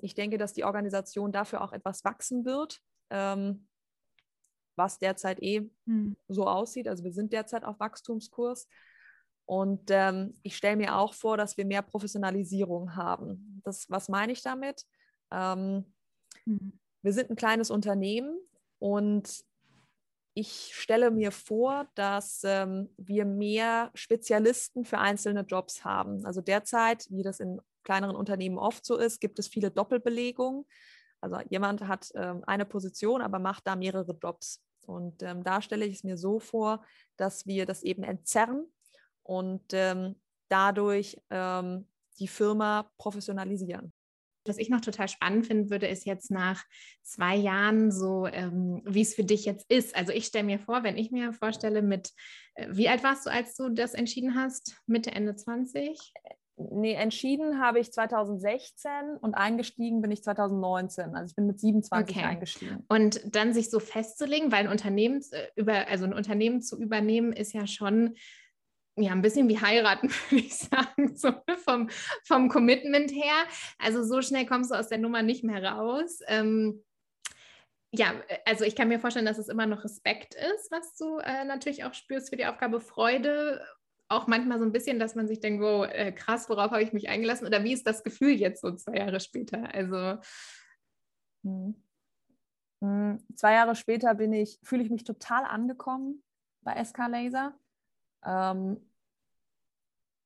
ich 0.01 0.13
denke, 0.13 0.37
dass 0.37 0.53
die 0.53 0.63
Organisation 0.63 1.31
dafür 1.31 1.61
auch 1.61 1.73
etwas 1.73 2.03
wachsen 2.03 2.45
wird, 2.45 2.79
ähm, 3.09 3.67
was 4.75 4.99
derzeit 4.99 5.41
eh 5.41 5.69
mhm. 5.85 6.15
so 6.27 6.47
aussieht. 6.47 6.87
Also 6.87 7.03
wir 7.03 7.11
sind 7.11 7.33
derzeit 7.33 7.63
auf 7.63 7.79
Wachstumskurs. 7.79 8.67
Und 9.45 9.89
ähm, 9.89 10.35
ich 10.43 10.57
stelle 10.57 10.75
mir 10.75 10.97
auch 10.97 11.13
vor, 11.13 11.37
dass 11.37 11.57
wir 11.57 11.65
mehr 11.65 11.81
Professionalisierung 11.81 12.95
haben. 12.95 13.61
Das, 13.63 13.89
was 13.89 14.09
meine 14.09 14.33
ich 14.33 14.43
damit? 14.43 14.85
Ähm, 15.31 15.85
mhm. 16.45 16.79
Wir 17.01 17.13
sind 17.13 17.29
ein 17.29 17.37
kleines 17.37 17.71
Unternehmen 17.71 18.37
und 18.79 19.45
ich 20.33 20.71
stelle 20.75 21.09
mir 21.09 21.31
vor, 21.31 21.87
dass 21.95 22.41
ähm, 22.43 22.89
wir 22.97 23.25
mehr 23.25 23.89
Spezialisten 23.95 24.85
für 24.85 24.99
einzelne 24.99 25.41
Jobs 25.41 25.83
haben. 25.83 26.25
Also 26.25 26.41
derzeit, 26.41 27.07
wie 27.09 27.23
das 27.23 27.39
in 27.39 27.59
kleineren 27.87 28.17
Unternehmen 28.17 28.57
oft 28.57 28.85
so 28.85 28.97
ist, 28.97 29.21
gibt 29.21 29.39
es 29.39 29.47
viele 29.47 29.71
Doppelbelegungen. 29.71 30.65
Also 31.21 31.39
jemand 31.49 31.87
hat 31.87 32.11
ähm, 32.15 32.43
eine 32.45 32.65
Position, 32.65 33.21
aber 33.21 33.39
macht 33.39 33.65
da 33.65 33.77
mehrere 33.77 34.11
Jobs. 34.21 34.61
Und 34.85 35.23
ähm, 35.23 35.43
da 35.43 35.61
stelle 35.61 35.85
ich 35.85 35.95
es 35.95 36.03
mir 36.03 36.17
so 36.17 36.39
vor, 36.39 36.85
dass 37.15 37.45
wir 37.45 37.65
das 37.65 37.83
eben 37.83 38.03
entzerren 38.03 38.65
und 39.23 39.63
ähm, 39.71 40.15
dadurch 40.49 41.17
ähm, 41.29 41.87
die 42.19 42.27
Firma 42.27 42.91
professionalisieren. 42.97 43.93
Was 44.45 44.57
ich 44.57 44.69
noch 44.69 44.81
total 44.81 45.07
spannend 45.07 45.47
finden 45.47 45.69
würde, 45.69 45.87
ist 45.87 46.05
jetzt 46.05 46.29
nach 46.29 46.63
zwei 47.03 47.35
Jahren 47.35 47.91
so, 47.91 48.27
ähm, 48.27 48.81
wie 48.85 49.01
es 49.01 49.13
für 49.13 49.23
dich 49.23 49.45
jetzt 49.45 49.65
ist. 49.69 49.95
Also 49.95 50.11
ich 50.11 50.25
stelle 50.25 50.45
mir 50.45 50.59
vor, 50.59 50.83
wenn 50.83 50.97
ich 50.97 51.11
mir 51.11 51.31
vorstelle, 51.33 51.81
mit, 51.81 52.11
äh, 52.55 52.67
wie 52.69 52.89
alt 52.89 53.03
warst 53.03 53.25
du, 53.25 53.29
als 53.29 53.55
du 53.55 53.69
das 53.69 53.93
entschieden 53.93 54.35
hast? 54.35 54.75
Mitte, 54.87 55.11
Ende 55.11 55.35
20? 55.35 56.13
Nee, 56.59 56.93
entschieden 56.93 57.61
habe 57.61 57.79
ich 57.79 57.93
2016 57.93 58.91
und 59.21 59.35
eingestiegen 59.35 60.01
bin 60.01 60.09
ich 60.09 60.23
2019. 60.23 61.15
Also 61.15 61.29
ich 61.29 61.35
bin 61.35 61.45
mit 61.45 61.59
27 61.59 62.17
okay. 62.17 62.25
eingestiegen. 62.25 62.83
Und 62.87 63.35
dann 63.35 63.53
sich 63.53 63.69
so 63.69 63.79
festzulegen, 63.79 64.51
weil 64.51 64.65
ein 64.65 64.71
Unternehmen 64.71 65.23
äh, 65.31 65.47
über, 65.55 65.87
also 65.87 66.05
ein 66.05 66.15
Unternehmen 66.15 66.61
zu 66.61 66.81
übernehmen, 66.81 67.31
ist 67.31 67.53
ja 67.53 67.67
schon 67.67 68.15
ja, 68.95 69.11
ein 69.11 69.21
bisschen 69.21 69.47
wie 69.47 69.61
heiraten, 69.61 70.09
würde 70.29 70.45
ich 70.45 70.57
sagen, 70.57 71.15
so 71.15 71.31
vom, 71.63 71.89
vom 72.23 72.49
Commitment 72.49 73.11
her. 73.11 73.45
Also 73.77 74.03
so 74.03 74.23
schnell 74.23 74.47
kommst 74.47 74.71
du 74.71 74.75
aus 74.75 74.89
der 74.89 74.97
Nummer 74.97 75.21
nicht 75.21 75.43
mehr 75.43 75.63
raus. 75.63 76.21
Ähm, 76.25 76.83
ja, 77.91 78.15
also 78.45 78.65
ich 78.65 78.75
kann 78.75 78.87
mir 78.87 78.99
vorstellen, 78.99 79.25
dass 79.25 79.37
es 79.37 79.47
immer 79.47 79.65
noch 79.65 79.83
Respekt 79.83 80.33
ist, 80.33 80.71
was 80.71 80.95
du 80.97 81.19
äh, 81.19 81.45
natürlich 81.45 81.83
auch 81.83 81.93
spürst 81.93 82.29
für 82.29 82.35
die 82.35 82.45
Aufgabe, 82.45 82.81
Freude 82.81 83.61
auch 84.09 84.27
manchmal 84.27 84.59
so 84.59 84.65
ein 84.65 84.71
bisschen, 84.71 84.99
dass 84.99 85.15
man 85.15 85.27
sich 85.27 85.39
denkt, 85.39 85.61
wow, 85.61 85.85
äh, 85.85 86.11
krass, 86.11 86.49
worauf 86.49 86.71
habe 86.71 86.83
ich 86.83 86.93
mich 86.93 87.09
eingelassen? 87.09 87.45
Oder 87.45 87.63
wie 87.63 87.73
ist 87.73 87.85
das 87.85 88.03
Gefühl 88.03 88.31
jetzt 88.31 88.61
so 88.61 88.71
zwei 88.75 88.97
Jahre 88.97 89.19
später? 89.19 89.73
Also 89.73 90.19
hm. 91.43 91.75
Hm, 92.81 93.23
zwei 93.35 93.53
Jahre 93.53 93.75
später 93.75 94.13
bin 94.15 94.33
ich, 94.33 94.59
fühle 94.63 94.83
ich 94.83 94.89
mich 94.89 95.03
total 95.03 95.45
angekommen 95.45 96.23
bei 96.61 96.83
SK 96.83 97.07
Laser. 97.07 97.57
Ähm, 98.23 98.91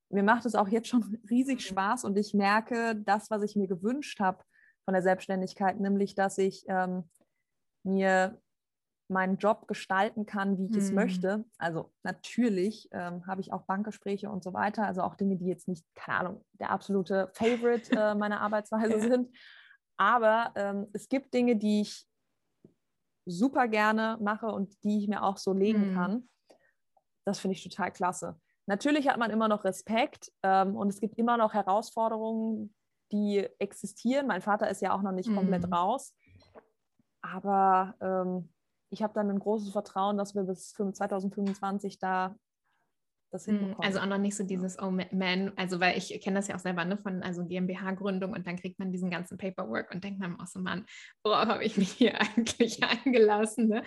mir 0.10 0.24
macht 0.24 0.46
es 0.46 0.56
auch 0.56 0.68
jetzt 0.68 0.90
schon 0.90 1.04
riesig 1.30 1.58
mhm. 1.58 1.74
Spaß 1.74 2.04
und 2.04 2.18
ich 2.18 2.34
merke 2.34 2.96
das, 2.96 3.30
was 3.30 3.44
ich 3.44 3.56
mir 3.56 3.68
gewünscht 3.68 4.20
habe 4.20 4.44
von 4.84 4.94
der 4.94 5.04
Selbstständigkeit, 5.04 5.80
nämlich 5.80 6.16
dass 6.16 6.38
ich 6.38 6.66
ähm, 6.68 7.10
mir 7.84 8.42
meinen 9.12 9.38
Job 9.38 9.68
gestalten 9.68 10.26
kann, 10.26 10.58
wie 10.58 10.66
ich 10.66 10.72
hm. 10.72 10.80
es 10.80 10.92
möchte. 10.92 11.46
Also 11.58 11.92
natürlich 12.04 12.90
ähm, 12.92 13.28
habe 13.28 13.42
ich 13.42 13.54
auch 13.54 13.64
Bankgespräche 13.64 14.30
und 14.30 14.44
so 14.44 14.54
weiter, 14.54 14.86
also 14.86 15.02
auch 15.04 15.16
Dinge, 15.16 15.38
die 15.38 15.46
jetzt 15.46 15.68
nicht, 15.68 15.86
keine 15.96 16.20
Ahnung, 16.20 16.46
der 16.54 16.72
absolute 16.72 17.30
Favorite 17.34 17.96
äh, 17.96 18.16
meiner 18.16 18.42
Arbeitsweise 18.42 18.98
ja. 18.98 19.00
sind. 19.00 19.38
Aber 19.98 20.52
ähm, 20.56 20.88
es 20.94 21.10
gibt 21.10 21.34
Dinge, 21.34 21.58
die 21.58 21.82
ich 21.82 22.08
super 23.26 23.68
gerne 23.68 24.18
mache 24.22 24.48
und 24.48 24.84
die 24.84 25.00
ich 25.00 25.08
mir 25.08 25.24
auch 25.24 25.38
so 25.38 25.54
legen 25.54 25.90
hm. 25.90 25.94
kann. 25.94 26.30
Das 27.26 27.40
finde 27.40 27.56
ich 27.56 27.64
total 27.64 27.92
klasse. 27.92 28.40
Natürlich 28.66 29.08
hat 29.08 29.18
man 29.18 29.30
immer 29.30 29.48
noch 29.48 29.64
Respekt 29.64 30.32
ähm, 30.44 30.76
und 30.76 30.90
es 30.90 31.00
gibt 31.00 31.18
immer 31.18 31.38
noch 31.38 31.54
Herausforderungen, 31.54 32.74
die 33.12 33.48
existieren. 33.60 34.28
Mein 34.28 34.42
Vater 34.42 34.70
ist 34.70 34.82
ja 34.82 34.94
auch 34.94 35.02
noch 35.02 35.12
nicht 35.12 35.28
hm. 35.28 35.36
komplett 35.36 35.72
raus. 35.72 36.16
Aber 37.22 37.96
ähm, 38.02 38.50
ich 38.92 39.02
habe 39.02 39.14
dann 39.14 39.30
ein 39.30 39.40
großes 39.40 39.72
Vertrauen, 39.72 40.18
dass 40.18 40.36
wir 40.36 40.44
bis 40.44 40.74
2025 40.74 41.98
da 41.98 42.36
das 43.32 43.48
hm, 43.48 43.58
hinbekommen. 43.58 43.88
Also 43.88 44.00
auch 44.00 44.06
noch 44.06 44.18
nicht 44.18 44.36
so 44.36 44.44
dieses, 44.44 44.78
oh 44.80 44.92
man, 44.92 45.52
also 45.56 45.80
weil 45.80 45.98
ich 45.98 46.20
kenne 46.22 46.38
das 46.38 46.48
ja 46.48 46.56
auch 46.56 46.60
selber 46.60 46.86
ne, 46.86 46.98
von 46.98 47.24
also 47.24 47.46
GmbH-Gründung 47.46 48.34
und 48.34 48.46
dann 48.46 48.58
kriegt 48.58 48.80
man 48.80 48.92
diesen 48.92 49.10
ganzen 49.10 49.38
Paperwork 49.38 49.94
und 49.94 50.04
denkt 50.04 50.20
man 50.20 50.40
auch 50.40 50.48
so, 50.48 50.60
Mann, 50.60 50.86
worauf 51.24 51.48
habe 51.48 51.64
ich 51.64 51.78
mich 51.78 51.92
hier 51.92 52.20
eigentlich 52.38 52.82
eingelassen? 52.84 53.70
Ne? 53.70 53.84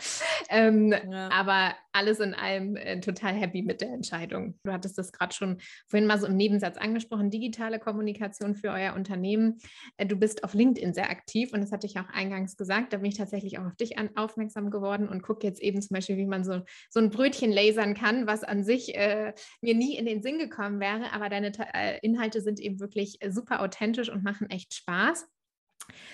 Ähm, 0.48 0.92
ja. 0.92 1.28
Aber 1.30 1.74
alles 1.92 2.20
in 2.20 2.34
allem 2.34 2.76
äh, 2.76 3.00
total 3.00 3.34
happy 3.34 3.62
mit 3.62 3.80
der 3.80 3.90
Entscheidung. 3.90 4.58
Du 4.64 4.72
hattest 4.72 4.98
das 4.98 5.12
gerade 5.12 5.34
schon 5.34 5.58
vorhin 5.86 6.08
mal 6.08 6.18
so 6.18 6.26
im 6.26 6.36
Nebensatz 6.36 6.76
angesprochen, 6.76 7.30
digitale 7.30 7.78
Kommunikation 7.78 8.54
für 8.54 8.70
euer 8.70 8.94
Unternehmen. 8.94 9.58
Äh, 9.96 10.06
du 10.06 10.16
bist 10.16 10.42
auf 10.42 10.54
LinkedIn 10.54 10.94
sehr 10.94 11.10
aktiv 11.10 11.52
und 11.52 11.60
das 11.60 11.70
hatte 11.70 11.86
ich 11.86 11.98
auch 11.98 12.08
eingangs 12.08 12.56
gesagt. 12.56 12.92
Da 12.92 12.96
bin 12.96 13.06
ich 13.06 13.16
tatsächlich 13.16 13.58
auch 13.58 13.66
auf 13.66 13.76
dich 13.76 13.98
an, 13.98 14.10
aufmerksam 14.16 14.70
geworden 14.70 15.08
und 15.08 15.22
gucke 15.22 15.46
jetzt 15.46 15.62
eben 15.62 15.82
zum 15.82 15.94
Beispiel, 15.94 16.16
wie 16.16 16.26
man 16.26 16.44
so, 16.44 16.62
so 16.90 17.00
ein 17.00 17.10
Brötchen 17.10 17.52
lasern 17.52 17.94
kann, 17.94 18.26
was 18.26 18.42
an 18.42 18.64
sich 18.64 18.96
äh, 18.96 19.33
mir 19.60 19.74
nie 19.74 19.96
in 19.96 20.06
den 20.06 20.22
Sinn 20.22 20.38
gekommen 20.38 20.80
wäre. 20.80 21.12
Aber 21.12 21.28
deine 21.28 21.52
äh, 21.74 21.98
Inhalte 22.02 22.40
sind 22.40 22.60
eben 22.60 22.80
wirklich 22.80 23.16
äh, 23.20 23.30
super 23.30 23.62
authentisch 23.62 24.08
und 24.08 24.24
machen 24.24 24.50
echt 24.50 24.74
Spaß. 24.74 25.26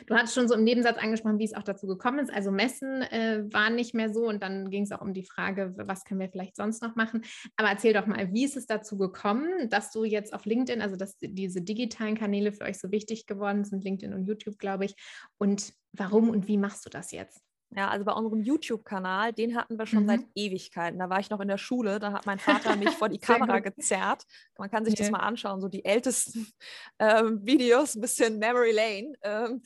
Du 0.06 0.14
hattest 0.14 0.35
schon 0.35 0.48
so 0.48 0.54
im 0.54 0.64
Nebensatz 0.64 0.98
angesprochen, 0.98 1.38
wie 1.38 1.44
es 1.44 1.54
auch 1.54 1.62
dazu 1.62 1.87
gekommen 1.87 2.18
ist. 2.18 2.33
Also 2.33 2.50
Messen 2.50 3.02
äh, 3.02 3.44
waren 3.52 3.76
nicht 3.76 3.94
mehr 3.94 4.12
so 4.12 4.26
und 4.28 4.42
dann 4.42 4.70
ging 4.70 4.83
es 4.83 4.92
auch 4.92 5.00
um 5.00 5.12
die 5.12 5.24
Frage, 5.24 5.74
was 5.76 6.04
können 6.04 6.20
wir 6.20 6.28
vielleicht 6.28 6.56
sonst 6.56 6.83
noch 6.83 6.96
machen. 6.96 7.22
Aber 7.56 7.68
erzähl 7.68 7.92
doch 7.92 8.06
mal, 8.06 8.33
wie 8.33 8.44
ist 8.44 8.56
es 8.56 8.66
dazu 8.66 8.98
gekommen, 8.98 9.68
dass 9.68 9.92
du 9.92 10.04
jetzt 10.04 10.33
auf 10.33 10.44
LinkedIn, 10.44 10.83
also 10.83 10.96
dass 10.96 11.16
diese 11.18 11.62
digitalen 11.62 12.16
Kanäle 12.16 12.52
für 12.52 12.64
euch 12.64 12.78
so 12.78 12.90
wichtig 12.90 13.26
geworden 13.26 13.64
sind, 13.64 13.85
LinkedIn 13.85 14.14
und 14.14 14.24
YouTube, 14.24 14.59
glaube 14.59 14.87
ich. 14.87 14.94
Und 15.38 15.72
warum 15.92 16.30
und 16.30 16.48
wie 16.48 16.59
machst 16.59 16.85
du 16.87 16.90
das 16.90 17.12
jetzt? 17.12 17.40
Ja, 17.76 17.88
also 17.88 18.04
bei 18.04 18.12
unserem 18.12 18.42
YouTube-Kanal, 18.42 19.33
den 19.33 19.56
hatten 19.56 19.78
wir 19.78 19.87
schon 19.87 20.02
mhm. 20.02 20.09
seit 20.09 20.20
Ewigkeiten. 20.35 20.98
Da 20.98 21.09
war 21.09 21.20
ich 21.20 21.30
noch 21.30 21.38
in 21.38 21.46
der 21.46 21.59
Schule, 21.59 22.00
da 22.00 22.12
hat 22.12 22.26
mein 22.26 22.38
Vater 22.68 22.74
mich 22.76 22.90
vor 22.90 23.09
die 23.09 23.18
Kamera 23.18 23.61
gezerrt. 23.61 24.24
Man 24.59 24.70
kann 24.70 24.85
sich 24.85 24.94
yeah. 24.94 25.04
das 25.04 25.12
mal 25.12 25.20
anschauen, 25.20 25.61
so 25.61 25.68
die 25.68 25.85
ältesten 25.85 26.48
ähm, 26.98 27.46
Videos, 27.46 27.94
ein 27.94 28.00
bisschen 28.00 28.38
Memory 28.38 28.72
Lane. 28.72 29.12
Ähm, 29.22 29.62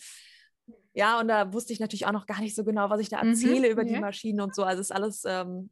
ja, 0.93 1.19
und 1.19 1.29
da 1.29 1.53
wusste 1.53 1.73
ich 1.73 1.81
natürlich 1.81 2.07
auch 2.07 2.13
noch 2.13 2.27
gar 2.27 2.41
nicht 2.41 2.55
so 2.55 2.63
genau, 2.63 2.91
was 2.91 3.01
ich 3.01 3.09
da 3.09 3.23
mhm. 3.23 3.31
erzähle 3.31 3.69
mhm. 3.69 3.73
über 3.73 3.83
yeah. 3.83 3.95
die 3.95 4.01
Maschinen 4.01 4.41
und 4.43 4.55
so. 4.55 4.65
Also 4.65 4.83
ist 4.83 4.93
alles, 4.93 5.25
ähm, 5.25 5.71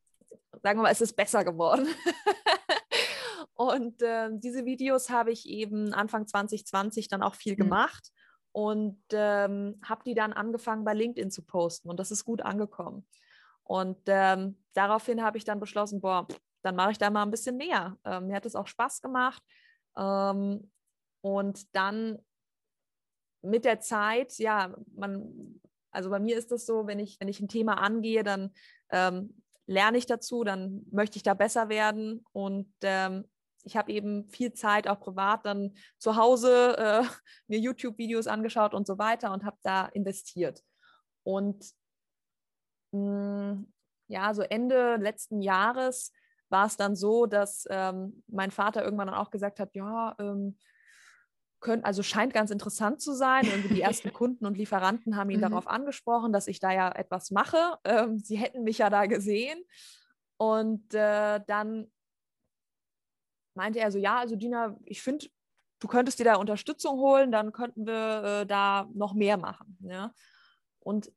sagen 0.62 0.78
wir 0.78 0.84
mal, 0.84 0.92
es 0.92 1.02
ist 1.02 1.14
besser 1.14 1.44
geworden. 1.44 1.86
und 3.54 3.96
ähm, 4.02 4.40
diese 4.40 4.64
Videos 4.64 5.10
habe 5.10 5.32
ich 5.32 5.46
eben 5.46 5.92
Anfang 5.92 6.26
2020 6.26 7.08
dann 7.08 7.22
auch 7.22 7.34
viel 7.34 7.52
mhm. 7.52 7.58
gemacht 7.58 8.10
und 8.52 9.02
ähm, 9.12 9.80
habe 9.82 10.04
die 10.04 10.14
dann 10.14 10.32
angefangen 10.32 10.84
bei 10.84 10.94
LinkedIn 10.94 11.30
zu 11.30 11.42
posten 11.42 11.88
und 11.88 11.98
das 11.98 12.10
ist 12.10 12.24
gut 12.24 12.42
angekommen. 12.42 13.06
Und 13.64 13.98
ähm, 14.06 14.58
daraufhin 14.74 15.22
habe 15.22 15.38
ich 15.38 15.44
dann 15.44 15.60
beschlossen, 15.60 16.00
boah, 16.00 16.26
dann 16.62 16.76
mache 16.76 16.92
ich 16.92 16.98
da 16.98 17.10
mal 17.10 17.22
ein 17.22 17.30
bisschen 17.30 17.56
mehr. 17.56 17.96
Ähm, 18.04 18.26
mir 18.26 18.36
hat 18.36 18.46
es 18.46 18.54
auch 18.54 18.66
Spaß 18.66 19.00
gemacht. 19.00 19.42
Ähm, 19.96 20.70
und 21.22 21.74
dann 21.74 22.18
mit 23.42 23.64
der 23.64 23.80
Zeit, 23.80 24.38
ja, 24.38 24.74
man, 24.94 25.60
also 25.90 26.10
bei 26.10 26.20
mir 26.20 26.36
ist 26.36 26.50
das 26.50 26.66
so, 26.66 26.86
wenn 26.86 26.98
ich, 26.98 27.18
wenn 27.20 27.28
ich 27.28 27.40
ein 27.40 27.48
Thema 27.48 27.74
angehe, 27.74 28.22
dann 28.22 28.52
ähm, 28.90 29.42
lerne 29.66 29.98
ich 29.98 30.06
dazu, 30.06 30.44
dann 30.44 30.84
möchte 30.90 31.16
ich 31.16 31.22
da 31.22 31.34
besser 31.34 31.68
werden 31.68 32.24
und 32.32 32.72
ähm, 32.82 33.24
ich 33.64 33.76
habe 33.76 33.92
eben 33.92 34.28
viel 34.28 34.52
Zeit 34.52 34.88
auch 34.88 35.00
privat 35.00 35.46
dann 35.46 35.74
zu 35.98 36.16
Hause 36.16 36.76
äh, 36.78 37.02
mir 37.46 37.58
YouTube-Videos 37.58 38.26
angeschaut 38.26 38.74
und 38.74 38.86
so 38.86 38.98
weiter 38.98 39.32
und 39.32 39.44
habe 39.44 39.56
da 39.62 39.86
investiert. 39.86 40.62
Und 41.22 41.64
mh, 42.92 43.54
mm, 43.54 43.72
ja, 44.08 44.34
so 44.34 44.42
Ende 44.42 44.96
letzten 44.96 45.40
Jahres 45.40 46.12
war 46.48 46.66
es 46.66 46.76
dann 46.76 46.94
so, 46.94 47.26
dass 47.26 47.66
ähm, 47.70 48.22
mein 48.26 48.50
Vater 48.50 48.84
irgendwann 48.84 49.06
dann 49.06 49.16
auch 49.16 49.30
gesagt 49.30 49.58
hat, 49.58 49.74
ja, 49.74 50.14
ähm, 50.18 50.58
können, 51.60 51.84
also 51.84 52.02
scheint 52.02 52.34
ganz 52.34 52.50
interessant 52.50 53.00
zu 53.00 53.14
sein. 53.14 53.46
Irgendwie 53.46 53.74
die 53.74 53.80
ersten 53.80 54.12
Kunden 54.12 54.44
und 54.44 54.58
Lieferanten 54.58 55.16
haben 55.16 55.30
ihn 55.30 55.38
mhm. 55.38 55.48
darauf 55.48 55.66
angesprochen, 55.66 56.32
dass 56.32 56.48
ich 56.48 56.60
da 56.60 56.72
ja 56.72 56.90
etwas 56.90 57.30
mache. 57.30 57.78
Ähm, 57.84 58.18
sie 58.18 58.36
hätten 58.36 58.64
mich 58.64 58.78
ja 58.78 58.90
da 58.90 59.06
gesehen. 59.06 59.64
Und 60.36 60.92
äh, 60.92 61.40
dann 61.46 61.90
meinte 63.54 63.80
er 63.80 63.90
so, 63.90 63.98
ja, 63.98 64.18
also 64.18 64.36
Dina, 64.36 64.76
ich 64.84 65.02
finde, 65.02 65.26
du 65.80 65.88
könntest 65.88 66.18
dir 66.18 66.24
da 66.24 66.36
Unterstützung 66.36 66.98
holen, 66.98 67.32
dann 67.32 67.52
könnten 67.52 67.86
wir 67.86 68.42
äh, 68.42 68.46
da 68.46 68.88
noch 68.94 69.14
mehr 69.14 69.36
machen. 69.36 69.76
Ja? 69.82 70.14
Und 70.78 71.12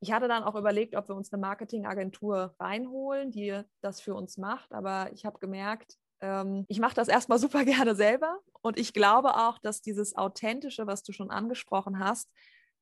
ich 0.00 0.12
hatte 0.12 0.28
dann 0.28 0.44
auch 0.44 0.54
überlegt, 0.54 0.94
ob 0.94 1.08
wir 1.08 1.16
uns 1.16 1.32
eine 1.32 1.40
Marketingagentur 1.40 2.54
reinholen, 2.60 3.30
die 3.30 3.62
das 3.80 4.00
für 4.00 4.14
uns 4.14 4.36
macht. 4.36 4.72
Aber 4.72 5.10
ich 5.12 5.24
habe 5.24 5.38
gemerkt, 5.38 5.96
ähm, 6.20 6.64
ich 6.68 6.78
mache 6.78 6.94
das 6.94 7.08
erstmal 7.08 7.38
super 7.40 7.64
gerne 7.64 7.94
selber. 7.94 8.38
Und 8.60 8.78
ich 8.78 8.92
glaube 8.92 9.36
auch, 9.36 9.58
dass 9.58 9.82
dieses 9.82 10.16
Authentische, 10.16 10.86
was 10.86 11.02
du 11.02 11.12
schon 11.12 11.30
angesprochen 11.30 11.98
hast, 11.98 12.30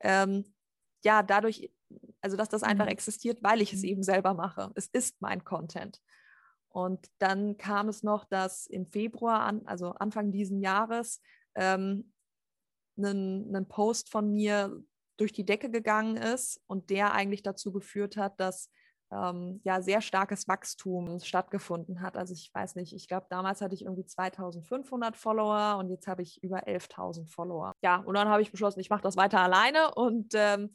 ähm, 0.01 0.45
ja, 1.05 1.23
dadurch, 1.23 1.71
also 2.21 2.37
dass 2.37 2.49
das 2.49 2.63
einfach 2.63 2.85
mhm. 2.85 2.93
existiert, 2.93 3.43
weil 3.43 3.61
ich 3.61 3.73
es 3.73 3.83
mhm. 3.83 3.89
eben 3.89 4.03
selber 4.03 4.35
mache. 4.35 4.71
Es 4.75 4.89
ist 4.89 5.21
mein 5.21 5.45
Content. 5.45 6.01
Und 6.73 7.07
dann 7.19 7.57
kam 7.57 7.89
es 7.89 8.03
noch, 8.03 8.25
dass 8.25 8.67
im 8.67 8.87
Februar, 8.87 9.41
an, 9.41 9.63
also 9.67 9.91
Anfang 9.91 10.33
diesen 10.33 10.61
Jahres, 10.61 11.21
ähm, 11.55 12.13
ein, 12.97 13.67
Post 13.69 14.11
von 14.11 14.33
mir 14.33 14.83
durch 15.17 15.33
die 15.33 15.45
Decke 15.45 15.71
gegangen 15.71 16.17
ist 16.17 16.61
und 16.67 16.91
der 16.91 17.13
eigentlich 17.13 17.43
dazu 17.43 17.73
geführt 17.73 18.17
hat, 18.17 18.39
dass 18.41 18.71
ähm, 19.13 19.61
ja 19.65 19.83
sehr 19.83 20.01
starkes 20.01 20.49
Wachstum 20.49 21.21
stattgefunden 21.21 22.01
hat. 22.01 22.17
Also 22.17 22.33
ich 22.33 22.51
weiß 22.53 22.77
nicht, 22.77 22.95
ich 22.95 23.09
glaube 23.09 23.27
damals 23.29 23.61
hatte 23.61 23.75
ich 23.75 23.85
irgendwie 23.85 24.07
2500 24.07 25.17
Follower 25.17 25.77
und 25.79 25.91
jetzt 25.91 26.07
habe 26.07 26.23
ich 26.23 26.43
über 26.43 26.67
11.000 26.67 27.29
Follower. 27.29 27.73
Ja, 27.83 27.97
und 27.97 28.15
dann 28.15 28.29
habe 28.29 28.43
ich 28.43 28.51
beschlossen, 28.51 28.81
ich 28.81 28.91
mache 28.91 29.03
das 29.03 29.17
weiter 29.17 29.41
alleine 29.41 29.95
und 29.95 30.33
ähm, 30.35 30.73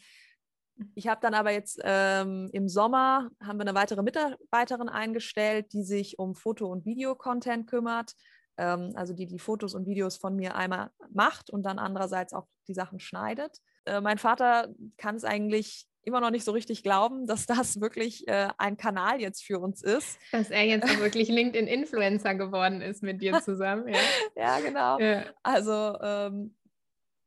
ich 0.96 1.08
habe 1.08 1.20
dann 1.22 1.34
aber 1.34 1.52
jetzt 1.52 1.80
ähm, 1.84 2.50
im 2.54 2.68
Sommer 2.68 3.30
haben 3.42 3.58
wir 3.58 3.66
eine 3.66 3.76
weitere 3.76 4.04
Mitarbeiterin 4.04 4.90
eingestellt, 4.90 5.74
die 5.74 5.84
sich 5.84 6.20
um 6.20 6.36
Foto- 6.36 6.72
und 6.72 6.86
Videocontent 6.86 7.68
kümmert. 7.68 8.14
Ähm, 8.58 8.92
also 8.96 9.14
die 9.14 9.28
die 9.28 9.40
Fotos 9.40 9.74
und 9.74 9.88
Videos 9.88 10.18
von 10.18 10.36
mir 10.36 10.56
einmal 10.56 10.92
macht 11.12 11.50
und 11.50 11.64
dann 11.64 11.80
andererseits 11.80 12.34
auch 12.34 12.48
die 12.68 12.74
Sachen 12.74 13.00
schneidet. 13.00 13.58
Äh, 13.86 14.02
mein 14.02 14.18
Vater 14.18 14.70
kann 14.98 15.16
es 15.16 15.24
eigentlich 15.24 15.88
immer 16.08 16.22
noch 16.22 16.32
nicht 16.32 16.46
so 16.46 16.54
richtig 16.54 16.84
glauben, 16.84 17.28
dass 17.28 17.46
das 17.46 17.82
wirklich 17.82 18.28
äh, 18.28 18.48
ein 18.58 18.78
Kanal 18.78 19.20
jetzt 19.20 19.44
für 19.44 19.60
uns 19.60 19.84
ist. 19.84 20.18
Dass 20.32 20.50
er 20.50 20.64
jetzt 20.64 20.88
wirklich 21.00 21.28
LinkedIn-Influencer 21.28 22.36
geworden 22.36 22.82
ist 22.82 23.04
mit 23.04 23.22
dir 23.22 23.42
zusammen. 23.44 23.90
Ja, 23.90 24.00
ja 24.36 24.60
genau. 24.60 25.00
Ja. 25.00 25.26
Also 25.44 25.98
ähm, 26.02 26.56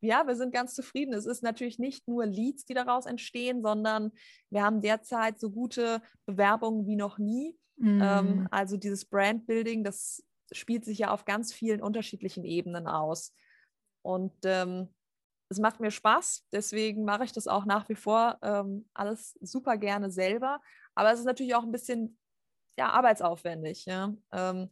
ja, 0.01 0.27
wir 0.27 0.35
sind 0.35 0.53
ganz 0.53 0.75
zufrieden. 0.75 1.15
Es 1.15 1.27
ist 1.27 1.43
natürlich 1.43 1.79
nicht 1.79 2.09
nur 2.09 2.27
Leads, 2.27 2.65
die 2.65 2.75
daraus 2.75 3.07
entstehen, 3.07 3.63
sondern 3.63 4.13
wir 4.51 4.63
haben 4.63 4.81
derzeit 4.81 5.39
so 5.39 5.51
gute 5.51 6.03
Bewerbungen 6.27 6.87
wie 6.87 6.97
noch 6.97 7.19
nie. 7.19 7.57
Mm. 7.77 8.01
Ähm, 8.03 8.37
mhm. 8.37 8.49
also 8.51 8.77
dieses 8.77 9.05
Brandbuilding, 9.05 9.85
das 9.85 10.23
spielt 10.53 10.85
sich 10.85 10.99
ja 10.99 11.11
auf 11.11 11.25
ganz 11.25 11.53
vielen 11.53 11.83
unterschiedlichen 11.83 12.45
Ebenen 12.45 12.87
aus. 12.87 13.35
Und 14.03 14.35
ähm, 14.45 14.89
es 15.51 15.59
macht 15.59 15.81
mir 15.81 15.91
Spaß, 15.91 16.47
deswegen 16.53 17.05
mache 17.05 17.25
ich 17.25 17.33
das 17.33 17.49
auch 17.49 17.65
nach 17.65 17.89
wie 17.89 17.95
vor 17.97 18.39
ähm, 18.43 18.89
alles 18.95 19.37
super 19.41 19.77
gerne 19.77 20.11
selber. 20.11 20.61
Aber 20.95 21.13
es 21.13 21.19
ist 21.19 21.25
natürlich 21.25 21.55
auch 21.55 21.65
ein 21.65 21.73
bisschen 21.73 22.19
ja, 22.79 22.91
arbeitsaufwendig. 22.91 23.85
Ja? 23.87 24.15
Ähm, 24.33 24.71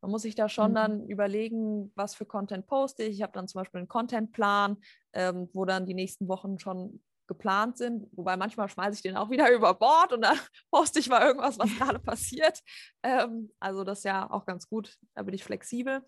man 0.00 0.10
muss 0.10 0.22
sich 0.22 0.34
da 0.34 0.48
schon 0.48 0.70
mhm. 0.70 0.74
dann 0.74 1.06
überlegen, 1.06 1.92
was 1.94 2.14
für 2.14 2.24
Content 2.26 2.66
poste 2.66 3.04
ich. 3.04 3.16
Ich 3.16 3.22
habe 3.22 3.32
dann 3.32 3.48
zum 3.48 3.60
Beispiel 3.60 3.78
einen 3.78 3.88
Contentplan, 3.88 4.78
ähm, 5.12 5.48
wo 5.52 5.64
dann 5.64 5.86
die 5.86 5.94
nächsten 5.94 6.28
Wochen 6.28 6.58
schon 6.58 7.02
geplant 7.26 7.78
sind. 7.78 8.08
Wobei 8.12 8.36
manchmal 8.36 8.68
schmeiße 8.68 8.96
ich 8.96 9.02
den 9.02 9.16
auch 9.16 9.30
wieder 9.30 9.50
über 9.54 9.74
Bord 9.74 10.12
und 10.12 10.22
dann 10.22 10.36
poste 10.70 10.98
ich 10.98 11.08
mal 11.08 11.22
irgendwas, 11.22 11.58
was 11.58 11.70
gerade 11.76 11.98
passiert. 12.00 12.60
Ähm, 13.02 13.52
also 13.60 13.84
das 13.84 13.98
ist 13.98 14.04
ja 14.04 14.30
auch 14.30 14.46
ganz 14.46 14.68
gut. 14.68 14.96
Da 15.14 15.22
bin 15.22 15.34
ich 15.34 15.44
flexibel. 15.44 16.04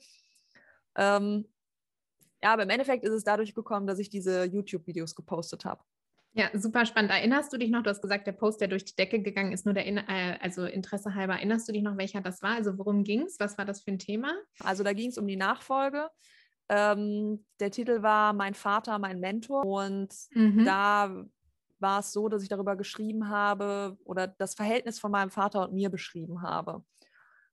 Ähm, 0.96 1.48
ja, 2.42 2.52
aber 2.52 2.64
im 2.64 2.70
Endeffekt 2.70 3.05
ist 3.05 3.12
es 3.12 3.24
dadurch 3.24 3.55
gekommen, 3.55 3.87
dass 3.87 4.00
ich 4.00 4.11
diese 4.11 4.44
YouTube-Videos 4.44 5.14
gepostet 5.14 5.64
habe. 5.64 5.83
Ja, 6.35 6.49
super 6.55 6.87
spannend. 6.87 7.11
Erinnerst 7.11 7.53
du 7.53 7.59
dich 7.59 7.71
noch, 7.71 7.83
du 7.83 7.90
hast 7.90 8.01
gesagt, 8.01 8.27
der 8.27 8.33
Post, 8.33 8.61
der 8.62 8.68
durch 8.68 8.87
die 8.87 8.97
Decke 8.97 9.21
gegangen 9.21 9.53
ist, 9.53 9.66
nur 9.66 9.75
der, 9.75 9.87
äh, 9.87 10.38
also 10.40 10.64
Interesse 10.64 11.14
halber, 11.14 11.35
erinnerst 11.35 11.68
du 11.68 11.73
dich 11.73 11.83
noch, 11.83 11.99
welcher 11.99 12.23
das 12.23 12.42
war? 12.42 12.57
Also 12.57 12.79
worum 12.79 13.05
ging 13.05 13.23
es? 13.23 13.38
Was 13.38 13.59
war 13.59 13.66
das 13.66 13.83
für 13.83 13.90
ein 13.90 13.99
Thema? 13.99 14.33
Also 14.61 14.83
da 14.83 14.95
ging 14.95 15.11
es 15.11 15.18
um 15.18 15.27
die 15.27 15.37
Nachfolge. 15.37 16.09
Ähm, 16.71 17.45
der 17.61 17.71
Titel 17.71 18.03
war 18.03 18.33
Mein 18.33 18.55
Vater, 18.55 18.99
mein 18.99 19.21
Mentor. 19.21 19.66
Und 19.66 20.14
mhm. 20.33 20.64
da 20.64 21.25
war 21.81 22.01
es 22.01 22.12
so, 22.12 22.31
dass 22.31 22.42
ich 22.42 22.49
darüber 22.49 22.77
geschrieben 22.77 23.29
habe 23.29 23.99
oder 24.05 24.27
das 24.27 24.55
Verhältnis 24.55 24.99
von 24.99 25.11
meinem 25.11 25.31
Vater 25.31 25.68
und 25.68 25.75
mir 25.75 25.90
beschrieben 25.90 26.40
habe. 26.40 26.83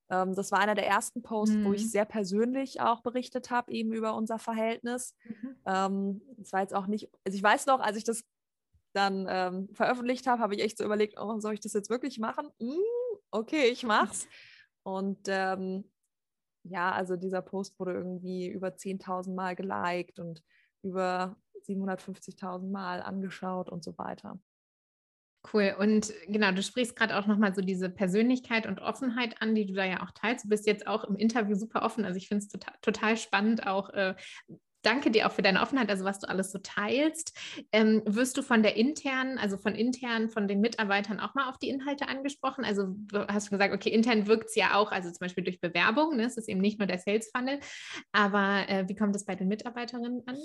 Ähm, 0.09 0.35
das 0.35 0.53
war 0.53 0.59
einer 0.59 0.75
der 0.75 0.87
ersten 0.87 1.21
Posts, 1.21 1.57
mhm. 1.57 1.65
wo 1.65 1.73
ich 1.73 1.83
mhm. 1.83 1.89
sehr 1.89 2.05
persönlich 2.05 2.79
auch 2.79 3.01
berichtet 3.01 3.51
habe, 3.51 3.73
eben 3.73 3.91
über 3.91 4.15
unser 4.15 4.39
Verhältnis. 4.39 5.15
Mhm. 5.25 5.55
Ähm, 5.65 6.21
das 6.37 6.53
war 6.53 6.61
jetzt 6.61 6.73
auch 6.73 6.87
nicht, 6.87 7.09
also 7.25 7.35
ich 7.35 7.43
weiß 7.43 7.65
noch, 7.65 7.81
als 7.81 7.97
ich 7.97 8.05
das 8.05 8.23
dann 8.93 9.27
ähm, 9.29 9.69
veröffentlicht 9.73 10.27
habe, 10.27 10.41
habe 10.41 10.55
ich 10.55 10.61
echt 10.61 10.77
so 10.77 10.83
überlegt, 10.83 11.19
oh, 11.19 11.39
soll 11.39 11.53
ich 11.53 11.59
das 11.59 11.73
jetzt 11.73 11.89
wirklich 11.89 12.19
machen? 12.19 12.49
Mm, 12.59 13.17
okay, 13.31 13.65
ich 13.69 13.83
mach's. 13.83 14.27
Und 14.83 15.19
ähm, 15.27 15.83
ja, 16.63 16.91
also 16.91 17.15
dieser 17.15 17.41
Post 17.41 17.79
wurde 17.79 17.93
irgendwie 17.93 18.47
über 18.47 18.69
10.000 18.69 19.33
Mal 19.35 19.55
geliked 19.55 20.19
und 20.19 20.43
über 20.83 21.37
750.000 21.67 22.71
Mal 22.71 23.01
angeschaut 23.01 23.69
und 23.69 23.83
so 23.83 23.97
weiter. 23.97 24.39
Cool. 25.53 25.73
Und 25.79 26.13
genau, 26.27 26.51
du 26.51 26.61
sprichst 26.61 26.97
gerade 26.97 27.17
auch 27.17 27.25
nochmal 27.25 27.55
so 27.55 27.61
diese 27.61 27.89
Persönlichkeit 27.89 28.67
und 28.67 28.81
Offenheit 28.81 29.41
an, 29.41 29.55
die 29.55 29.65
du 29.65 29.73
da 29.73 29.85
ja 29.85 30.03
auch 30.03 30.11
teilst. 30.11 30.45
Du 30.45 30.49
bist 30.49 30.67
jetzt 30.67 30.85
auch 30.85 31.05
im 31.05 31.15
Interview 31.15 31.55
super 31.55 31.83
offen. 31.83 32.03
Also 32.03 32.17
ich 32.17 32.27
finde 32.27 32.43
es 32.43 32.49
total, 32.49 32.73
total 32.81 33.15
spannend, 33.15 33.65
auch 33.65 33.89
äh, 33.91 34.15
danke 34.81 35.11
dir 35.11 35.27
auch 35.27 35.31
für 35.31 35.41
deine 35.41 35.61
Offenheit, 35.61 35.89
also 35.89 36.05
was 36.05 36.19
du 36.19 36.29
alles 36.29 36.51
so 36.51 36.59
teilst. 36.59 37.37
Ähm, 37.71 38.01
wirst 38.05 38.37
du 38.37 38.41
von 38.41 38.63
der 38.63 38.75
internen, 38.75 39.37
also 39.37 39.57
von 39.57 39.75
intern, 39.75 40.29
von 40.29 40.47
den 40.47 40.61
Mitarbeitern 40.61 41.19
auch 41.19 41.33
mal 41.35 41.49
auf 41.49 41.57
die 41.57 41.69
Inhalte 41.69 42.07
angesprochen? 42.07 42.65
Also 42.65 42.87
du 42.87 43.27
hast 43.27 43.49
gesagt, 43.49 43.73
okay, 43.73 43.89
intern 43.89 44.27
wirkt 44.27 44.49
es 44.49 44.55
ja 44.55 44.75
auch, 44.75 44.91
also 44.91 45.09
zum 45.09 45.19
Beispiel 45.19 45.43
durch 45.43 45.59
Bewerbung, 45.59 46.15
ne? 46.15 46.23
es 46.23 46.37
ist 46.37 46.49
eben 46.49 46.61
nicht 46.61 46.79
nur 46.79 46.87
der 46.87 46.99
Sales 46.99 47.29
Funnel, 47.35 47.59
aber 48.11 48.67
äh, 48.69 48.87
wie 48.87 48.95
kommt 48.95 49.15
es 49.15 49.25
bei 49.25 49.35
den 49.35 49.47
Mitarbeiterinnen 49.47 50.23
an? 50.25 50.37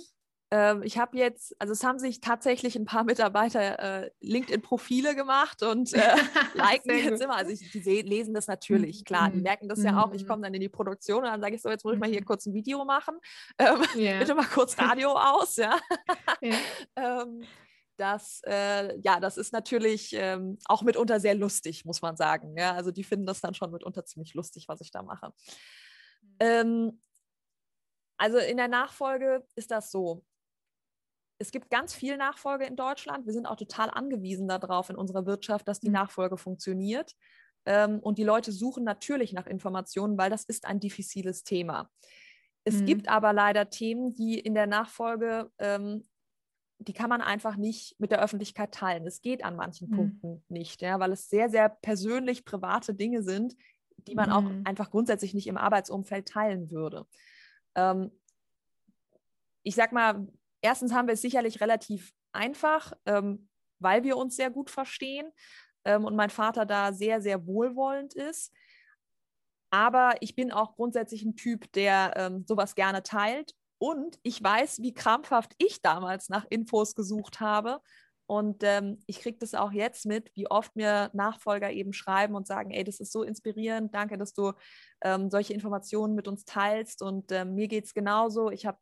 Ähm, 0.54 0.84
ich 0.84 0.98
habe 0.98 1.18
jetzt, 1.18 1.56
also 1.58 1.72
es 1.72 1.82
haben 1.82 1.98
sich 1.98 2.20
tatsächlich 2.20 2.76
ein 2.76 2.84
paar 2.84 3.02
Mitarbeiter 3.04 4.04
äh, 4.04 4.10
LinkedIn-Profile 4.20 5.16
gemacht 5.16 5.64
und 5.64 5.92
äh, 5.94 5.98
liken 6.54 6.96
jetzt 6.96 7.20
immer. 7.20 7.34
Also 7.34 7.50
ich, 7.50 7.72
die 7.72 7.80
lesen 8.02 8.34
das 8.34 8.46
natürlich, 8.46 9.04
klar, 9.04 9.30
die 9.30 9.38
mhm. 9.38 9.42
merken 9.42 9.68
das 9.68 9.82
ja 9.82 10.00
auch. 10.00 10.12
Ich 10.12 10.22
mhm. 10.22 10.28
komme 10.28 10.42
dann 10.42 10.54
in 10.54 10.60
die 10.60 10.68
Produktion 10.68 11.24
und 11.24 11.24
dann 11.24 11.40
sage 11.40 11.56
ich 11.56 11.62
so, 11.62 11.70
jetzt 11.70 11.84
muss 11.84 11.94
ich 11.94 12.00
mal 12.00 12.08
hier 12.08 12.20
mhm. 12.20 12.26
kurz 12.26 12.46
ein 12.46 12.54
Video 12.54 12.84
machen. 12.84 13.18
Ähm, 13.58 13.82
yeah. 13.94 14.18
Bitte 14.18 14.34
mal 14.34 14.46
kurz 14.46 14.76
Radio 14.78 15.12
aus, 15.12 15.56
ja. 15.56 15.78
ja. 16.40 16.56
ähm, 16.96 17.42
das, 17.96 18.40
äh, 18.46 18.98
ja, 19.00 19.20
das 19.20 19.36
ist 19.36 19.52
natürlich 19.52 20.12
ähm, 20.12 20.58
auch 20.64 20.82
mitunter 20.82 21.20
sehr 21.20 21.34
lustig, 21.34 21.84
muss 21.84 22.02
man 22.02 22.16
sagen. 22.16 22.56
Ja, 22.56 22.72
also 22.72 22.90
die 22.90 23.04
finden 23.04 23.26
das 23.26 23.40
dann 23.40 23.54
schon 23.54 23.70
mitunter 23.70 24.04
ziemlich 24.04 24.34
lustig, 24.34 24.66
was 24.68 24.80
ich 24.80 24.90
da 24.90 25.02
mache. 25.02 25.32
Ähm, 26.40 27.00
also 28.16 28.38
in 28.38 28.56
der 28.56 28.68
Nachfolge 28.68 29.46
ist 29.54 29.70
das 29.70 29.90
so 29.90 30.24
es 31.38 31.50
gibt 31.50 31.70
ganz 31.70 31.94
viel 31.94 32.16
Nachfolge 32.16 32.64
in 32.64 32.76
Deutschland. 32.76 33.26
Wir 33.26 33.32
sind 33.32 33.46
auch 33.46 33.56
total 33.56 33.90
angewiesen 33.90 34.48
darauf 34.48 34.90
in 34.90 34.96
unserer 34.96 35.26
Wirtschaft, 35.26 35.66
dass 35.68 35.80
die 35.80 35.88
mhm. 35.88 35.94
Nachfolge 35.94 36.36
funktioniert. 36.36 37.14
Ähm, 37.66 37.98
und 38.00 38.18
die 38.18 38.24
Leute 38.24 38.52
suchen 38.52 38.84
natürlich 38.84 39.32
nach 39.32 39.46
Informationen, 39.46 40.16
weil 40.18 40.30
das 40.30 40.44
ist 40.44 40.66
ein 40.66 40.80
diffiziles 40.80 41.44
Thema. 41.44 41.90
Es 42.64 42.80
mhm. 42.80 42.86
gibt 42.86 43.08
aber 43.08 43.32
leider 43.32 43.70
Themen, 43.70 44.14
die 44.14 44.38
in 44.38 44.54
der 44.54 44.66
Nachfolge, 44.66 45.50
ähm, 45.58 46.04
die 46.78 46.92
kann 46.92 47.08
man 47.08 47.20
einfach 47.20 47.56
nicht 47.56 47.98
mit 47.98 48.10
der 48.10 48.22
Öffentlichkeit 48.22 48.72
teilen. 48.72 49.06
Es 49.06 49.22
geht 49.22 49.44
an 49.44 49.56
manchen 49.56 49.90
mhm. 49.90 49.96
Punkten 49.96 50.44
nicht, 50.48 50.82
ja, 50.82 51.00
weil 51.00 51.12
es 51.12 51.28
sehr, 51.28 51.48
sehr 51.48 51.68
persönlich 51.68 52.44
private 52.44 52.94
Dinge 52.94 53.22
sind, 53.22 53.56
die 53.96 54.14
man 54.14 54.30
auch 54.30 54.42
mhm. 54.42 54.62
einfach 54.64 54.90
grundsätzlich 54.90 55.34
nicht 55.34 55.46
im 55.46 55.56
Arbeitsumfeld 55.56 56.28
teilen 56.28 56.70
würde. 56.70 57.06
Ähm, 57.74 58.10
ich 59.62 59.74
sag 59.74 59.92
mal, 59.92 60.26
erstens 60.64 60.92
haben 60.94 61.06
wir 61.06 61.14
es 61.14 61.20
sicherlich 61.20 61.60
relativ 61.60 62.12
einfach, 62.32 62.94
ähm, 63.06 63.48
weil 63.78 64.02
wir 64.02 64.16
uns 64.16 64.34
sehr 64.34 64.50
gut 64.50 64.70
verstehen 64.70 65.30
ähm, 65.84 66.04
und 66.04 66.16
mein 66.16 66.30
Vater 66.30 66.64
da 66.64 66.92
sehr, 66.92 67.20
sehr 67.20 67.46
wohlwollend 67.46 68.14
ist. 68.14 68.52
Aber 69.70 70.14
ich 70.20 70.34
bin 70.34 70.52
auch 70.52 70.74
grundsätzlich 70.74 71.22
ein 71.24 71.36
Typ, 71.36 71.70
der 71.72 72.14
ähm, 72.16 72.44
sowas 72.46 72.74
gerne 72.74 73.02
teilt. 73.02 73.54
Und 73.78 74.18
ich 74.22 74.42
weiß, 74.42 74.80
wie 74.80 74.94
krampfhaft 74.94 75.52
ich 75.58 75.82
damals 75.82 76.28
nach 76.28 76.46
Infos 76.48 76.94
gesucht 76.94 77.40
habe. 77.40 77.80
Und 78.26 78.62
ähm, 78.62 79.00
ich 79.06 79.20
kriege 79.20 79.36
das 79.38 79.52
auch 79.54 79.72
jetzt 79.72 80.06
mit, 80.06 80.30
wie 80.34 80.50
oft 80.50 80.74
mir 80.76 81.10
Nachfolger 81.12 81.70
eben 81.72 81.92
schreiben 81.92 82.34
und 82.36 82.46
sagen, 82.46 82.70
ey, 82.70 82.84
das 82.84 83.00
ist 83.00 83.12
so 83.12 83.22
inspirierend, 83.22 83.94
danke, 83.94 84.16
dass 84.16 84.32
du 84.32 84.52
ähm, 85.02 85.28
solche 85.28 85.52
Informationen 85.52 86.14
mit 86.14 86.26
uns 86.26 86.46
teilst. 86.46 87.02
Und 87.02 87.32
ähm, 87.32 87.54
mir 87.54 87.68
geht 87.68 87.84
es 87.84 87.92
genauso. 87.92 88.50
Ich 88.50 88.64
habe 88.64 88.78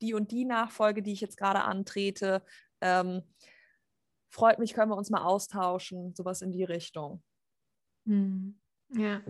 die 0.00 0.14
und 0.14 0.30
die 0.30 0.44
Nachfolge, 0.44 1.02
die 1.02 1.12
ich 1.12 1.20
jetzt 1.20 1.36
gerade 1.36 1.62
antrete. 1.62 2.42
Ähm, 2.80 3.22
freut 4.30 4.58
mich, 4.58 4.74
können 4.74 4.90
wir 4.90 4.96
uns 4.96 5.10
mal 5.10 5.22
austauschen, 5.22 6.14
sowas 6.14 6.42
in 6.42 6.52
die 6.52 6.64
Richtung. 6.64 7.22
Hm. 8.06 8.58
Ja. 8.90 9.20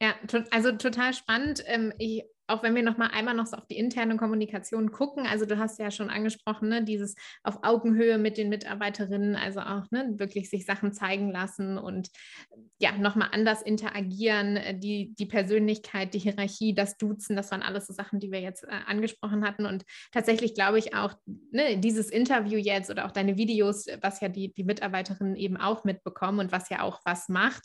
Ja, 0.00 0.14
also 0.50 0.72
total 0.72 1.14
spannend. 1.14 1.62
Ähm, 1.66 1.92
ich 1.98 2.24
auch 2.46 2.62
wenn 2.62 2.74
wir 2.74 2.82
noch 2.82 2.98
mal 2.98 3.08
einmal 3.08 3.34
noch 3.34 3.46
so 3.46 3.56
auf 3.56 3.66
die 3.66 3.78
interne 3.78 4.16
Kommunikation 4.16 4.92
gucken, 4.92 5.26
also 5.26 5.46
du 5.46 5.58
hast 5.58 5.78
ja 5.78 5.90
schon 5.90 6.10
angesprochen, 6.10 6.68
ne, 6.68 6.84
dieses 6.84 7.14
auf 7.42 7.60
Augenhöhe 7.62 8.18
mit 8.18 8.36
den 8.36 8.50
Mitarbeiterinnen, 8.50 9.34
also 9.34 9.60
auch 9.60 9.90
ne, 9.90 10.14
wirklich 10.18 10.50
sich 10.50 10.66
Sachen 10.66 10.92
zeigen 10.92 11.30
lassen 11.30 11.78
und 11.78 12.10
ja, 12.78 12.92
noch 12.98 13.14
mal 13.14 13.28
anders 13.32 13.62
interagieren, 13.62 14.56
äh, 14.56 14.78
die, 14.78 15.14
die 15.18 15.26
Persönlichkeit, 15.26 16.12
die 16.12 16.18
Hierarchie, 16.18 16.74
das 16.74 16.98
Duzen, 16.98 17.34
das 17.34 17.50
waren 17.50 17.62
alles 17.62 17.86
so 17.86 17.94
Sachen, 17.94 18.20
die 18.20 18.30
wir 18.30 18.40
jetzt 18.40 18.64
äh, 18.64 18.68
angesprochen 18.86 19.44
hatten 19.44 19.64
und 19.64 19.84
tatsächlich 20.12 20.54
glaube 20.54 20.78
ich 20.78 20.94
auch, 20.94 21.14
ne, 21.50 21.78
dieses 21.78 22.10
Interview 22.10 22.58
jetzt 22.58 22.90
oder 22.90 23.06
auch 23.06 23.12
deine 23.12 23.38
Videos, 23.38 23.86
was 24.02 24.20
ja 24.20 24.28
die, 24.28 24.52
die 24.52 24.64
Mitarbeiterinnen 24.64 25.36
eben 25.36 25.56
auch 25.56 25.84
mitbekommen 25.84 26.40
und 26.40 26.52
was 26.52 26.68
ja 26.68 26.82
auch 26.82 27.00
was 27.04 27.30
macht, 27.30 27.64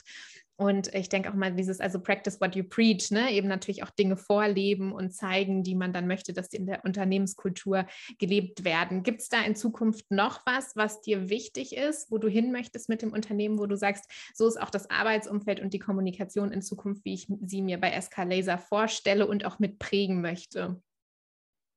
und 0.60 0.94
ich 0.94 1.08
denke 1.08 1.30
auch 1.30 1.36
mal 1.36 1.54
dieses, 1.54 1.80
also 1.80 2.02
practice 2.02 2.42
what 2.42 2.54
you 2.54 2.66
preach, 2.66 3.12
ne? 3.12 3.32
eben 3.32 3.48
natürlich 3.48 3.82
auch 3.82 3.92
Dinge 3.92 4.18
vorleben 4.18 4.92
und 4.92 5.12
zeigen, 5.12 5.64
die 5.64 5.74
man 5.74 5.94
dann 5.94 6.06
möchte, 6.06 6.34
dass 6.34 6.50
die 6.50 6.58
in 6.58 6.66
der 6.66 6.84
Unternehmenskultur 6.84 7.86
gelebt 8.18 8.66
werden. 8.66 9.02
Gibt 9.02 9.22
es 9.22 9.30
da 9.30 9.42
in 9.42 9.56
Zukunft 9.56 10.12
noch 10.12 10.46
was, 10.46 10.76
was 10.76 11.00
dir 11.00 11.30
wichtig 11.30 11.78
ist, 11.78 12.12
wo 12.12 12.18
du 12.18 12.28
hin 12.28 12.52
möchtest 12.52 12.90
mit 12.90 13.02
dem 13.02 13.14
Unternehmen, 13.14 13.58
wo 13.58 13.68
du 13.68 13.78
sagst, 13.78 14.12
so 14.34 14.50
ist 14.50 14.62
auch 14.62 14.70
das 14.70 14.90
Arbeitsumfeld 14.90 15.62
und 15.62 15.74
die 15.74 15.80
Kommunikation 15.80 16.52
in 16.52 16.62
Zukunft, 16.62 17.06
wie 17.06 17.14
ich 17.14 17.32
sie 17.46 17.62
mir 17.62 17.80
bei 17.80 17.98
SK 17.98 18.26
Laser 18.26 18.58
vorstelle 18.58 19.28
und 19.28 19.46
auch 19.46 19.60
mitprägen 19.60 20.20
möchte? 20.20 20.82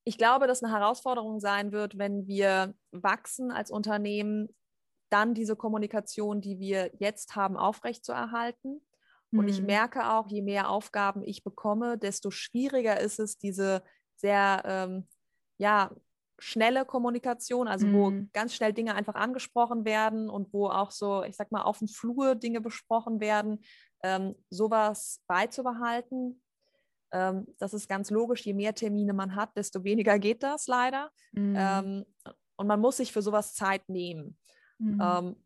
Ich 0.03 0.19
glaube, 0.19 0.49
dass 0.49 0.61
eine 0.61 0.73
Herausforderung 0.73 1.39
sein 1.39 1.71
wird, 1.71 1.99
wenn 1.99 2.27
wir 2.27 2.75
wachsen 2.91 3.53
als 3.53 3.71
Unternehmen, 3.71 4.49
dann 5.13 5.35
diese 5.35 5.57
Kommunikation, 5.57 6.41
die 6.41 6.59
wir 6.59 6.91
jetzt 6.99 7.37
haben, 7.37 7.57
aufrechtzuerhalten. 7.57 8.81
Und 9.31 9.49
ich 9.49 9.61
mhm. 9.61 9.67
merke 9.67 10.11
auch, 10.11 10.29
je 10.29 10.43
mehr 10.43 10.69
Aufgaben 10.69 11.23
ich 11.23 11.43
bekomme, 11.43 11.97
desto 11.97 12.31
schwieriger 12.31 13.01
ist 13.01 13.19
es, 13.19 13.39
diese 13.39 13.83
sehr 14.17 14.63
ähm, 14.67 15.09
ja, 15.57 15.91
schnelle 16.39 16.85
Kommunikation, 16.85 17.69
also 17.69 17.87
mhm. 17.87 17.95
wo 17.95 18.13
ganz 18.33 18.55
schnell 18.55 18.73
Dinge 18.73 18.95
einfach 18.95 19.15
angesprochen 19.15 19.85
werden 19.85 20.29
und 20.29 20.53
wo 20.53 20.67
auch 20.69 20.91
so, 20.91 21.23
ich 21.25 21.37
sag 21.37 21.53
mal, 21.53 21.63
auf 21.63 21.79
dem 21.79 21.89
Flur 21.89 22.35
Dinge 22.35 22.61
besprochen 22.61 23.21
werden, 23.21 23.61
ähm, 24.03 24.35
sowas 24.51 25.23
beizubehalten. 25.29 26.43
Ähm, 27.13 27.47
das 27.59 27.75
ist 27.75 27.89
ganz 27.89 28.11
logisch, 28.11 28.45
je 28.45 28.55
mehr 28.55 28.75
Termine 28.75 29.13
man 29.13 29.35
hat, 29.35 29.57
desto 29.57 29.85
weniger 29.85 30.19
geht 30.19 30.43
das 30.43 30.67
leider. 30.67 31.11
Mhm. 31.33 31.55
Ähm, 31.57 32.05
und 32.57 32.67
man 32.67 32.81
muss 32.81 32.99
sich 32.99 33.13
für 33.13 33.23
sowas 33.23 33.55
Zeit 33.55 33.89
nehmen. 33.89 34.37
Mhm. 34.83 35.01
Ähm, 35.01 35.37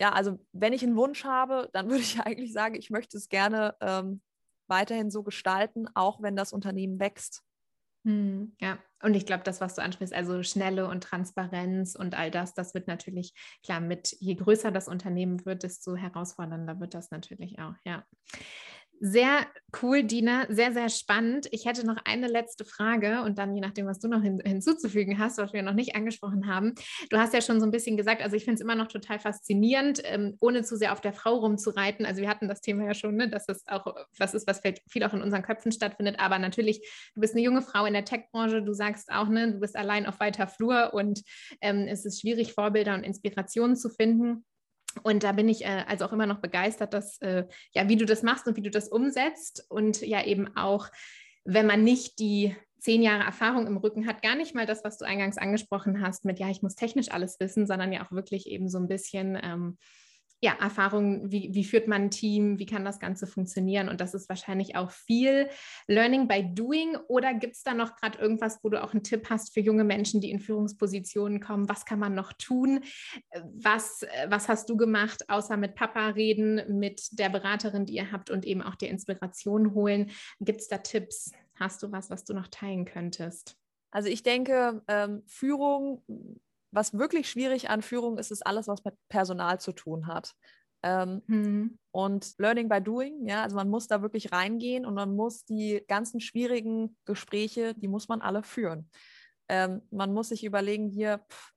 ja, 0.00 0.10
also 0.10 0.38
wenn 0.52 0.72
ich 0.72 0.82
einen 0.82 0.96
Wunsch 0.96 1.24
habe, 1.24 1.70
dann 1.72 1.88
würde 1.90 2.02
ich 2.02 2.20
eigentlich 2.20 2.52
sagen, 2.52 2.74
ich 2.74 2.90
möchte 2.90 3.16
es 3.16 3.28
gerne 3.28 3.76
ähm, 3.80 4.20
weiterhin 4.66 5.10
so 5.10 5.22
gestalten, 5.22 5.86
auch 5.94 6.22
wenn 6.22 6.36
das 6.36 6.52
Unternehmen 6.52 6.98
wächst. 6.98 7.42
Hm, 8.04 8.56
ja, 8.60 8.78
und 9.02 9.14
ich 9.14 9.26
glaube, 9.26 9.44
das, 9.44 9.60
was 9.60 9.76
du 9.76 9.82
ansprichst, 9.82 10.12
also 10.12 10.42
Schnelle 10.42 10.88
und 10.88 11.04
Transparenz 11.04 11.94
und 11.94 12.16
all 12.16 12.32
das, 12.32 12.52
das 12.52 12.74
wird 12.74 12.88
natürlich, 12.88 13.32
klar, 13.62 13.80
mit 13.80 14.16
je 14.18 14.34
größer 14.34 14.72
das 14.72 14.88
Unternehmen 14.88 15.44
wird, 15.46 15.62
desto 15.62 15.94
herausfordernder 15.94 16.80
wird 16.80 16.94
das 16.94 17.12
natürlich 17.12 17.60
auch, 17.60 17.74
ja. 17.84 18.04
Sehr 19.04 19.48
cool, 19.82 20.04
Dina, 20.04 20.46
sehr, 20.48 20.72
sehr 20.72 20.88
spannend. 20.88 21.48
Ich 21.50 21.66
hätte 21.66 21.84
noch 21.84 21.96
eine 22.04 22.28
letzte 22.28 22.64
Frage 22.64 23.22
und 23.22 23.36
dann 23.36 23.52
je 23.52 23.60
nachdem, 23.60 23.84
was 23.88 23.98
du 23.98 24.06
noch 24.06 24.22
hin, 24.22 24.40
hinzuzufügen 24.44 25.18
hast, 25.18 25.38
was 25.38 25.52
wir 25.52 25.64
noch 25.64 25.72
nicht 25.72 25.96
angesprochen 25.96 26.46
haben. 26.46 26.76
Du 27.10 27.16
hast 27.16 27.34
ja 27.34 27.40
schon 27.40 27.58
so 27.58 27.66
ein 27.66 27.72
bisschen 27.72 27.96
gesagt, 27.96 28.22
also 28.22 28.36
ich 28.36 28.44
finde 28.44 28.54
es 28.54 28.60
immer 28.60 28.76
noch 28.76 28.86
total 28.86 29.18
faszinierend, 29.18 30.02
ähm, 30.04 30.36
ohne 30.38 30.62
zu 30.62 30.76
sehr 30.76 30.92
auf 30.92 31.00
der 31.00 31.12
Frau 31.12 31.34
rumzureiten. 31.34 32.06
Also 32.06 32.20
wir 32.20 32.28
hatten 32.28 32.46
das 32.46 32.60
Thema 32.60 32.84
ja 32.84 32.94
schon, 32.94 33.16
ne, 33.16 33.28
dass 33.28 33.46
das 33.46 33.66
auch 33.66 33.92
was 34.18 34.34
ist, 34.34 34.46
was 34.46 34.60
viel 34.88 35.02
auch 35.02 35.14
in 35.14 35.22
unseren 35.22 35.42
Köpfen 35.42 35.72
stattfindet. 35.72 36.20
Aber 36.20 36.38
natürlich, 36.38 36.88
du 37.16 37.20
bist 37.20 37.34
eine 37.34 37.42
junge 37.42 37.62
Frau 37.62 37.84
in 37.86 37.94
der 37.94 38.04
Tech-Branche, 38.04 38.62
du 38.62 38.72
sagst 38.72 39.10
auch, 39.10 39.28
ne, 39.28 39.50
du 39.50 39.58
bist 39.58 39.74
allein 39.74 40.06
auf 40.06 40.20
weiter 40.20 40.46
Flur 40.46 40.94
und 40.94 41.22
ähm, 41.60 41.88
es 41.88 42.04
ist 42.04 42.20
schwierig, 42.20 42.52
Vorbilder 42.52 42.94
und 42.94 43.02
Inspirationen 43.02 43.74
zu 43.74 43.90
finden. 43.90 44.44
Und 45.02 45.22
da 45.24 45.32
bin 45.32 45.48
ich 45.48 45.64
äh, 45.64 45.84
also 45.88 46.04
auch 46.04 46.12
immer 46.12 46.26
noch 46.26 46.40
begeistert, 46.40 46.94
dass, 46.94 47.18
äh, 47.20 47.46
ja, 47.72 47.88
wie 47.88 47.96
du 47.96 48.04
das 48.04 48.22
machst 48.22 48.46
und 48.46 48.56
wie 48.56 48.62
du 48.62 48.70
das 48.70 48.88
umsetzt. 48.88 49.66
Und 49.68 50.00
ja, 50.02 50.24
eben 50.24 50.56
auch, 50.56 50.88
wenn 51.44 51.66
man 51.66 51.84
nicht 51.84 52.18
die 52.18 52.56
zehn 52.78 53.02
Jahre 53.02 53.24
Erfahrung 53.24 53.66
im 53.66 53.76
Rücken 53.76 54.06
hat, 54.06 54.22
gar 54.22 54.34
nicht 54.34 54.54
mal 54.54 54.66
das, 54.66 54.82
was 54.84 54.98
du 54.98 55.04
eingangs 55.04 55.38
angesprochen 55.38 56.02
hast, 56.02 56.24
mit 56.24 56.40
ja, 56.40 56.50
ich 56.50 56.62
muss 56.62 56.74
technisch 56.74 57.10
alles 57.10 57.38
wissen, 57.38 57.66
sondern 57.66 57.92
ja 57.92 58.04
auch 58.04 58.10
wirklich 58.12 58.48
eben 58.48 58.68
so 58.68 58.78
ein 58.78 58.88
bisschen 58.88 59.38
ähm, 59.40 59.78
ja, 60.44 60.56
Erfahrungen, 60.60 61.30
wie, 61.30 61.54
wie 61.54 61.62
führt 61.62 61.86
man 61.86 62.02
ein 62.02 62.10
Team, 62.10 62.58
wie 62.58 62.66
kann 62.66 62.84
das 62.84 62.98
Ganze 62.98 63.28
funktionieren? 63.28 63.88
Und 63.88 64.00
das 64.00 64.12
ist 64.12 64.28
wahrscheinlich 64.28 64.74
auch 64.74 64.90
viel 64.90 65.48
Learning 65.86 66.26
by 66.26 66.44
Doing. 66.52 66.96
Oder 67.06 67.32
gibt 67.32 67.54
es 67.54 67.62
da 67.62 67.74
noch 67.74 67.94
gerade 67.94 68.18
irgendwas, 68.18 68.58
wo 68.64 68.68
du 68.68 68.82
auch 68.82 68.92
einen 68.92 69.04
Tipp 69.04 69.30
hast 69.30 69.54
für 69.54 69.60
junge 69.60 69.84
Menschen, 69.84 70.20
die 70.20 70.32
in 70.32 70.40
Führungspositionen 70.40 71.38
kommen, 71.38 71.68
was 71.68 71.86
kann 71.86 72.00
man 72.00 72.14
noch 72.14 72.32
tun, 72.32 72.80
was, 73.54 74.04
was 74.26 74.48
hast 74.48 74.68
du 74.68 74.76
gemacht, 74.76 75.30
außer 75.30 75.56
mit 75.56 75.76
Papa 75.76 76.08
reden, 76.08 76.60
mit 76.76 77.06
der 77.12 77.28
Beraterin, 77.28 77.86
die 77.86 77.94
ihr 77.94 78.10
habt 78.10 78.28
und 78.28 78.44
eben 78.44 78.62
auch 78.62 78.74
die 78.74 78.88
Inspiration 78.88 79.74
holen, 79.74 80.10
gibt 80.40 80.60
es 80.60 80.66
da 80.66 80.78
Tipps, 80.78 81.30
hast 81.54 81.84
du 81.84 81.92
was, 81.92 82.10
was 82.10 82.24
du 82.24 82.34
noch 82.34 82.48
teilen 82.48 82.84
könntest? 82.84 83.56
Also 83.92 84.08
ich 84.08 84.24
denke, 84.24 84.82
ähm, 84.88 85.22
Führung 85.26 86.02
was 86.72 86.94
wirklich 86.94 87.30
schwierig 87.30 87.70
an 87.70 87.82
Führung 87.82 88.18
ist, 88.18 88.30
ist 88.30 88.46
alles, 88.46 88.66
was 88.66 88.84
mit 88.84 88.94
Personal 89.08 89.60
zu 89.60 89.72
tun 89.72 90.06
hat. 90.06 90.32
Ähm, 90.82 91.22
mhm. 91.26 91.78
Und 91.92 92.34
Learning 92.38 92.68
by 92.68 92.80
Doing, 92.80 93.26
ja, 93.28 93.42
also 93.42 93.54
man 93.54 93.68
muss 93.68 93.86
da 93.86 94.02
wirklich 94.02 94.32
reingehen 94.32 94.84
und 94.84 94.94
man 94.94 95.14
muss 95.14 95.44
die 95.44 95.84
ganzen 95.86 96.20
schwierigen 96.20 96.96
Gespräche, 97.04 97.74
die 97.74 97.88
muss 97.88 98.08
man 98.08 98.20
alle 98.20 98.42
führen. 98.42 98.90
Ähm, 99.48 99.82
man 99.90 100.12
muss 100.12 100.30
sich 100.30 100.44
überlegen, 100.44 100.88
hier, 100.88 101.20
pff, 101.30 101.52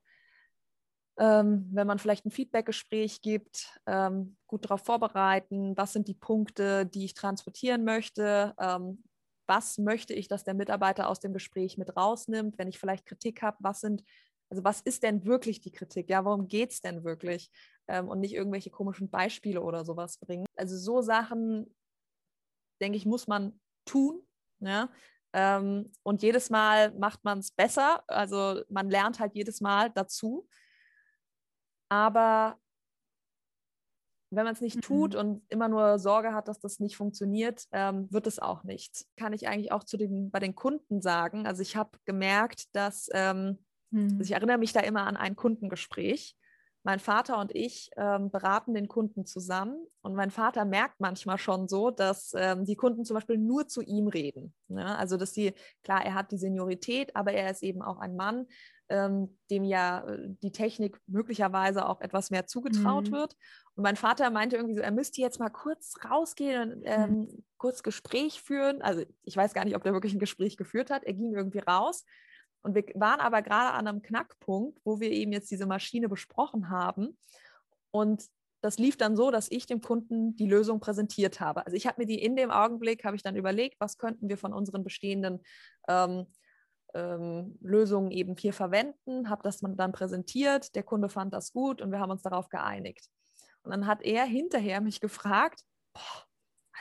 ähm, 1.18 1.70
wenn 1.72 1.88
man 1.88 1.97
vielleicht 1.97 2.26
ein 2.26 2.32
Feedbackgespräch 2.32 3.22
gibt, 3.22 3.80
ähm, 3.88 4.36
gut 4.47 4.66
darauf 4.66 4.82
vorbereiten, 4.82 5.76
was 5.78 5.93
sind 5.93 6.07
die 6.07 6.13
Punkte, 6.13 6.86
die 6.86 7.05
ich 7.05 7.13
transportieren 7.13 7.86
möchte, 7.86 8.53
ähm, 8.59 9.01
was 9.47 9.78
möchte 9.78 10.13
ich, 10.13 10.28
dass 10.28 10.43
der 10.43 10.55
Mitarbeiter 10.55 11.07
aus 11.07 11.20
dem 11.20 11.34
Gespräch 11.34 11.78
mit 11.78 11.95
rausnimmt, 11.95 12.57
wenn 12.57 12.68
ich 12.68 12.80
vielleicht 12.80 13.05
Kritik 13.05 13.41
habe, 13.41 13.57
was 13.59 13.80
sind 13.80 14.03
also 14.50 14.64
was 14.64 14.82
ist 14.82 15.04
denn 15.04 15.26
wirklich 15.26 15.62
die 15.62 15.72
Kritik? 15.72 16.10
Ja, 16.10 16.24
worum 16.26 16.48
geht 16.48 16.72
es 16.72 16.82
denn 16.82 17.04
wirklich? 17.04 17.52
Ähm, 17.88 18.08
und 18.08 18.20
nicht 18.20 18.34
irgendwelche 18.34 18.70
komischen 18.70 19.10
Beispiele 19.10 19.62
oder 19.62 19.86
sowas 19.86 20.18
bringen. 20.18 20.46
Also 20.56 20.78
so 20.78 21.02
Sachen, 21.02 21.76
denke 22.82 22.98
ich, 22.98 23.06
muss 23.06 23.28
man 23.28 23.60
tun. 23.86 24.22
Ja? 24.60 24.89
Ähm, 25.34 25.91
und 26.04 26.22
jedes 26.22 26.50
Mal 26.50 26.93
macht 26.98 27.24
man 27.24 27.39
es 27.39 27.52
besser. 27.52 28.04
Also 28.08 28.64
man 28.70 28.89
lernt 28.89 29.20
halt 29.20 29.36
jedes 29.36 29.62
Mal 29.62 29.89
dazu. 29.91 30.48
Aber 31.89 32.60
wenn 34.32 34.46
man 34.46 34.54
es 34.54 34.62
nicht 34.62 34.78
mhm. 34.78 34.82
tut 34.82 35.16
und 35.16 35.43
immer 35.50 35.68
nur 35.68 36.00
Sorge 36.00 36.34
hat, 36.34 36.48
dass 36.48 36.60
das 36.60 36.80
nicht 36.80 36.98
funktioniert, 36.98 37.66
ähm, 37.72 38.12
wird 38.12 38.28
es 38.28 38.39
auch 38.39 38.64
nichts. 38.64 39.08
Kann 39.18 39.34
ich 39.34 39.48
eigentlich 39.48 39.72
auch 39.72 39.84
zu 39.84 39.98
den, 39.98 40.32
bei 40.32 40.39
den 40.39 40.56
Kunden 40.56 41.02
sagen. 41.02 41.46
Also 41.46 41.62
ich 41.62 41.76
habe 41.76 41.98
gemerkt, 42.06 42.76
dass 42.76 43.10
ähm, 43.14 43.64
Mhm. 43.92 44.18
Also 44.20 44.22
ich 44.22 44.32
erinnere 44.32 44.58
mich 44.58 44.74
da 44.74 44.82
immer 44.82 45.06
an 45.08 45.18
ein 45.18 45.36
Kundengespräch. 45.36 46.36
Mein 46.84 47.00
Vater 47.00 47.40
und 47.40 47.56
ich 47.56 47.90
ähm, 47.98 48.30
beraten 48.30 48.76
den 48.76 48.88
Kunden 48.88 49.26
zusammen 49.26 49.88
und 50.04 50.14
mein 50.14 50.30
Vater 50.30 50.66
merkt 50.66 51.00
manchmal 51.00 51.40
schon 51.40 51.68
so, 51.68 51.90
dass 51.90 52.32
ähm, 52.38 52.64
die 52.64 52.76
Kunden 52.76 53.06
zum 53.06 53.16
Beispiel 53.16 53.40
nur 53.40 53.68
zu 53.68 53.82
ihm 53.82 54.08
reden. 54.08 54.54
Ne? 54.68 54.96
Also 54.96 55.18
dass 55.18 55.34
sie, 55.34 55.56
klar, 55.84 56.06
er 56.06 56.14
hat 56.14 56.32
die 56.32 56.38
Seniorität, 56.38 57.16
aber 57.16 57.32
er 57.32 57.50
ist 57.50 57.64
eben 57.64 57.82
auch 57.82 57.98
ein 57.98 58.16
Mann, 58.16 58.46
ähm, 58.90 59.36
dem 59.50 59.64
ja 59.64 60.08
äh, 60.08 60.30
die 60.44 60.52
Technik 60.52 61.00
möglicherweise 61.08 61.90
auch 61.90 62.02
etwas 62.02 62.30
mehr 62.30 62.46
zugetraut 62.46 63.10
mhm. 63.10 63.14
wird. 63.14 63.36
Und 63.74 63.82
mein 63.82 63.96
Vater 63.96 64.30
meinte 64.30 64.56
irgendwie 64.56 64.76
so, 64.76 64.82
er 64.82 64.92
müsste 64.92 65.22
jetzt 65.22 65.40
mal 65.40 65.50
kurz 65.50 65.96
rausgehen 66.08 66.72
und 66.72 66.82
ähm, 66.86 67.10
mhm. 67.10 67.44
kurz 67.58 67.82
Gespräch 67.82 68.44
führen. 68.44 68.84
Also 68.84 69.04
ich 69.24 69.36
weiß 69.36 69.56
gar 69.56 69.66
nicht, 69.66 69.76
ob 69.76 69.82
der 69.82 69.94
wirklich 69.94 70.14
ein 70.14 70.20
Gespräch 70.20 70.56
geführt 70.56 70.92
hat. 70.92 71.04
Er 71.04 71.14
ging 71.14 71.34
irgendwie 71.34 71.60
raus 71.60 72.06
und 72.66 72.74
wir 72.74 72.84
waren 72.95 73.20
aber 73.20 73.43
gerade 73.43 73.74
an 73.76 73.88
einem 73.88 74.01
Knackpunkt, 74.01 74.80
wo 74.84 74.99
wir 74.99 75.11
eben 75.11 75.32
jetzt 75.32 75.51
diese 75.51 75.68
Maschine 75.68 76.09
besprochen 76.09 76.70
haben. 76.70 77.16
Und 77.91 78.26
das 78.61 78.80
lief 78.80 78.97
dann 78.97 79.16
so, 79.16 79.30
dass 79.30 79.51
ich 79.51 79.68
dem 79.68 79.82
Kunden 79.82 80.36
die 80.36 80.47
Lösung 80.47 80.80
präsentiert 80.80 81.39
habe. 81.39 81.63
Also 81.63 81.78
ich 81.78 81.86
habe 81.86 82.01
mir 82.01 82.07
die 82.07 82.20
in 82.20 82.36
dem 82.36 82.49
Augenblick, 82.49 83.05
habe 83.05 83.16
ich 83.16 83.22
dann 83.22 83.36
überlegt, 83.36 83.80
was 83.80 83.99
könnten 83.99 84.30
wir 84.30 84.38
von 84.39 84.51
unseren 84.51 84.84
bestehenden 84.84 85.43
ähm, 85.88 86.26
ähm, 86.95 87.55
Lösungen 87.61 88.09
eben 88.09 88.36
hier 88.36 88.51
verwenden, 88.51 89.30
habe 89.30 89.43
das 89.43 89.59
dann 89.59 89.91
präsentiert, 89.91 90.74
der 90.74 90.82
Kunde 90.82 91.07
fand 91.07 91.36
das 91.36 91.53
gut 91.53 91.84
und 91.84 91.91
wir 91.91 91.99
haben 91.99 92.11
uns 92.11 92.24
darauf 92.24 92.49
geeinigt. 92.49 93.07
Und 93.61 93.70
dann 93.70 93.86
hat 93.86 94.01
er 94.01 94.26
hinterher 94.26 94.82
mich 94.82 95.01
gefragt, 95.01 95.61
boah, 95.93 96.26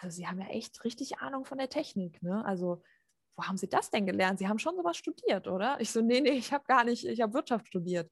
also 0.01 0.17
Sie 0.17 0.27
haben 0.27 0.41
ja 0.41 0.47
echt 0.47 0.83
richtig 0.85 1.19
Ahnung 1.19 1.45
von 1.45 1.59
der 1.59 1.69
Technik. 1.69 2.23
Ne? 2.23 2.43
Also 2.47 2.83
wo 3.37 3.45
haben 3.45 3.57
Sie 3.57 3.69
das 3.69 3.91
denn 3.91 4.07
gelernt? 4.07 4.39
Sie 4.39 4.49
haben 4.49 4.59
schon 4.59 4.77
sowas 4.77 4.97
studiert, 4.97 5.49
oder? 5.49 5.81
Ich 5.81 5.91
so, 5.91 6.01
nee, 6.01 6.21
nee, 6.21 6.31
ich 6.31 6.53
habe 6.53 6.65
gar 6.67 6.85
nicht, 6.85 7.05
ich 7.05 7.21
habe 7.21 7.35
Wirtschaft 7.35 7.67
studiert. 7.67 8.11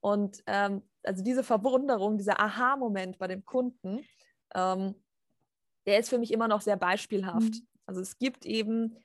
Und 0.00 0.42
ähm, 0.46 0.82
also 1.02 1.24
diese 1.24 1.42
Verwunderung, 1.42 2.18
dieser 2.18 2.40
Aha-Moment 2.40 3.18
bei 3.18 3.26
dem 3.26 3.44
Kunden, 3.44 4.06
ähm, 4.54 4.94
der 5.86 5.98
ist 5.98 6.10
für 6.10 6.18
mich 6.18 6.32
immer 6.32 6.48
noch 6.48 6.60
sehr 6.60 6.76
beispielhaft. 6.76 7.54
Mhm. 7.54 7.66
Also 7.86 8.00
es 8.00 8.18
gibt 8.18 8.44
eben 8.44 8.96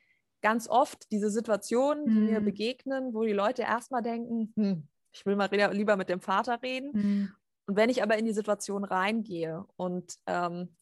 ganz 0.42 0.68
oft 0.68 1.10
diese 1.10 1.30
Situationen, 1.30 2.06
die 2.06 2.12
mhm. 2.12 2.26
mir 2.26 2.40
begegnen, 2.40 3.14
wo 3.14 3.24
die 3.24 3.32
Leute 3.32 3.62
erstmal 3.62 4.02
denken, 4.02 4.52
hm, 4.56 4.88
ich 5.10 5.24
will 5.24 5.36
mal 5.36 5.48
lieber 5.72 5.96
mit 5.96 6.10
dem 6.10 6.20
Vater 6.20 6.60
reden. 6.62 6.90
Mhm. 6.92 7.32
Und 7.66 7.76
wenn 7.76 7.88
ich 7.88 8.02
aber 8.02 8.18
in 8.18 8.26
die 8.26 8.34
Situation 8.34 8.84
reingehe 8.84 9.64
und 9.76 10.16
ähm, 10.26 10.76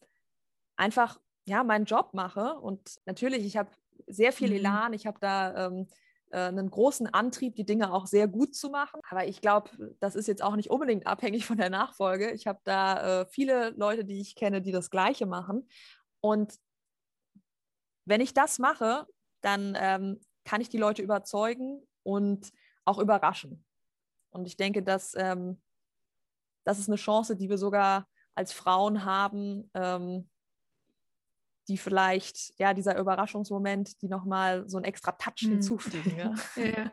einfach 0.75 1.17
ja 1.45 1.63
meinen 1.63 1.85
Job 1.85 2.13
mache 2.13 2.55
und 2.55 2.97
natürlich, 3.05 3.45
ich 3.45 3.55
habe 3.55 3.69
sehr 4.07 4.31
viel 4.31 4.49
mhm. 4.49 4.55
Elan. 4.55 4.93
Ich 4.93 5.05
habe 5.05 5.19
da 5.19 5.67
ähm, 5.67 5.87
äh, 6.31 6.39
einen 6.39 6.69
großen 6.69 7.07
Antrieb, 7.07 7.55
die 7.55 7.65
Dinge 7.65 7.93
auch 7.93 8.07
sehr 8.07 8.27
gut 8.27 8.55
zu 8.55 8.69
machen. 8.69 8.99
Aber 9.09 9.25
ich 9.27 9.41
glaube, 9.41 9.69
das 9.99 10.15
ist 10.15 10.27
jetzt 10.27 10.41
auch 10.41 10.55
nicht 10.55 10.69
unbedingt 10.69 11.07
abhängig 11.07 11.45
von 11.45 11.57
der 11.57 11.69
Nachfolge. 11.69 12.31
Ich 12.31 12.47
habe 12.47 12.59
da 12.63 13.21
äh, 13.21 13.25
viele 13.27 13.69
Leute, 13.71 14.03
die 14.03 14.19
ich 14.19 14.35
kenne, 14.35 14.61
die 14.61 14.71
das 14.71 14.89
Gleiche 14.89 15.25
machen. 15.25 15.67
Und 16.21 16.55
wenn 18.05 18.21
ich 18.21 18.33
das 18.33 18.59
mache, 18.59 19.05
dann 19.41 19.77
ähm, 19.79 20.19
kann 20.43 20.61
ich 20.61 20.69
die 20.69 20.77
Leute 20.77 21.01
überzeugen 21.01 21.85
und 22.03 22.51
auch 22.85 22.99
überraschen. 22.99 23.63
Und 24.31 24.45
ich 24.45 24.57
denke, 24.57 24.83
dass 24.83 25.13
ähm, 25.15 25.61
das 26.63 26.79
ist 26.79 26.89
eine 26.89 26.97
Chance, 26.97 27.35
die 27.35 27.49
wir 27.49 27.57
sogar 27.57 28.07
als 28.35 28.51
Frauen 28.51 29.05
haben, 29.05 29.69
ähm, 29.73 30.29
die 31.67 31.77
vielleicht, 31.77 32.53
ja, 32.59 32.73
dieser 32.73 32.97
Überraschungsmoment, 32.97 34.01
die 34.01 34.09
nochmal 34.09 34.67
so 34.67 34.77
einen 34.77 34.85
extra 34.85 35.13
Touch 35.13 35.41
hm. 35.41 35.49
hinzufügen. 35.51 36.13
Ja. 36.17 36.35
ja. 36.55 36.91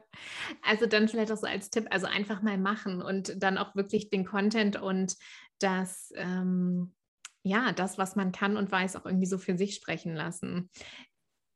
Also 0.63 0.87
dann 0.87 1.09
vielleicht 1.09 1.33
auch 1.33 1.37
so 1.37 1.47
als 1.47 1.71
Tipp, 1.71 1.87
also 1.91 2.07
einfach 2.07 2.43
mal 2.43 2.59
machen 2.59 3.03
und 3.03 3.43
dann 3.43 3.59
auch 3.59 3.75
wirklich 3.75 4.11
den 4.11 4.25
Content 4.25 4.81
und 4.81 5.17
das, 5.59 6.13
ähm, 6.17 6.95
ja, 7.43 7.73
das, 7.73 7.99
was 7.99 8.17
man 8.17 8.33
kann 8.33 8.57
und 8.57 8.71
weiß, 8.71 8.97
auch 8.97 9.07
irgendwie 9.07 9.27
so 9.27 9.39
für 9.39 9.57
sich 9.57 9.75
sprechen 9.75 10.15
lassen. 10.15 10.71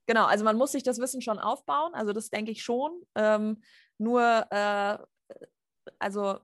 Genau, 0.06 0.26
also 0.26 0.44
man 0.44 0.56
muss 0.56 0.72
sich 0.72 0.82
das 0.82 0.98
Wissen 0.98 1.22
schon 1.22 1.38
aufbauen, 1.38 1.94
also 1.94 2.12
das 2.12 2.30
denke 2.30 2.50
ich 2.50 2.62
schon. 2.62 2.90
Ähm, 3.14 3.62
nur, 3.98 4.46
äh, 4.50 4.98
also 5.98 6.38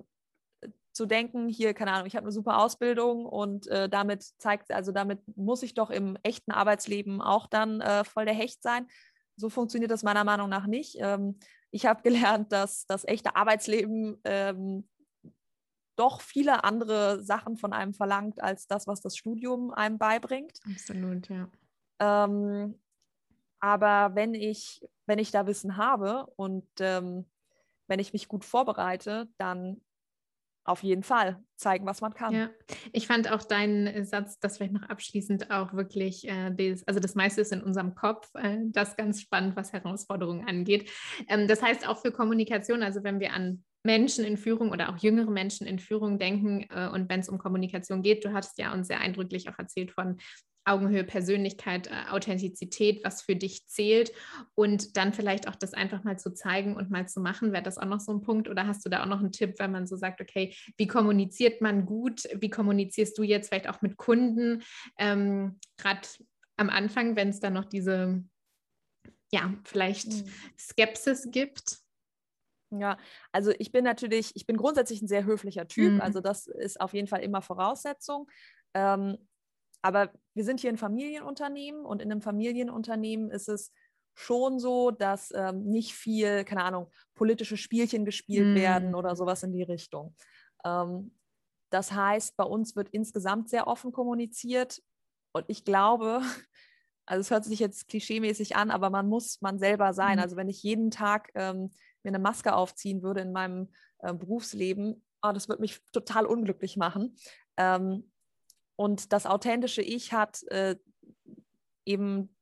zu 0.93 1.07
denken, 1.07 1.49
hier, 1.49 1.74
keine 1.74 1.93
Ahnung, 1.93 2.07
ich 2.07 2.16
habe 2.16 2.24
eine 2.24 2.32
super 2.32 2.59
Ausbildung 2.59 3.24
und 3.26 3.66
äh, 3.68 3.88
damit 3.88 4.22
zeigt, 4.22 4.72
also 4.72 4.93
damit 4.93 5.20
muss 5.36 5.62
ich 5.62 5.74
doch 5.74 5.91
im 5.91 6.18
echten 6.22 6.51
Arbeitsleben 6.51 7.20
auch 7.20 7.47
dann 7.47 7.80
äh, 7.80 8.05
voll 8.05 8.24
der 8.24 8.34
Hecht 8.34 8.62
sein. 8.62 8.86
So 9.36 9.49
funktioniert 9.49 9.91
das 9.91 10.03
meiner 10.03 10.24
Meinung 10.24 10.49
nach 10.49 10.66
nicht. 10.66 10.97
Ähm, 10.99 11.38
ich 11.70 11.86
habe 11.86 12.03
gelernt, 12.05 12.53
dass 12.53 12.86
das 12.86 13.05
echte 13.05 13.36
Arbeitsleben 13.36 14.20
ähm, 14.24 14.88
doch 15.97 16.20
viele 16.20 16.64
andere 16.64 17.22
Sachen 17.22 17.57
von 17.57 17.72
einem 17.72 17.95
verlangt, 17.95 18.43
als 18.43 18.66
das, 18.66 18.86
was 18.86 19.01
das 19.01 19.16
Studium 19.16 19.70
einem 19.72 19.99
beibringt. 19.99 20.59
Absolut, 20.70 21.28
ja. 21.28 21.49
Ähm, 22.01 22.80
aber 23.61 24.14
wenn 24.14 24.34
ich, 24.34 24.82
wenn 25.07 25.18
ich 25.18 25.30
da 25.30 25.47
Wissen 25.47 25.76
habe 25.76 26.26
und 26.36 26.66
ähm, 26.80 27.26
wenn 27.86 28.01
ich 28.01 28.12
mich 28.12 28.28
gut 28.28 28.45
vorbereite, 28.45 29.28
dann 29.36 29.82
auf 30.65 30.83
jeden 30.83 31.03
Fall 31.03 31.43
zeigen, 31.57 31.87
was 31.87 32.01
man 32.01 32.15
kann. 32.15 32.35
Ja, 32.35 32.51
ich 32.93 33.07
fand 33.07 33.31
auch 33.31 33.43
deinen 33.43 34.05
Satz, 34.05 34.39
das 34.39 34.57
vielleicht 34.57 34.73
noch 34.73 34.89
abschließend 34.89 35.51
auch 35.51 35.73
wirklich, 35.75 36.29
äh, 36.29 36.51
des, 36.51 36.87
also 36.87 37.01
das 37.01 37.15
meiste 37.15 37.41
ist 37.41 37.53
in 37.53 37.63
unserem 37.63 37.95
Kopf, 37.95 38.29
äh, 38.35 38.59
das 38.67 38.97
ganz 38.97 39.21
spannend, 39.21 39.57
was 39.57 39.73
Herausforderungen 39.73 40.47
angeht. 40.47 40.91
Ähm, 41.29 41.49
das 41.49 41.63
heißt 41.63 41.89
auch 41.89 41.99
für 41.99 42.13
Kommunikation, 42.13 42.83
also 42.83 43.03
wenn 43.03 43.21
wir 43.21 43.33
an 43.33 43.65
Menschen 43.83 44.25
in 44.25 44.37
Führung 44.37 44.71
oder 44.71 44.91
auch 44.91 44.99
jüngere 44.99 45.31
Menschen 45.31 45.67
in 45.67 45.79
Führung 45.79 46.19
denken 46.19 46.67
äh, 46.71 46.89
und 46.89 47.09
wenn 47.09 47.21
es 47.21 47.29
um 47.29 47.39
Kommunikation 47.39 48.03
geht, 48.03 48.25
du 48.25 48.33
hattest 48.33 48.59
ja 48.59 48.73
uns 48.73 48.89
sehr 48.89 49.01
eindrücklich 49.01 49.49
auch 49.49 49.59
erzählt 49.59 49.91
von 49.91 50.19
Augenhöhe, 50.65 51.05
Persönlichkeit, 51.05 51.87
äh, 51.87 52.11
Authentizität, 52.11 53.05
was 53.05 53.23
für 53.23 53.35
dich 53.35 53.67
zählt 53.67 54.13
und 54.55 54.97
dann 54.97 55.13
vielleicht 55.13 55.49
auch 55.49 55.57
das 55.57 55.73
einfach 55.73 56.05
mal 56.05 56.19
zu 56.19 56.35
zeigen 56.35 56.77
und 56.77 56.91
mal 56.91 57.09
zu 57.09 57.21
machen. 57.21 57.53
Wäre 57.53 57.63
das 57.63 57.79
auch 57.79 57.87
noch 57.87 58.01
so 58.01 58.13
ein 58.13 58.21
Punkt 58.21 58.49
oder 58.49 58.67
hast 58.67 58.85
du 58.85 58.91
da 58.91 59.03
auch 59.03 59.09
noch 59.09 59.21
einen 59.21 59.33
Tipp, 59.33 59.55
wenn 59.59 59.73
man 59.73 59.87
so 59.87 59.97
sagt, 59.97 60.21
okay, 60.21 60.55
wie 60.77 60.87
kommuniziert 60.87 61.61
man 61.61 61.87
gut? 61.87 62.25
Wie 62.35 62.51
kommunizierst 62.51 63.17
du 63.17 63.23
jetzt 63.23 63.49
vielleicht 63.49 63.69
auch 63.69 63.81
mit 63.81 63.97
Kunden? 63.97 64.63
Ähm, 64.99 65.59
Gerade 65.79 66.07
am 66.57 66.69
Anfang, 66.69 67.17
wenn 67.17 67.31
es 67.31 67.41
dann 67.41 67.55
noch 67.55 67.65
diese, 67.65 68.23
ja, 69.33 69.55
vielleicht 69.65 70.09
mhm. 70.09 70.33
Skepsis 70.59 71.31
gibt? 71.31 71.79
Ja, 72.73 72.99
also 73.33 73.53
ich 73.59 73.73
bin 73.73 73.83
natürlich, 73.83 74.33
ich 74.35 74.47
bin 74.47 74.57
grundsätzlich 74.57 75.03
ein 75.03 75.09
sehr 75.09 75.25
höflicher 75.25 75.67
Typ, 75.67 75.95
mhm. 75.95 76.01
also 76.01 76.21
das 76.21 76.47
ist 76.47 76.81
auf 76.81 76.93
jeden 76.93 77.09
Fall 77.09 77.23
immer 77.23 77.43
Voraussetzung. 77.43 78.31
Ähm, 78.75 79.17
aber 79.83 80.11
wir 80.35 80.45
sind 80.45 80.61
hier 80.61 80.70
ein 80.70 80.76
Familienunternehmen 80.76 81.85
und 81.85 82.03
in 82.03 82.11
einem 82.11 82.22
Familienunternehmen 82.22 83.31
ist 83.31 83.49
es 83.49 83.72
schon 84.14 84.59
so, 84.59 84.91
dass 84.91 85.33
ähm, 85.35 85.64
nicht 85.64 85.95
viel, 85.95 86.45
keine 86.45 86.64
Ahnung, 86.64 86.91
politische 87.14 87.57
Spielchen 87.57 88.05
gespielt 88.05 88.49
mhm. 88.49 88.55
werden 88.55 88.95
oder 88.95 89.16
sowas 89.16 89.43
in 89.43 89.53
die 89.53 89.62
Richtung. 89.62 90.14
Ähm, 90.64 91.16
das 91.70 91.93
heißt, 91.93 92.37
bei 92.37 92.45
uns 92.45 92.76
wird 92.76 92.89
insgesamt 92.91 93.49
sehr 93.49 93.66
offen 93.66 93.93
kommuniziert 93.93 94.83
und 95.33 95.45
ich 95.49 95.64
glaube, 95.64 96.20
also 97.07 97.20
es 97.20 97.31
hört 97.31 97.45
sich 97.45 97.61
jetzt 97.61 97.89
klischeemäßig 97.89 98.57
an, 98.57 98.70
aber 98.70 98.91
man 98.91 99.09
muss 99.09 99.41
man 99.41 99.59
selber 99.59 99.95
sein. 99.95 100.16
Mhm. 100.16 100.22
Also 100.22 100.37
wenn 100.37 100.49
ich 100.49 100.62
jeden 100.62 100.91
Tag 100.91 101.31
ähm, 101.35 101.70
mir 102.03 102.11
eine 102.11 102.18
Maske 102.18 102.55
aufziehen 102.55 103.03
würde 103.03 103.20
in 103.20 103.33
meinem 103.33 103.68
äh, 103.99 104.12
Berufsleben, 104.12 105.03
oh, 105.22 105.33
das 105.33 105.49
würde 105.49 105.61
mich 105.61 105.81
total 105.93 106.26
unglücklich 106.26 106.76
machen. 106.76 107.16
Ähm, 107.57 108.10
und 108.81 109.12
das 109.12 109.26
authentische 109.26 109.83
Ich 109.83 110.14
hat 110.14 110.43
äh, 110.45 110.74
eben 111.85 112.35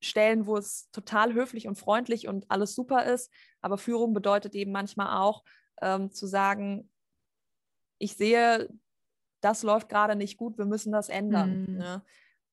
Stellen, 0.00 0.46
wo 0.46 0.56
es 0.56 0.90
total 0.90 1.34
höflich 1.34 1.68
und 1.68 1.76
freundlich 1.76 2.28
und 2.28 2.50
alles 2.50 2.74
super 2.74 3.04
ist. 3.04 3.30
Aber 3.60 3.76
Führung 3.76 4.14
bedeutet 4.14 4.54
eben 4.54 4.72
manchmal 4.72 5.20
auch 5.20 5.44
ähm, 5.82 6.12
zu 6.12 6.26
sagen, 6.26 6.88
ich 7.98 8.16
sehe, 8.16 8.70
das 9.42 9.62
läuft 9.62 9.90
gerade 9.90 10.16
nicht 10.16 10.38
gut, 10.38 10.56
wir 10.56 10.64
müssen 10.64 10.92
das 10.92 11.10
ändern. 11.10 11.66
Mhm. 11.68 11.76
Ne? 11.76 12.02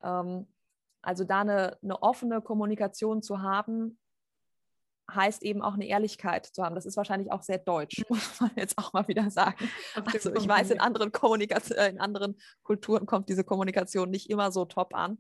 Ähm, 0.04 0.48
also 1.02 1.24
da 1.24 1.40
eine, 1.40 1.78
eine 1.82 2.02
offene 2.04 2.42
Kommunikation 2.42 3.22
zu 3.22 3.42
haben, 3.42 3.98
heißt 5.10 5.44
eben 5.44 5.62
auch 5.62 5.74
eine 5.74 5.88
Ehrlichkeit 5.88 6.46
zu 6.46 6.64
haben. 6.64 6.76
Das 6.76 6.86
ist 6.86 6.98
wahrscheinlich 6.98 7.32
auch 7.32 7.42
sehr 7.42 7.60
deutsch, 7.60 8.04
muss 8.10 8.40
man 8.40 8.52
jetzt 8.56 8.78
auch 8.78 8.94
mal 8.94 9.08
wieder 9.08 9.30
sagen. 9.32 9.70
Also 9.96 10.34
ich 10.34 10.48
weiß, 10.48 10.72
in 10.72 10.80
anderen, 10.80 11.12
äh, 11.14 11.90
in 11.90 12.00
anderen 12.00 12.38
Kulturen 12.64 13.06
kommt 13.06 13.30
diese 13.30 13.44
Kommunikation 13.44 14.10
nicht 14.10 14.30
immer 14.30 14.52
so 14.52 14.66
top 14.66 14.94
an. 14.94 15.18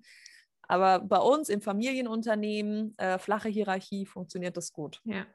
Aber 0.69 0.99
bei 0.99 1.19
uns 1.19 1.47
im 1.49 1.61
Familienunternehmen, 1.61 2.93
äh, 2.97 3.17
flache 3.19 3.47
Hierarchie, 3.47 4.05
funktioniert 4.05 4.57
das 4.57 4.73
gut. 4.73 5.01
Ja, 5.05 5.25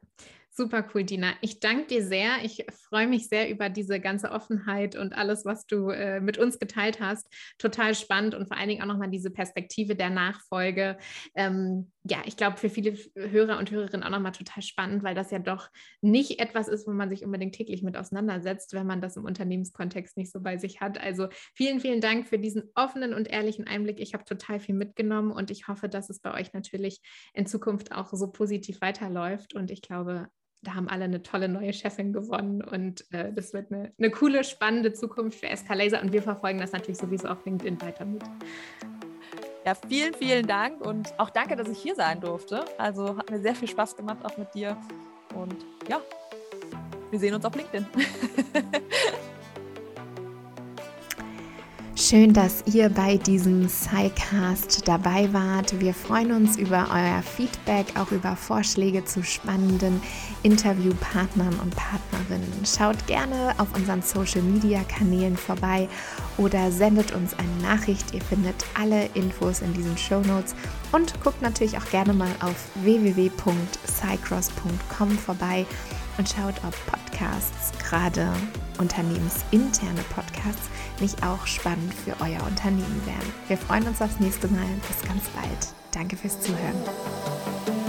Super 0.54 0.86
cool, 0.92 1.02
Dina. 1.04 1.32
Ich 1.40 1.60
danke 1.60 1.86
dir 1.86 2.04
sehr. 2.04 2.44
Ich 2.44 2.66
freue 2.90 3.06
mich 3.06 3.26
sehr 3.26 3.48
über 3.48 3.70
diese 3.70 4.00
ganze 4.00 4.30
Offenheit 4.30 4.96
und 4.96 5.14
alles, 5.14 5.46
was 5.46 5.64
du 5.64 5.88
äh, 5.88 6.20
mit 6.20 6.36
uns 6.36 6.58
geteilt 6.58 7.00
hast. 7.00 7.26
Total 7.56 7.94
spannend 7.94 8.34
und 8.34 8.48
vor 8.48 8.58
allen 8.58 8.68
Dingen 8.68 8.82
auch 8.82 8.86
nochmal 8.86 9.08
diese 9.08 9.30
Perspektive 9.30 9.96
der 9.96 10.10
Nachfolge. 10.10 10.98
Ähm, 11.34 11.90
ja, 12.04 12.18
ich 12.26 12.36
glaube, 12.36 12.58
für 12.58 12.68
viele 12.68 12.98
Hörer 13.16 13.58
und 13.58 13.70
Hörerinnen 13.70 14.02
auch 14.02 14.10
nochmal 14.10 14.32
total 14.32 14.62
spannend, 14.62 15.02
weil 15.02 15.14
das 15.14 15.30
ja 15.30 15.38
doch 15.38 15.70
nicht 16.02 16.38
etwas 16.38 16.68
ist, 16.68 16.86
wo 16.86 16.90
man 16.90 17.08
sich 17.08 17.24
unbedingt 17.24 17.54
täglich 17.54 17.82
mit 17.82 17.96
auseinandersetzt, 17.96 18.74
wenn 18.74 18.86
man 18.86 19.00
das 19.00 19.16
im 19.16 19.24
Unternehmenskontext 19.24 20.18
nicht 20.18 20.30
so 20.30 20.42
bei 20.42 20.58
sich 20.58 20.82
hat. 20.82 21.00
Also 21.00 21.28
vielen, 21.54 21.80
vielen 21.80 22.02
Dank 22.02 22.28
für 22.28 22.38
diesen 22.38 22.64
offenen 22.74 23.14
und 23.14 23.26
ehrlichen 23.26 23.66
Einblick. 23.66 24.00
Ich 24.00 24.12
habe 24.12 24.24
total 24.24 24.60
viel 24.60 24.74
mitgenommen 24.74 25.32
und 25.32 25.50
ich 25.50 25.66
hoffe, 25.66 25.88
dass 25.88 26.10
es 26.10 26.20
bei 26.20 26.34
euch 26.34 26.52
natürlich 26.52 27.00
in 27.32 27.46
Zukunft 27.46 27.92
auch 27.92 28.12
so 28.12 28.30
positiv 28.30 28.82
weiterläuft. 28.82 29.54
Und 29.54 29.70
ich 29.70 29.80
glaube, 29.80 30.28
da 30.62 30.74
haben 30.74 30.88
alle 30.88 31.04
eine 31.04 31.22
tolle 31.22 31.48
neue 31.48 31.72
Chefin 31.72 32.12
gewonnen 32.12 32.62
und 32.62 33.04
äh, 33.12 33.32
das 33.32 33.52
wird 33.52 33.72
eine, 33.72 33.92
eine 33.98 34.10
coole, 34.10 34.44
spannende 34.44 34.92
Zukunft 34.92 35.40
für 35.40 35.54
SK 35.54 35.74
Laser 35.74 36.00
und 36.00 36.12
wir 36.12 36.22
verfolgen 36.22 36.60
das 36.60 36.72
natürlich 36.72 36.98
sowieso 36.98 37.28
auf 37.28 37.44
LinkedIn 37.44 37.80
weiter 37.80 38.04
mit. 38.04 38.22
Ja, 39.66 39.74
vielen, 39.74 40.14
vielen 40.14 40.46
Dank 40.46 40.80
und 40.80 41.18
auch 41.18 41.30
danke, 41.30 41.56
dass 41.56 41.68
ich 41.68 41.78
hier 41.78 41.94
sein 41.94 42.20
durfte. 42.20 42.64
Also 42.78 43.16
hat 43.16 43.30
mir 43.30 43.40
sehr 43.40 43.54
viel 43.54 43.68
Spaß 43.68 43.96
gemacht, 43.96 44.18
auch 44.24 44.36
mit 44.36 44.54
dir. 44.54 44.76
Und 45.34 45.56
ja, 45.88 46.00
wir 47.10 47.18
sehen 47.18 47.34
uns 47.34 47.44
auf 47.44 47.54
LinkedIn. 47.54 47.86
Schön, 51.94 52.32
dass 52.32 52.64
ihr 52.72 52.88
bei 52.88 53.18
diesem 53.18 53.68
SciCast 53.68 54.88
dabei 54.88 55.30
wart. 55.34 55.78
Wir 55.78 55.92
freuen 55.92 56.32
uns 56.32 56.56
über 56.56 56.88
euer 56.90 57.22
Feedback, 57.22 57.98
auch 57.98 58.10
über 58.10 58.34
Vorschläge 58.34 59.04
zu 59.04 59.22
spannenden 59.22 60.00
Interviewpartnern 60.42 61.54
und 61.62 61.76
Partnerinnen. 61.76 62.50
Schaut 62.64 63.06
gerne 63.06 63.54
auf 63.58 63.68
unseren 63.76 64.00
Social 64.00 64.40
Media 64.40 64.82
Kanälen 64.84 65.36
vorbei 65.36 65.86
oder 66.38 66.72
sendet 66.72 67.12
uns 67.12 67.38
eine 67.38 67.54
Nachricht. 67.60 68.14
Ihr 68.14 68.22
findet 68.22 68.64
alle 68.72 69.10
Infos 69.12 69.60
in 69.60 69.74
diesen 69.74 69.98
Show 69.98 70.20
Notes 70.20 70.54
und 70.92 71.22
guckt 71.22 71.42
natürlich 71.42 71.76
auch 71.76 71.90
gerne 71.90 72.14
mal 72.14 72.34
auf 72.40 72.70
www.cycross.com 72.76 75.10
vorbei 75.18 75.66
und 76.18 76.28
schaut, 76.28 76.54
ob 76.66 76.74
Podcasts, 76.86 77.72
gerade 77.78 78.32
unternehmensinterne 78.78 80.02
Podcasts, 80.14 80.68
nicht 81.00 81.22
auch 81.24 81.46
spannend 81.46 81.94
für 81.94 82.12
euer 82.20 82.42
Unternehmen 82.46 83.02
wären. 83.06 83.32
Wir 83.48 83.56
freuen 83.56 83.86
uns 83.86 84.00
aufs 84.00 84.20
nächste 84.20 84.48
Mal. 84.48 84.66
Bis 84.88 85.08
ganz 85.08 85.24
bald. 85.30 85.68
Danke 85.92 86.16
fürs 86.16 86.40
Zuhören. 86.40 87.81